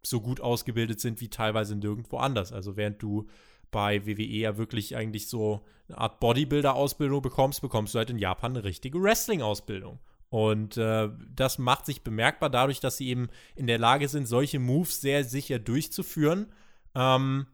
so 0.02 0.22
gut 0.22 0.40
ausgebildet 0.40 1.00
sind 1.00 1.20
wie 1.20 1.28
teilweise 1.28 1.76
nirgendwo 1.76 2.16
anders. 2.16 2.50
Also 2.50 2.78
während 2.78 3.02
du 3.02 3.28
bei 3.70 4.06
WWE 4.06 4.22
ja 4.22 4.56
wirklich 4.56 4.96
eigentlich 4.96 5.28
so 5.28 5.64
eine 5.88 5.98
Art 5.98 6.20
Bodybuilder-Ausbildung 6.20 7.22
bekommst, 7.22 7.60
bekommst 7.60 7.94
du 7.94 7.98
halt 7.98 8.10
in 8.10 8.18
Japan 8.18 8.52
eine 8.52 8.64
richtige 8.64 9.00
Wrestling-Ausbildung. 9.02 9.98
Und 10.28 10.76
äh, 10.76 11.08
das 11.34 11.58
macht 11.58 11.86
sich 11.86 12.02
bemerkbar 12.02 12.50
dadurch, 12.50 12.78
dass 12.78 12.96
sie 12.96 13.08
eben 13.08 13.28
in 13.56 13.66
der 13.66 13.78
Lage 13.78 14.08
sind, 14.08 14.26
solche 14.26 14.60
Moves 14.60 15.00
sehr 15.00 15.24
sicher 15.24 15.58
durchzuführen. 15.58 16.52
Ähm, 16.94 17.46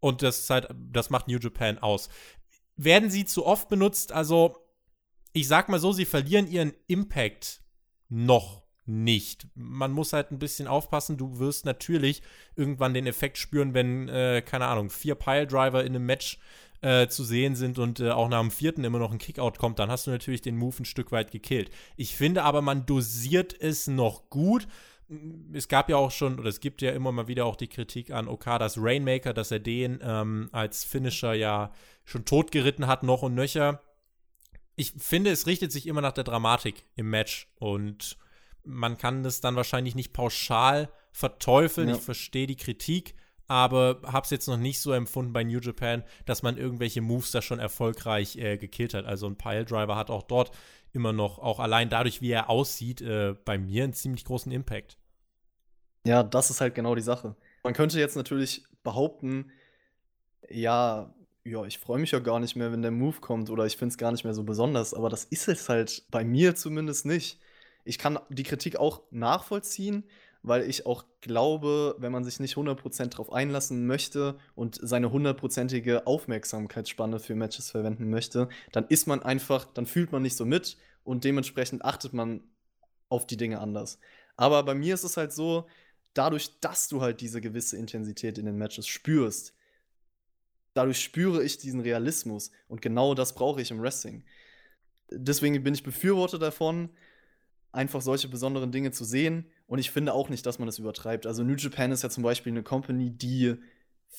und 0.00 0.22
das 0.22 0.40
ist 0.40 0.50
halt, 0.50 0.68
das 0.74 1.10
macht 1.10 1.28
New 1.28 1.38
Japan 1.38 1.78
aus. 1.78 2.08
Werden 2.76 3.10
sie 3.10 3.26
zu 3.26 3.46
oft 3.46 3.68
benutzt? 3.68 4.10
Also, 4.12 4.56
ich 5.32 5.46
sag 5.46 5.68
mal 5.68 5.78
so, 5.78 5.92
sie 5.92 6.04
verlieren 6.04 6.48
ihren 6.48 6.72
Impact 6.88 7.62
noch 8.08 8.59
nicht. 8.90 9.46
Man 9.54 9.92
muss 9.92 10.12
halt 10.12 10.30
ein 10.30 10.38
bisschen 10.38 10.66
aufpassen. 10.66 11.16
Du 11.16 11.38
wirst 11.38 11.64
natürlich 11.64 12.22
irgendwann 12.56 12.94
den 12.94 13.06
Effekt 13.06 13.38
spüren, 13.38 13.74
wenn, 13.74 14.08
äh, 14.08 14.42
keine 14.44 14.66
Ahnung, 14.66 14.90
vier 14.90 15.14
Piledriver 15.14 15.84
in 15.84 15.94
einem 15.94 16.06
Match 16.06 16.38
äh, 16.82 17.08
zu 17.08 17.24
sehen 17.24 17.56
sind 17.56 17.78
und 17.78 18.00
äh, 18.00 18.10
auch 18.10 18.28
nach 18.28 18.40
dem 18.40 18.50
vierten 18.50 18.84
immer 18.84 18.98
noch 18.98 19.12
ein 19.12 19.18
Kickout 19.18 19.58
kommt, 19.58 19.78
dann 19.78 19.90
hast 19.90 20.06
du 20.06 20.10
natürlich 20.10 20.40
den 20.42 20.56
Move 20.56 20.76
ein 20.80 20.84
Stück 20.84 21.12
weit 21.12 21.30
gekillt. 21.30 21.70
Ich 21.96 22.16
finde 22.16 22.42
aber, 22.42 22.62
man 22.62 22.86
dosiert 22.86 23.54
es 23.58 23.86
noch 23.86 24.30
gut. 24.30 24.66
Es 25.52 25.68
gab 25.68 25.90
ja 25.90 25.96
auch 25.96 26.10
schon, 26.10 26.38
oder 26.38 26.48
es 26.48 26.60
gibt 26.60 26.82
ja 26.82 26.92
immer 26.92 27.12
mal 27.12 27.28
wieder 27.28 27.44
auch 27.44 27.56
die 27.56 27.68
Kritik 27.68 28.12
an 28.12 28.28
Okadas 28.28 28.76
Rainmaker, 28.78 29.34
dass 29.34 29.50
er 29.50 29.58
den 29.58 30.00
ähm, 30.02 30.48
als 30.52 30.84
Finisher 30.84 31.34
ja 31.34 31.72
schon 32.04 32.24
totgeritten 32.24 32.86
hat, 32.86 33.02
noch 33.02 33.22
und 33.22 33.34
nöcher. 33.34 33.82
Ich 34.76 34.92
finde, 34.96 35.30
es 35.30 35.46
richtet 35.46 35.72
sich 35.72 35.86
immer 35.86 36.00
nach 36.00 36.12
der 36.12 36.24
Dramatik 36.24 36.84
im 36.94 37.10
Match 37.10 37.48
und 37.58 38.16
man 38.70 38.96
kann 38.98 39.22
das 39.22 39.40
dann 39.40 39.56
wahrscheinlich 39.56 39.94
nicht 39.94 40.12
pauschal 40.12 40.90
verteufeln. 41.12 41.88
Ja. 41.88 41.96
Ich 41.96 42.02
verstehe 42.02 42.46
die 42.46 42.56
Kritik, 42.56 43.14
aber 43.46 44.00
habe 44.04 44.24
es 44.24 44.30
jetzt 44.30 44.46
noch 44.46 44.56
nicht 44.56 44.80
so 44.80 44.92
empfunden 44.92 45.32
bei 45.32 45.44
New 45.44 45.58
Japan, 45.58 46.04
dass 46.24 46.42
man 46.42 46.56
irgendwelche 46.56 47.00
Moves 47.00 47.32
da 47.32 47.42
schon 47.42 47.58
erfolgreich 47.58 48.36
äh, 48.36 48.56
gekillt 48.56 48.94
hat. 48.94 49.04
Also 49.04 49.26
ein 49.26 49.36
Piledriver 49.36 49.96
hat 49.96 50.10
auch 50.10 50.22
dort 50.22 50.52
immer 50.92 51.12
noch, 51.12 51.38
auch 51.38 51.60
allein 51.60 51.88
dadurch, 51.88 52.20
wie 52.20 52.30
er 52.30 52.50
aussieht, 52.50 53.00
äh, 53.00 53.34
bei 53.44 53.58
mir 53.58 53.84
einen 53.84 53.92
ziemlich 53.92 54.24
großen 54.24 54.50
Impact. 54.52 54.98
Ja, 56.04 56.22
das 56.22 56.50
ist 56.50 56.60
halt 56.60 56.74
genau 56.74 56.94
die 56.94 57.02
Sache. 57.02 57.36
Man 57.62 57.74
könnte 57.74 57.98
jetzt 57.98 58.16
natürlich 58.16 58.64
behaupten, 58.82 59.50
ja, 60.48 61.14
ja, 61.44 61.64
ich 61.64 61.78
freue 61.78 61.98
mich 61.98 62.10
ja 62.10 62.18
gar 62.18 62.40
nicht 62.40 62.56
mehr, 62.56 62.72
wenn 62.72 62.82
der 62.82 62.90
Move 62.90 63.20
kommt 63.20 63.50
oder 63.50 63.66
ich 63.66 63.76
finde 63.76 63.92
es 63.92 63.98
gar 63.98 64.12
nicht 64.12 64.24
mehr 64.24 64.34
so 64.34 64.44
besonders, 64.44 64.94
aber 64.94 65.08
das 65.08 65.24
ist 65.24 65.48
es 65.48 65.68
halt 65.68 66.04
bei 66.10 66.24
mir 66.24 66.54
zumindest 66.54 67.06
nicht 67.06 67.38
ich 67.84 67.98
kann 67.98 68.18
die 68.28 68.42
Kritik 68.42 68.76
auch 68.76 69.02
nachvollziehen, 69.10 70.04
weil 70.42 70.68
ich 70.68 70.86
auch 70.86 71.04
glaube, 71.20 71.96
wenn 71.98 72.12
man 72.12 72.24
sich 72.24 72.40
nicht 72.40 72.56
100% 72.56 73.10
darauf 73.10 73.32
einlassen 73.32 73.86
möchte 73.86 74.38
und 74.54 74.78
seine 74.82 75.12
hundertprozentige 75.12 76.06
Aufmerksamkeitsspanne 76.06 77.18
für 77.18 77.34
Matches 77.34 77.70
verwenden 77.70 78.08
möchte, 78.08 78.48
dann 78.72 78.86
ist 78.88 79.06
man 79.06 79.22
einfach, 79.22 79.66
dann 79.66 79.86
fühlt 79.86 80.12
man 80.12 80.22
nicht 80.22 80.36
so 80.36 80.46
mit 80.46 80.78
und 81.04 81.24
dementsprechend 81.24 81.84
achtet 81.84 82.12
man 82.12 82.42
auf 83.08 83.26
die 83.26 83.36
Dinge 83.36 83.60
anders. 83.60 83.98
Aber 84.36 84.62
bei 84.62 84.74
mir 84.74 84.94
ist 84.94 85.04
es 85.04 85.16
halt 85.16 85.32
so, 85.32 85.66
dadurch, 86.14 86.58
dass 86.60 86.88
du 86.88 87.02
halt 87.02 87.20
diese 87.20 87.40
gewisse 87.40 87.76
Intensität 87.76 88.38
in 88.38 88.46
den 88.46 88.56
Matches 88.56 88.86
spürst, 88.86 89.54
dadurch 90.72 91.02
spüre 91.02 91.42
ich 91.44 91.58
diesen 91.58 91.80
Realismus 91.80 92.50
und 92.68 92.80
genau 92.80 93.14
das 93.14 93.34
brauche 93.34 93.60
ich 93.60 93.70
im 93.70 93.82
Wrestling. 93.82 94.24
Deswegen 95.10 95.62
bin 95.62 95.74
ich 95.74 95.82
Befürworter 95.82 96.38
davon, 96.38 96.90
einfach 97.72 98.00
solche 98.00 98.28
besonderen 98.28 98.72
Dinge 98.72 98.90
zu 98.90 99.04
sehen. 99.04 99.46
Und 99.66 99.78
ich 99.78 99.90
finde 99.90 100.12
auch 100.12 100.28
nicht, 100.28 100.44
dass 100.46 100.58
man 100.58 100.66
das 100.66 100.78
übertreibt. 100.78 101.26
Also 101.26 101.42
New 101.42 101.54
Japan 101.54 101.92
ist 101.92 102.02
ja 102.02 102.10
zum 102.10 102.22
Beispiel 102.22 102.52
eine 102.52 102.62
Company, 102.62 103.10
die 103.10 103.56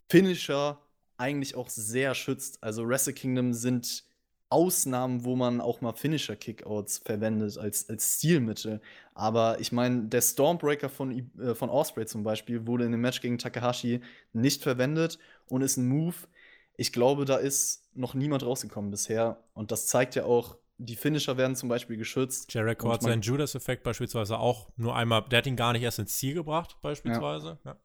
Finisher 0.09 0.79
eigentlich 1.17 1.55
auch 1.55 1.69
sehr 1.69 2.15
schützt. 2.15 2.63
Also 2.63 2.87
Wrestle 2.87 3.13
Kingdom 3.13 3.53
sind 3.53 4.05
Ausnahmen, 4.49 5.23
wo 5.23 5.35
man 5.35 5.61
auch 5.61 5.79
mal 5.79 5.93
Finisher-Kickouts 5.93 6.99
verwendet 7.05 7.57
als, 7.57 7.89
als 7.89 8.17
Stilmittel. 8.17 8.81
Aber 9.13 9.59
ich 9.61 9.71
meine, 9.71 10.03
der 10.03 10.21
Stormbreaker 10.21 10.89
von, 10.89 11.31
äh, 11.39 11.55
von 11.55 11.69
Osprey 11.69 12.05
zum 12.05 12.23
Beispiel 12.23 12.67
wurde 12.67 12.85
in 12.85 12.91
dem 12.91 13.01
Match 13.01 13.21
gegen 13.21 13.37
Takahashi 13.37 14.01
nicht 14.33 14.61
verwendet 14.61 15.19
und 15.47 15.61
ist 15.61 15.77
ein 15.77 15.87
Move. 15.87 16.15
Ich 16.75 16.91
glaube, 16.91 17.23
da 17.23 17.37
ist 17.37 17.89
noch 17.93 18.13
niemand 18.13 18.43
rausgekommen 18.43 18.91
bisher. 18.91 19.41
Und 19.53 19.71
das 19.71 19.87
zeigt 19.87 20.15
ja 20.15 20.25
auch, 20.25 20.57
die 20.85 20.95
Finisher 20.95 21.37
werden 21.37 21.55
zum 21.55 21.69
Beispiel 21.69 21.97
geschützt. 21.97 22.53
Jericho 22.53 22.91
hat 22.91 23.03
seinen 23.03 23.21
Judas-Effekt 23.21 23.83
beispielsweise 23.83 24.37
auch 24.37 24.69
nur 24.75 24.95
einmal, 24.95 25.23
der 25.29 25.39
hat 25.39 25.47
ihn 25.47 25.55
gar 25.55 25.73
nicht 25.73 25.83
erst 25.83 25.99
ins 25.99 26.17
Ziel 26.17 26.33
gebracht, 26.33 26.77
beispielsweise. 26.81 27.59
Ja. 27.63 27.71
Ja. 27.71 27.79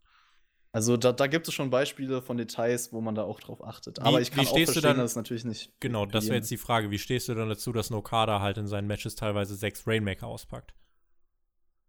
Also 0.72 0.98
da, 0.98 1.12
da, 1.12 1.26
gibt 1.26 1.48
es 1.48 1.54
schon 1.54 1.70
Beispiele 1.70 2.20
von 2.20 2.36
Details, 2.36 2.92
wo 2.92 3.00
man 3.00 3.14
da 3.14 3.22
auch 3.22 3.40
drauf 3.40 3.64
achtet. 3.64 4.00
Aber 4.02 4.20
ich 4.20 4.30
kann 4.30 4.44
wie 4.44 4.48
auch 4.48 4.54
verstehen, 4.56 4.82
dann, 4.82 4.98
dass 4.98 5.12
es 5.12 5.16
natürlich 5.16 5.44
nicht. 5.46 5.72
Genau, 5.80 6.04
das 6.04 6.26
wäre 6.26 6.36
jetzt 6.36 6.50
die 6.50 6.58
Frage. 6.58 6.90
Wie 6.90 6.98
stehst 6.98 7.28
du 7.28 7.34
dann 7.34 7.48
dazu, 7.48 7.72
dass 7.72 7.88
Nokada 7.88 8.40
halt 8.40 8.58
in 8.58 8.66
seinen 8.66 8.86
Matches 8.86 9.14
teilweise 9.14 9.54
sechs 9.54 9.86
Rainmaker 9.86 10.26
auspackt? 10.26 10.74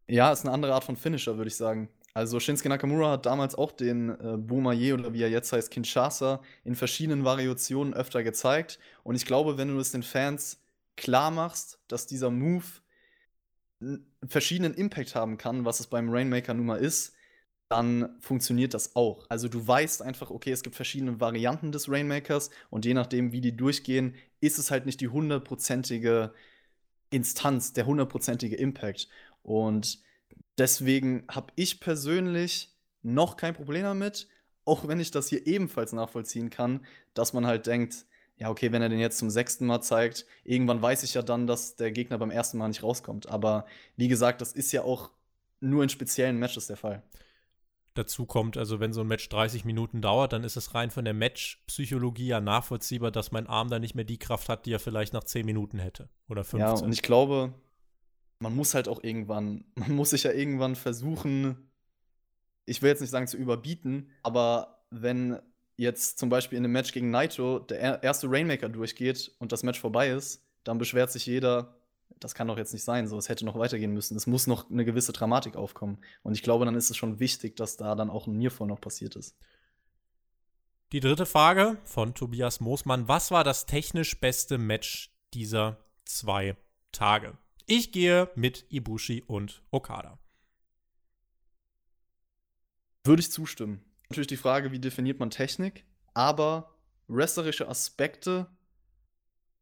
Ja, 0.08 0.32
ist 0.32 0.46
eine 0.46 0.54
andere 0.54 0.74
Art 0.74 0.86
von 0.86 0.96
Finisher, 0.96 1.36
würde 1.36 1.50
ich 1.50 1.58
sagen. 1.58 1.90
Also 2.14 2.40
Shinsuke 2.40 2.70
Nakamura 2.70 3.12
hat 3.12 3.26
damals 3.26 3.56
auch 3.56 3.74
den 3.74 4.10
äh, 4.10 4.38
Bomaye 4.38 4.94
oder 4.94 5.14
wie 5.14 5.22
er 5.22 5.30
jetzt 5.30 5.52
heißt, 5.52 5.70
Kinshasa 5.70 6.42
in 6.64 6.76
verschiedenen 6.76 7.26
Variationen 7.26 7.94
öfter 7.94 8.24
gezeigt. 8.24 8.80
Und 9.04 9.16
ich 9.16 9.26
glaube, 9.26 9.58
wenn 9.58 9.68
du 9.68 9.78
es 9.80 9.92
den 9.92 10.02
Fans 10.02 10.60
klar 10.98 11.32
machst, 11.32 11.80
dass 11.88 12.08
dieser 12.08 12.30
Move 12.30 12.66
verschiedenen 14.28 14.74
Impact 14.74 15.16
haben 15.16 15.38
kann, 15.38 15.64
was 15.64 15.80
es 15.80 15.88
beim 15.88 16.10
Rainmaker 16.10 16.54
nun 16.54 16.66
mal 16.66 16.80
ist, 16.80 17.14
dann 17.70 18.18
funktioniert 18.22 18.74
das 18.74 18.96
auch. 18.96 19.26
Also 19.30 19.48
du 19.50 19.66
weißt 19.66 20.02
einfach, 20.02 20.32
okay, 20.32 20.52
es 20.52 20.64
gibt 20.64 20.76
verschiedene 20.76 21.20
Varianten 21.20 21.72
des 21.72 21.90
Rainmakers 21.90 22.50
und 22.70 22.86
je 22.86 22.94
nachdem, 22.94 23.32
wie 23.32 23.42
die 23.42 23.56
durchgehen, 23.56 24.16
ist 24.40 24.58
es 24.58 24.72
halt 24.72 24.86
nicht 24.86 25.02
die 25.02 25.10
hundertprozentige 25.10 26.34
Instanz, 27.10 27.74
der 27.74 27.86
hundertprozentige 27.86 28.56
Impact. 28.56 29.10
Und 29.44 30.02
deswegen 30.58 31.26
habe 31.30 31.54
ich 31.56 31.80
persönlich 31.80 32.76
noch 33.04 33.38
kein 33.38 33.54
Problem 33.54 33.84
damit, 33.84 34.28
auch 34.66 34.88
wenn 34.88 35.00
ich 35.00 35.12
das 35.12 35.30
hier 35.30 35.46
ebenfalls 35.46 35.94
nachvollziehen 35.94 36.50
kann, 36.50 36.86
dass 37.14 37.34
man 37.34 37.46
halt 37.46 37.68
denkt, 37.68 38.07
ja, 38.38 38.50
okay, 38.50 38.72
wenn 38.72 38.82
er 38.82 38.90
den 38.90 39.00
jetzt 39.00 39.18
zum 39.18 39.30
sechsten 39.30 39.66
Mal 39.66 39.82
zeigt, 39.82 40.26
irgendwann 40.44 40.82
weiß 40.82 41.04
ich 41.04 41.16
ja 41.16 41.24
dann, 41.24 41.48
dass 41.48 41.76
der 41.76 41.92
Gegner 41.92 42.18
beim 42.18 42.32
ersten 42.32 42.58
Mal 42.58 42.68
nicht 42.68 42.84
rauskommt. 42.84 43.30
Aber 43.30 43.66
wie 43.96 44.08
gesagt, 44.08 44.42
das 44.42 44.54
ist 44.54 44.72
ja 44.72 44.84
auch 44.84 45.12
nur 45.60 45.82
in 45.82 45.90
speziellen 45.90 46.38
Matches 46.38 46.68
der 46.68 46.78
Fall. 46.78 47.02
Dazu 47.96 48.28
kommt, 48.28 48.58
also 48.58 48.80
wenn 48.80 48.94
so 48.94 49.02
ein 49.02 49.08
Match 49.08 49.28
30 49.30 49.66
Minuten 49.66 50.02
dauert, 50.02 50.32
dann 50.34 50.44
ist 50.44 50.56
es 50.56 50.76
rein 50.76 50.92
von 50.92 51.04
der 51.04 51.16
Match-Psychologie 51.16 52.28
ja 52.28 52.40
nachvollziehbar, 52.40 53.10
dass 53.10 53.32
mein 53.32 53.48
Arm 53.48 53.70
dann 53.70 53.82
nicht 53.82 53.96
mehr 53.96 54.06
die 54.06 54.20
Kraft 54.20 54.50
hat, 54.50 54.68
die 54.68 54.74
er 54.74 54.80
vielleicht 54.80 55.14
nach 55.14 55.24
10 55.24 55.44
Minuten 55.44 55.80
hätte. 55.80 56.08
Oder 56.30 56.44
15. 56.44 56.60
Ja, 56.60 56.74
und 56.74 56.94
ich 56.94 57.02
glaube, 57.02 57.56
man 58.38 58.56
muss 58.56 58.76
halt 58.76 58.88
auch 58.88 59.04
irgendwann, 59.04 59.66
man 59.76 59.94
muss 59.94 60.12
sich 60.12 60.24
ja 60.24 60.32
irgendwann 60.32 60.76
versuchen, 60.76 61.72
ich 62.66 62.84
will 62.84 62.90
jetzt 62.90 63.02
nicht 63.02 63.10
sagen 63.10 63.26
zu 63.26 63.38
überbieten, 63.38 64.12
aber 64.22 64.84
wenn 64.92 65.40
jetzt 65.78 66.20
zum 66.20 66.30
Beispiel 66.30 66.58
in 66.58 66.66
einem 66.66 66.74
Match 66.74 66.92
gegen 66.92 67.12
Naito 67.12 67.60
der 67.60 68.04
erste 68.04 68.30
Rainmaker 68.30 68.68
durchgeht 68.68 69.32
und 69.40 69.52
das 69.52 69.64
Match 69.64 69.80
vorbei 69.80 70.10
ist, 70.10 70.44
dann 70.64 70.78
beschwert 70.78 71.12
sich 71.12 71.26
jeder, 71.26 71.78
das 72.20 72.36
kann 72.36 72.48
doch 72.48 72.58
jetzt 72.58 72.74
nicht 72.74 72.84
sein, 72.84 73.08
so, 73.08 73.18
es 73.18 73.30
hätte 73.30 73.46
noch 73.46 73.58
weitergehen 73.58 73.94
müssen. 73.94 74.18
Es 74.18 74.28
muss 74.28 74.48
noch 74.48 74.70
eine 74.70 74.86
gewisse 74.86 75.14
Dramatik 75.14 75.56
aufkommen. 75.56 76.00
Und 76.24 76.34
ich 76.34 76.44
glaube, 76.44 76.66
dann 76.66 76.76
ist 76.76 76.90
es 76.90 76.98
schon 76.98 77.20
wichtig, 77.20 77.56
dass 77.56 77.78
da 77.78 77.96
dann 77.96 78.10
auch 78.10 78.28
ein 78.28 78.38
Nearfall 78.38 78.68
noch 78.68 78.82
passiert 78.82 79.16
ist. 79.16 79.38
Die 80.94 81.00
dritte 81.00 81.26
Frage 81.26 81.78
von 81.84 82.16
Tobias 82.16 82.60
Moosmann. 82.60 83.08
Was 83.08 83.30
war 83.30 83.44
das 83.44 83.66
technisch 83.66 84.20
beste 84.20 84.58
Match 84.58 85.12
dieser 85.34 85.78
zwei 86.06 86.56
Tage? 86.92 87.38
Ich 87.66 87.92
gehe 87.92 88.30
mit 88.36 88.66
Ibushi 88.70 89.24
und 89.28 89.62
Okada. 89.70 90.18
Würde 93.04 93.20
ich 93.20 93.32
zustimmen. 93.32 93.84
Natürlich 94.10 94.28
die 94.28 94.38
Frage, 94.38 94.72
wie 94.72 94.80
definiert 94.80 95.20
man 95.20 95.30
Technik, 95.30 95.86
aber 96.14 96.74
wrestlerische 97.08 97.68
Aspekte 97.68 98.48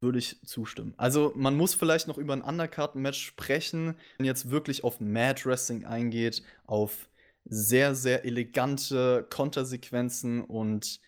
würde 0.01 0.19
ich 0.19 0.39
zustimmen. 0.45 0.93
Also 0.97 1.33
man 1.35 1.55
muss 1.55 1.73
vielleicht 1.73 2.07
noch 2.07 2.17
über 2.17 2.33
ein 2.33 2.41
Undercard-Match 2.41 3.19
sprechen, 3.19 3.95
wenn 4.17 4.25
jetzt 4.25 4.51
wirklich 4.51 4.83
auf 4.83 4.99
Mad 4.99 5.45
Wrestling 5.45 5.85
eingeht, 5.85 6.43
auf 6.65 7.09
sehr, 7.45 7.95
sehr 7.95 8.25
elegante 8.25 9.25
Kontersequenzen 9.29 10.43
und 10.43 10.99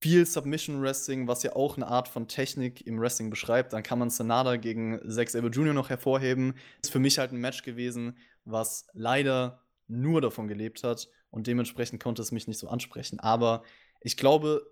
viel 0.00 0.26
Submission 0.26 0.82
Wrestling, 0.82 1.28
was 1.28 1.42
ja 1.42 1.56
auch 1.56 1.76
eine 1.76 1.86
Art 1.86 2.08
von 2.08 2.28
Technik 2.28 2.86
im 2.86 3.00
Wrestling 3.00 3.30
beschreibt. 3.30 3.72
Dann 3.72 3.82
kann 3.82 3.98
man 3.98 4.10
Sanada 4.10 4.56
gegen 4.56 5.00
Zack 5.10 5.30
Sabre 5.30 5.50
Jr. 5.50 5.72
noch 5.72 5.88
hervorheben. 5.88 6.54
Ist 6.82 6.92
für 6.92 6.98
mich 6.98 7.18
halt 7.18 7.32
ein 7.32 7.40
Match 7.40 7.62
gewesen, 7.62 8.18
was 8.44 8.86
leider 8.92 9.62
nur 9.88 10.20
davon 10.20 10.46
gelebt 10.46 10.84
hat 10.84 11.08
und 11.34 11.48
dementsprechend 11.48 12.00
konnte 12.00 12.22
es 12.22 12.30
mich 12.30 12.46
nicht 12.46 12.58
so 12.58 12.68
ansprechen. 12.68 13.18
Aber 13.18 13.64
ich 14.00 14.16
glaube, 14.16 14.70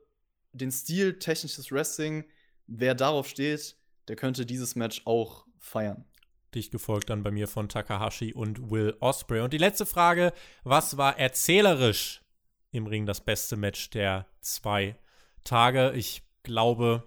den 0.53 0.71
Stil 0.71 1.19
technisches 1.19 1.73
Wrestling, 1.73 2.25
wer 2.69 2.95
darauf 2.95 3.27
steht, 3.29 3.77
der 4.07 4.15
könnte 4.15 4.47
dieses 4.47 4.77
Match 4.77 5.03
auch 5.05 5.45
feiern. 5.59 6.05
Dich 6.55 6.71
gefolgt 6.71 7.11
dann 7.11 7.25
bei 7.25 7.33
mir 7.33 7.49
von 7.49 7.69
Takahashi 7.69 8.33
und 8.33 8.71
Will 8.71 8.95
Osprey. 9.01 9.41
Und 9.41 9.53
die 9.53 9.59
letzte 9.59 9.87
Frage: 9.87 10.33
Was 10.63 10.97
war 10.97 11.19
erzählerisch 11.19 12.23
im 12.71 12.87
Ring 12.87 13.07
das 13.07 13.21
beste 13.21 13.57
Match 13.57 13.91
der 13.91 14.29
zwei 14.41 14.97
Tage? 15.43 15.93
Ich 15.97 16.23
glaube, 16.45 17.03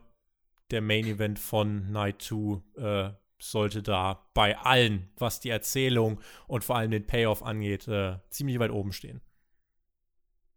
der 0.72 0.82
Main 0.82 1.06
Event 1.06 1.40
von 1.40 1.92
Night 1.92 2.22
2 2.24 2.62
äh, 2.76 3.14
sollte 3.40 3.84
da 3.84 4.28
bei 4.34 4.58
allen, 4.58 5.12
was 5.18 5.40
die 5.40 5.50
Erzählung 5.50 6.20
und 6.48 6.66
vor 6.66 6.76
allem 6.76 6.92
den 6.92 7.08
Payoff 7.08 7.44
angeht, 7.44 7.88
äh, 7.88 8.18
ziemlich 8.32 8.60
weit 8.60 8.72
oben 8.72 8.92
stehen. 8.92 9.22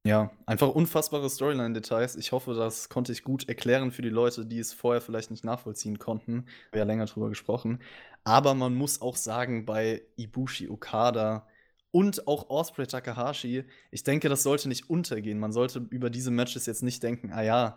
Ja, 0.04 0.30
einfach 0.46 0.68
unfassbare 0.68 1.28
Storyline-Details. 1.28 2.16
Ich 2.16 2.32
hoffe, 2.32 2.54
das 2.54 2.88
konnte 2.88 3.12
ich 3.12 3.24
gut 3.24 3.48
erklären 3.48 3.90
für 3.90 4.02
die 4.02 4.08
Leute, 4.08 4.46
die 4.46 4.58
es 4.58 4.72
vorher 4.72 5.00
vielleicht 5.00 5.30
nicht 5.30 5.44
nachvollziehen 5.44 5.98
konnten. 5.98 6.46
Wir 6.70 6.80
haben 6.80 6.88
ja 6.88 6.94
länger 6.94 7.06
drüber 7.06 7.28
gesprochen. 7.28 7.80
Aber 8.24 8.54
man 8.54 8.74
muss 8.74 9.00
auch 9.00 9.16
sagen, 9.16 9.66
bei 9.66 10.02
Ibushi 10.16 10.68
Okada 10.68 11.46
und 11.90 12.26
auch 12.28 12.48
Osprey 12.50 12.86
Takahashi, 12.86 13.64
ich 13.90 14.02
denke, 14.02 14.28
das 14.28 14.42
sollte 14.42 14.68
nicht 14.68 14.88
untergehen. 14.88 15.38
Man 15.38 15.52
sollte 15.52 15.86
über 15.90 16.10
diese 16.10 16.30
Matches 16.30 16.66
jetzt 16.66 16.82
nicht 16.82 17.02
denken, 17.02 17.32
ah 17.32 17.42
ja, 17.42 17.76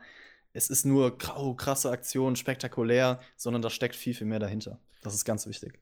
es 0.54 0.70
ist 0.70 0.86
nur 0.86 1.18
grau, 1.18 1.56
krasse 1.56 1.92
Aktion, 1.92 2.36
spektakulär, 2.36 3.20
sondern 3.38 3.62
da 3.62 3.70
steckt 3.70 3.96
viel, 3.96 4.14
viel 4.14 4.28
mehr 4.28 4.40
dahinter. 4.40 4.80
Das 5.02 5.14
ist 5.14 5.26
ganz 5.26 5.48
wichtig. 5.48 5.80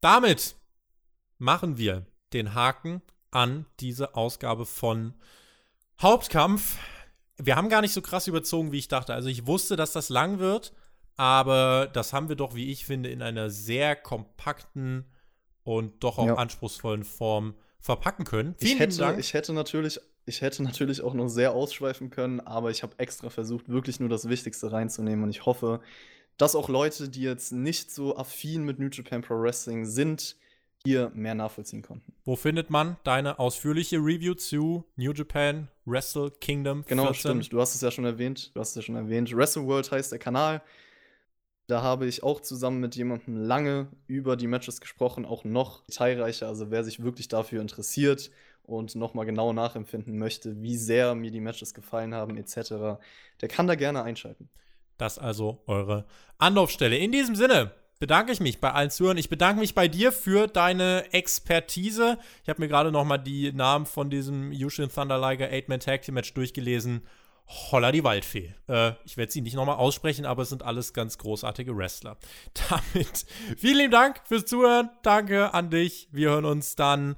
Damit 0.00 0.56
machen 1.38 1.76
wir 1.76 2.06
den 2.32 2.54
Haken 2.54 3.02
an 3.30 3.66
diese 3.80 4.14
Ausgabe 4.14 4.66
von 4.66 5.14
Hauptkampf. 6.00 6.76
Wir 7.36 7.56
haben 7.56 7.68
gar 7.68 7.80
nicht 7.80 7.92
so 7.92 8.02
krass 8.02 8.26
überzogen, 8.26 8.72
wie 8.72 8.78
ich 8.78 8.88
dachte. 8.88 9.14
Also 9.14 9.28
ich 9.28 9.46
wusste, 9.46 9.76
dass 9.76 9.92
das 9.92 10.08
lang 10.08 10.38
wird, 10.38 10.72
aber 11.16 11.88
das 11.92 12.12
haben 12.12 12.28
wir 12.28 12.36
doch, 12.36 12.54
wie 12.54 12.70
ich 12.70 12.84
finde, 12.84 13.10
in 13.10 13.22
einer 13.22 13.50
sehr 13.50 13.96
kompakten 13.96 15.04
und 15.62 16.02
doch 16.02 16.18
auch 16.18 16.26
ja. 16.26 16.34
anspruchsvollen 16.34 17.04
Form 17.04 17.54
verpacken 17.80 18.24
können. 18.24 18.54
Vielen 18.58 18.72
ich 18.72 18.80
hätte, 18.80 18.96
Dank. 18.98 19.18
Ich 19.18 19.34
hätte 19.34 19.52
natürlich 19.52 20.00
ich 20.28 20.42
hätte 20.42 20.62
natürlich 20.62 21.00
auch 21.00 21.14
noch 21.14 21.28
sehr 21.28 21.52
ausschweifen 21.52 22.10
können, 22.10 22.40
aber 22.40 22.70
ich 22.70 22.82
habe 22.82 22.92
extra 22.98 23.30
versucht, 23.30 23.68
wirklich 23.68 23.98
nur 23.98 24.10
das 24.10 24.28
Wichtigste 24.28 24.70
reinzunehmen 24.70 25.24
und 25.24 25.30
ich 25.30 25.46
hoffe, 25.46 25.80
dass 26.36 26.54
auch 26.54 26.68
Leute, 26.68 27.08
die 27.08 27.22
jetzt 27.22 27.50
nicht 27.50 27.90
so 27.90 28.16
affin 28.16 28.62
mit 28.64 28.78
New 28.78 28.88
Japan 28.92 29.22
Pro 29.22 29.40
Wrestling 29.40 29.86
sind, 29.86 30.36
hier 30.84 31.10
mehr 31.14 31.34
nachvollziehen 31.34 31.82
konnten. 31.82 32.12
Wo 32.24 32.36
findet 32.36 32.70
man 32.70 32.96
deine 33.04 33.38
ausführliche 33.38 33.96
Review 33.96 34.34
zu 34.34 34.84
New 34.96 35.12
Japan 35.12 35.68
Wrestle 35.84 36.30
Kingdom? 36.30 36.84
Genau, 36.86 37.04
14? 37.04 37.18
stimmt. 37.18 37.52
Du 37.52 37.60
hast 37.60 37.74
es 37.74 37.80
ja 37.80 37.90
schon 37.90 38.04
erwähnt. 38.04 38.54
Du 38.54 38.60
hast 38.60 38.70
es 38.70 38.74
ja 38.76 38.82
schon 38.82 38.96
erwähnt. 38.96 39.34
Wrestle 39.34 39.66
World 39.66 39.90
heißt 39.90 40.12
der 40.12 40.18
Kanal. 40.18 40.62
Da 41.66 41.82
habe 41.82 42.06
ich 42.06 42.22
auch 42.22 42.40
zusammen 42.40 42.80
mit 42.80 42.96
jemandem 42.96 43.36
lange 43.36 43.88
über 44.06 44.36
die 44.36 44.46
Matches 44.46 44.80
gesprochen, 44.80 45.26
auch 45.26 45.44
noch 45.44 45.84
detailreicher. 45.86 46.48
Also 46.48 46.70
wer 46.70 46.82
sich 46.82 47.02
wirklich 47.02 47.28
dafür 47.28 47.60
interessiert 47.60 48.30
und 48.62 48.94
nochmal 48.94 49.26
genau 49.26 49.52
nachempfinden 49.52 50.16
möchte, 50.16 50.62
wie 50.62 50.76
sehr 50.78 51.14
mir 51.14 51.30
die 51.30 51.40
Matches 51.40 51.74
gefallen 51.74 52.14
haben, 52.14 52.38
etc., 52.38 53.00
der 53.40 53.48
kann 53.48 53.66
da 53.66 53.74
gerne 53.74 54.02
einschalten. 54.02 54.48
Das 54.96 55.18
also 55.18 55.62
eure 55.66 56.06
Anlaufstelle. 56.38 56.96
In 56.96 57.12
diesem 57.12 57.36
Sinne, 57.36 57.72
bedanke 57.98 58.32
ich 58.32 58.40
mich 58.40 58.60
bei 58.60 58.72
allen 58.72 58.90
Zuhörern. 58.90 59.18
Ich 59.18 59.28
bedanke 59.28 59.60
mich 59.60 59.74
bei 59.74 59.88
dir 59.88 60.12
für 60.12 60.46
deine 60.46 61.12
Expertise. 61.12 62.18
Ich 62.42 62.48
habe 62.48 62.60
mir 62.60 62.68
gerade 62.68 62.92
noch 62.92 63.04
mal 63.04 63.18
die 63.18 63.52
Namen 63.52 63.86
von 63.86 64.10
diesem 64.10 64.52
Yushin 64.52 64.90
Thunder 64.90 65.18
Liger 65.18 65.46
8-Man 65.46 65.80
Tag 65.80 66.02
Team 66.02 66.14
Match 66.14 66.32
durchgelesen. 66.34 67.02
Holla 67.48 67.92
die 67.92 68.04
Waldfee. 68.04 68.54
Äh, 68.68 68.92
ich 69.04 69.16
werde 69.16 69.32
sie 69.32 69.40
nicht 69.40 69.54
nochmal 69.54 69.76
aussprechen, 69.76 70.26
aber 70.26 70.42
es 70.42 70.50
sind 70.50 70.62
alles 70.62 70.92
ganz 70.92 71.16
großartige 71.16 71.76
Wrestler. 71.76 72.18
Damit 72.68 73.24
vielen 73.56 73.78
lieben 73.78 73.90
Dank 73.90 74.20
fürs 74.24 74.44
Zuhören. 74.44 74.90
Danke 75.02 75.54
an 75.54 75.70
dich. 75.70 76.08
Wir 76.12 76.30
hören 76.30 76.44
uns 76.44 76.76
dann, 76.76 77.16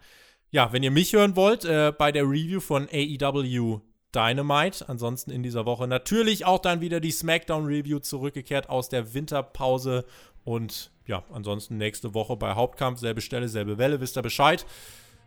ja, 0.51 0.73
wenn 0.73 0.85
ihr 0.85 0.93
mich 0.93 1.13
hören 1.13 1.35
wollt, 1.35 1.65
äh, 1.65 1.93
bei 1.97 2.13
der 2.13 2.25
Review 2.25 2.61
von 2.61 2.89
AEW 2.93 3.81
Dynamite. 4.15 4.89
Ansonsten 4.89 5.31
in 5.31 5.43
dieser 5.43 5.67
Woche 5.67 5.87
natürlich 5.87 6.45
auch 6.45 6.59
dann 6.59 6.81
wieder 6.81 7.01
die 7.01 7.11
SmackDown 7.11 7.67
Review 7.67 7.99
zurückgekehrt 7.99 8.69
aus 8.69 8.89
der 8.89 9.15
Winterpause 9.15 10.05
und 10.45 10.91
ja, 11.07 11.23
ansonsten 11.33 11.77
nächste 11.77 12.15
Woche 12.15 12.37
bei 12.37 12.55
Hauptkampf, 12.55 13.01
selbe 13.01 13.21
Stelle, 13.21 13.49
selbe 13.49 13.79
Welle, 13.79 14.01
wisst 14.01 14.17
ihr 14.17 14.23
Bescheid. 14.23 14.65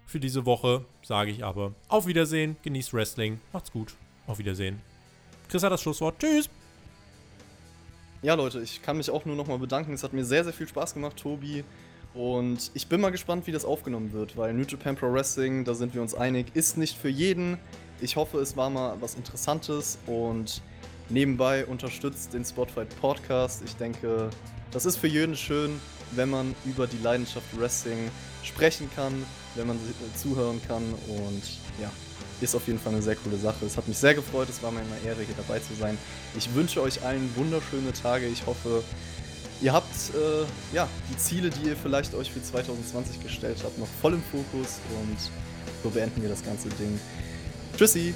Für 0.05 0.19
diese 0.19 0.45
Woche 0.45 0.85
sage 1.01 1.31
ich 1.31 1.43
aber 1.43 1.73
auf 1.87 2.07
Wiedersehen, 2.07 2.57
genießt 2.61 2.93
Wrestling, 2.93 3.39
macht's 3.51 3.71
gut, 3.71 3.95
auf 4.27 4.37
Wiedersehen. 4.37 4.81
Chris 5.49 5.63
hat 5.63 5.71
das 5.71 5.81
Schlusswort. 5.81 6.19
Tschüss! 6.19 6.49
Ja, 8.21 8.35
Leute, 8.35 8.61
ich 8.61 8.81
kann 8.81 8.97
mich 8.97 9.09
auch 9.09 9.25
nur 9.25 9.35
nochmal 9.35 9.59
bedanken. 9.59 9.93
Es 9.93 10.03
hat 10.03 10.13
mir 10.13 10.23
sehr, 10.23 10.43
sehr 10.43 10.53
viel 10.53 10.67
Spaß 10.67 10.93
gemacht, 10.93 11.17
Tobi. 11.17 11.63
Und 12.13 12.71
ich 12.73 12.87
bin 12.87 13.01
mal 13.01 13.11
gespannt, 13.11 13.47
wie 13.47 13.51
das 13.51 13.65
aufgenommen 13.65 14.13
wird, 14.13 14.37
weil 14.37 14.53
New 14.53 14.63
Japan 14.63 14.95
Pro 14.95 15.11
Wrestling, 15.11 15.65
da 15.65 15.73
sind 15.73 15.93
wir 15.93 16.01
uns 16.01 16.13
einig, 16.13 16.47
ist 16.53 16.77
nicht 16.77 16.97
für 16.97 17.09
jeden. 17.09 17.57
Ich 18.01 18.15
hoffe, 18.15 18.39
es 18.39 18.55
war 18.55 18.69
mal 18.69 18.95
was 19.01 19.15
Interessantes 19.15 19.97
und 20.05 20.61
nebenbei 21.13 21.65
unterstützt 21.65 22.33
den 22.33 22.43
Spotlight 22.43 22.89
Podcast. 22.99 23.61
Ich 23.63 23.75
denke, 23.75 24.29
das 24.71 24.85
ist 24.85 24.97
für 24.97 25.07
jeden 25.07 25.37
schön, 25.37 25.79
wenn 26.11 26.29
man 26.29 26.55
über 26.65 26.87
die 26.87 26.97
Leidenschaft 26.97 27.45
Wrestling 27.57 28.09
sprechen 28.43 28.89
kann, 28.95 29.13
wenn 29.55 29.67
man 29.67 29.79
zuhören 30.15 30.59
kann 30.67 30.83
und 31.07 31.43
ja, 31.79 31.89
ist 32.41 32.55
auf 32.55 32.67
jeden 32.67 32.79
Fall 32.79 32.93
eine 32.93 33.01
sehr 33.01 33.15
coole 33.15 33.37
Sache. 33.37 33.65
Es 33.65 33.77
hat 33.77 33.87
mich 33.87 33.97
sehr 33.97 34.15
gefreut, 34.15 34.49
es 34.49 34.61
war 34.61 34.71
mir 34.71 34.81
eine 34.81 34.99
Ehre, 35.05 35.21
hier 35.21 35.35
dabei 35.37 35.59
zu 35.59 35.73
sein. 35.79 35.97
Ich 36.35 36.53
wünsche 36.53 36.81
euch 36.81 37.03
allen 37.03 37.33
wunderschöne 37.35 37.93
Tage. 37.93 38.25
Ich 38.27 38.45
hoffe, 38.45 38.83
ihr 39.61 39.71
habt 39.71 39.93
äh, 40.15 40.75
ja, 40.75 40.89
die 41.11 41.17
Ziele, 41.17 41.49
die 41.51 41.69
ihr 41.69 41.77
vielleicht 41.77 42.15
euch 42.15 42.31
für 42.31 42.41
2020 42.41 43.21
gestellt 43.21 43.57
habt, 43.63 43.77
noch 43.77 43.87
voll 44.01 44.13
im 44.13 44.23
Fokus 44.23 44.79
und 44.99 45.17
so 45.83 45.89
beenden 45.89 46.21
wir 46.21 46.29
das 46.29 46.43
ganze 46.43 46.69
Ding. 46.69 46.99
Tschüssi! 47.77 48.13